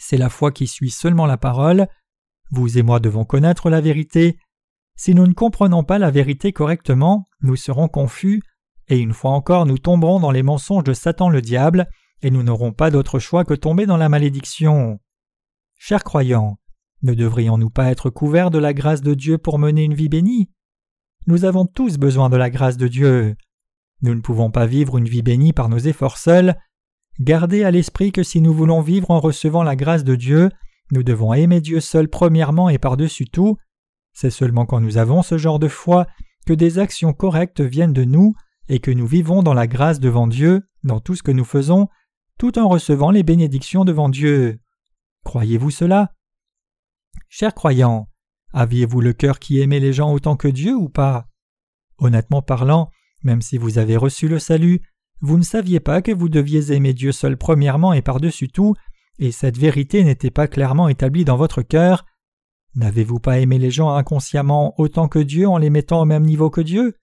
C'est 0.00 0.18
la 0.18 0.30
foi 0.30 0.50
qui 0.50 0.66
suit 0.66 0.90
seulement 0.90 1.26
la 1.26 1.36
parole. 1.36 1.86
Vous 2.50 2.76
et 2.76 2.82
moi 2.82 2.98
devons 2.98 3.24
connaître 3.24 3.70
la 3.70 3.80
vérité. 3.80 4.36
Si 4.96 5.14
nous 5.14 5.26
ne 5.26 5.32
comprenons 5.32 5.84
pas 5.84 5.98
la 5.98 6.10
vérité 6.10 6.52
correctement, 6.52 7.28
nous 7.40 7.56
serons 7.56 7.88
confus, 7.88 8.42
et 8.88 8.98
une 8.98 9.12
fois 9.12 9.32
encore 9.32 9.66
nous 9.66 9.78
tomberons 9.78 10.20
dans 10.20 10.30
les 10.30 10.42
mensonges 10.42 10.84
de 10.84 10.92
Satan 10.92 11.28
le 11.28 11.40
diable, 11.40 11.88
et 12.22 12.30
nous 12.30 12.42
n'aurons 12.42 12.72
pas 12.72 12.90
d'autre 12.90 13.18
choix 13.18 13.44
que 13.44 13.54
tomber 13.54 13.86
dans 13.86 13.96
la 13.96 14.08
malédiction. 14.08 15.00
Chers 15.76 16.04
croyants, 16.04 16.58
ne 17.02 17.14
devrions-nous 17.14 17.70
pas 17.70 17.90
être 17.90 18.10
couverts 18.10 18.50
de 18.50 18.58
la 18.58 18.74
grâce 18.74 19.02
de 19.02 19.14
Dieu 19.14 19.38
pour 19.38 19.58
mener 19.58 19.82
une 19.82 19.94
vie 19.94 20.08
bénie? 20.08 20.50
Nous 21.26 21.44
avons 21.44 21.66
tous 21.66 21.98
besoin 21.98 22.30
de 22.30 22.36
la 22.36 22.50
grâce 22.50 22.76
de 22.76 22.88
Dieu. 22.88 23.34
Nous 24.02 24.14
ne 24.14 24.20
pouvons 24.20 24.50
pas 24.50 24.66
vivre 24.66 24.98
une 24.98 25.08
vie 25.08 25.22
bénie 25.22 25.52
par 25.52 25.68
nos 25.68 25.78
efforts 25.78 26.18
seuls, 26.18 26.56
Gardez 27.20 27.62
à 27.62 27.70
l'esprit 27.70 28.10
que 28.10 28.22
si 28.22 28.40
nous 28.40 28.54
voulons 28.54 28.80
vivre 28.80 29.10
en 29.10 29.20
recevant 29.20 29.62
la 29.62 29.76
grâce 29.76 30.04
de 30.04 30.14
Dieu, 30.14 30.48
nous 30.90 31.02
devons 31.02 31.34
aimer 31.34 31.60
Dieu 31.60 31.80
seul 31.80 32.08
premièrement 32.08 32.68
et 32.68 32.78
par-dessus 32.78 33.26
tout. 33.26 33.56
C'est 34.12 34.30
seulement 34.30 34.66
quand 34.66 34.80
nous 34.80 34.98
avons 34.98 35.22
ce 35.22 35.38
genre 35.38 35.58
de 35.58 35.68
foi 35.68 36.06
que 36.46 36.52
des 36.52 36.78
actions 36.78 37.12
correctes 37.12 37.60
viennent 37.60 37.92
de 37.92 38.04
nous 38.04 38.34
et 38.68 38.78
que 38.78 38.90
nous 38.90 39.06
vivons 39.06 39.42
dans 39.42 39.54
la 39.54 39.66
grâce 39.66 40.00
devant 40.00 40.26
Dieu, 40.26 40.62
dans 40.84 41.00
tout 41.00 41.14
ce 41.14 41.22
que 41.22 41.30
nous 41.30 41.44
faisons, 41.44 41.88
tout 42.38 42.58
en 42.58 42.68
recevant 42.68 43.10
les 43.10 43.22
bénédictions 43.22 43.84
devant 43.84 44.08
Dieu. 44.08 44.60
Croyez-vous 45.24 45.70
cela? 45.70 46.12
Chers 47.28 47.54
croyants, 47.54 48.08
aviez-vous 48.52 49.00
le 49.00 49.12
cœur 49.12 49.38
qui 49.38 49.60
aimait 49.60 49.80
les 49.80 49.92
gens 49.92 50.12
autant 50.12 50.36
que 50.36 50.48
Dieu 50.48 50.74
ou 50.74 50.88
pas? 50.88 51.28
Honnêtement 51.98 52.42
parlant, 52.42 52.90
même 53.22 53.42
si 53.42 53.58
vous 53.58 53.78
avez 53.78 53.96
reçu 53.96 54.28
le 54.28 54.38
salut, 54.38 54.80
vous 55.20 55.38
ne 55.38 55.44
saviez 55.44 55.78
pas 55.78 56.02
que 56.02 56.10
vous 56.10 56.28
deviez 56.28 56.72
aimer 56.72 56.94
Dieu 56.94 57.12
seul 57.12 57.36
premièrement 57.36 57.92
et 57.92 58.02
par-dessus 58.02 58.48
tout, 58.48 58.74
et 59.18 59.30
cette 59.30 59.56
vérité 59.56 60.02
n'était 60.02 60.32
pas 60.32 60.48
clairement 60.48 60.88
établie 60.88 61.24
dans 61.24 61.36
votre 61.36 61.62
cœur. 61.62 62.04
N'avez-vous 62.74 63.18
pas 63.18 63.38
aimé 63.38 63.58
les 63.58 63.70
gens 63.70 63.94
inconsciemment 63.94 64.74
autant 64.78 65.08
que 65.08 65.18
Dieu 65.18 65.46
en 65.46 65.58
les 65.58 65.70
mettant 65.70 66.02
au 66.02 66.04
même 66.04 66.24
niveau 66.24 66.50
que 66.50 66.60
Dieu? 66.60 66.96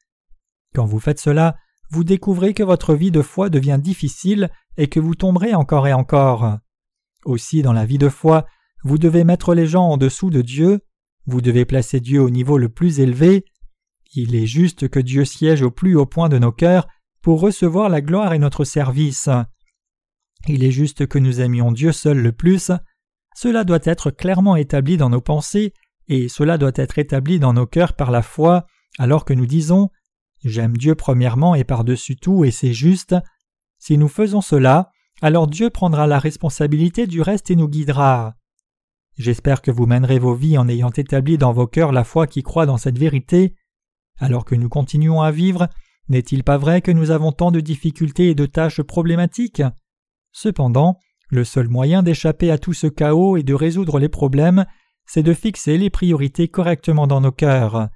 Quand 0.74 0.86
vous 0.86 1.00
faites 1.00 1.20
cela, 1.20 1.58
vous 1.92 2.04
découvrez 2.04 2.54
que 2.54 2.64
votre 2.64 2.96
vie 2.96 3.12
de 3.12 3.22
foi 3.22 3.50
devient 3.50 3.80
difficile 3.82 4.50
et 4.78 4.88
que 4.88 5.00
vous 5.00 5.16
tomberez 5.16 5.54
encore 5.54 5.88
et 5.88 5.94
encore. 5.94 6.58
Aussi, 7.26 7.62
dans 7.62 7.74
la 7.74 7.86
vie 7.86 7.98
de 7.98 8.10
foi, 8.10 8.46
vous 8.84 8.98
devez 8.98 9.24
mettre 9.24 9.54
les 9.54 9.68
gens 9.68 9.90
en 9.90 9.98
dessous 9.98 10.30
de 10.30 10.42
Dieu, 10.42 10.82
vous 11.26 11.42
devez 11.42 11.66
placer 11.66 12.00
Dieu 12.00 12.22
au 12.22 12.30
niveau 12.30 12.58
le 12.58 12.70
plus 12.70 13.00
élevé. 13.00 13.46
Il 14.16 14.36
est 14.36 14.48
juste 14.48 14.88
que 14.90 15.00
Dieu 15.00 15.26
siège 15.26 15.62
au 15.62 15.70
plus 15.70 15.96
haut 15.96 16.06
point 16.06 16.30
de 16.30 16.40
nos 16.40 16.52
cœurs 16.52 16.88
pour 17.22 17.42
recevoir 17.42 17.90
la 17.90 18.02
gloire 18.02 18.34
et 18.34 18.40
notre 18.40 18.64
service. 18.64 19.30
Il 20.48 20.64
est 20.64 20.72
juste 20.72 21.06
que 21.06 21.20
nous 21.20 21.42
aimions 21.42 21.72
Dieu 21.72 21.92
seul 21.92 22.18
le 22.20 22.32
plus. 22.32 22.72
Cela 23.42 23.64
doit 23.64 23.80
être 23.84 24.12
clairement 24.12 24.58
établi 24.58 24.98
dans 24.98 25.10
nos 25.10 25.22
pensées, 25.22 25.72
et 26.10 26.28
cela 26.28 26.58
doit 26.58 26.74
être 26.76 27.00
établi 27.00 27.40
dans 27.40 27.54
nos 27.54 27.66
cœurs 27.66 27.94
par 27.94 28.12
la 28.12 28.22
foi, 28.22 28.66
alors 28.98 29.24
que 29.24 29.32
nous 29.32 29.46
disons 29.46 29.88
J'aime 30.44 30.76
Dieu 30.76 30.94
premièrement 30.94 31.56
et 31.56 31.64
par-dessus 31.64 32.18
tout, 32.18 32.44
et 32.44 32.52
c'est 32.52 32.74
juste. 32.74 33.16
Si 33.78 33.98
nous 33.98 34.10
faisons 34.10 34.42
cela, 34.42 34.92
alors 35.22 35.48
Dieu 35.48 35.70
prendra 35.70 36.06
la 36.06 36.20
responsabilité 36.20 37.08
du 37.08 37.22
reste 37.22 37.50
et 37.50 37.56
nous 37.56 37.70
guidera. 37.70 38.36
J'espère 39.18 39.62
que 39.62 39.72
vous 39.72 39.86
mènerez 39.86 40.20
vos 40.20 40.36
vies 40.36 40.58
en 40.58 40.68
ayant 40.68 40.92
établi 40.92 41.38
dans 41.38 41.54
vos 41.54 41.68
cœurs 41.68 41.94
la 41.94 42.04
foi 42.04 42.28
qui 42.28 42.44
croit 42.44 42.66
dans 42.66 42.76
cette 42.76 42.98
vérité. 42.98 43.56
Alors 44.18 44.44
que 44.44 44.56
nous 44.56 44.68
continuons 44.68 45.22
à 45.22 45.32
vivre, 45.32 45.70
n'est-il 46.10 46.44
pas 46.44 46.58
vrai 46.58 46.82
que 46.82 46.92
nous 46.92 47.10
avons 47.10 47.32
tant 47.32 47.52
de 47.52 47.62
difficultés 47.62 48.32
et 48.32 48.36
de 48.36 48.48
tâches 48.48 48.82
problématiques? 48.82 49.64
Cependant, 50.34 51.00
le 51.30 51.44
seul 51.44 51.68
moyen 51.68 52.04
d'échapper 52.04 52.52
à 52.52 52.58
tout 52.58 52.74
ce 52.74 52.88
chaos 52.88 53.38
et 53.38 53.44
de 53.44 53.54
résoudre 53.54 54.00
les 54.00 54.10
problèmes, 54.10 54.66
c'est 55.06 55.24
de 55.24 55.34
fixer 55.34 55.78
les 55.78 55.90
priorités 55.90 56.48
correctement 56.48 57.08
dans 57.08 57.22
nos 57.22 57.32
cœurs. 57.32 57.90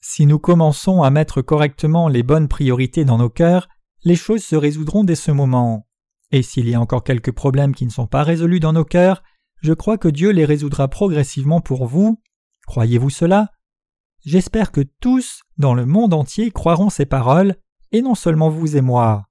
Si 0.00 0.26
nous 0.26 0.38
commençons 0.38 1.02
à 1.02 1.10
mettre 1.10 1.42
correctement 1.42 2.08
les 2.08 2.22
bonnes 2.22 2.48
priorités 2.48 3.04
dans 3.04 3.18
nos 3.18 3.30
cœurs, 3.30 3.68
les 4.04 4.16
choses 4.16 4.44
se 4.44 4.56
résoudront 4.56 5.04
dès 5.04 5.16
ce 5.16 5.30
moment. 5.30 5.86
Et 6.30 6.42
s'il 6.42 6.68
y 6.68 6.74
a 6.74 6.80
encore 6.80 7.04
quelques 7.04 7.32
problèmes 7.32 7.74
qui 7.74 7.86
ne 7.86 7.90
sont 7.90 8.06
pas 8.06 8.22
résolus 8.22 8.60
dans 8.60 8.72
nos 8.72 8.84
cœurs, 8.84 9.22
je 9.60 9.72
crois 9.72 9.98
que 9.98 10.08
Dieu 10.08 10.30
les 10.30 10.44
résoudra 10.44 10.88
progressivement 10.88 11.60
pour 11.60 11.86
vous. 11.86 12.20
Croyez-vous 12.66 13.10
cela? 13.10 13.50
J'espère 14.24 14.72
que 14.72 14.82
tous, 15.00 15.42
dans 15.56 15.74
le 15.74 15.86
monde 15.86 16.14
entier, 16.14 16.50
croiront 16.50 16.90
ces 16.90 17.06
paroles, 17.06 17.56
et 17.92 18.02
non 18.02 18.14
seulement 18.14 18.50
vous 18.50 18.76
et 18.76 18.80
moi. 18.80 19.27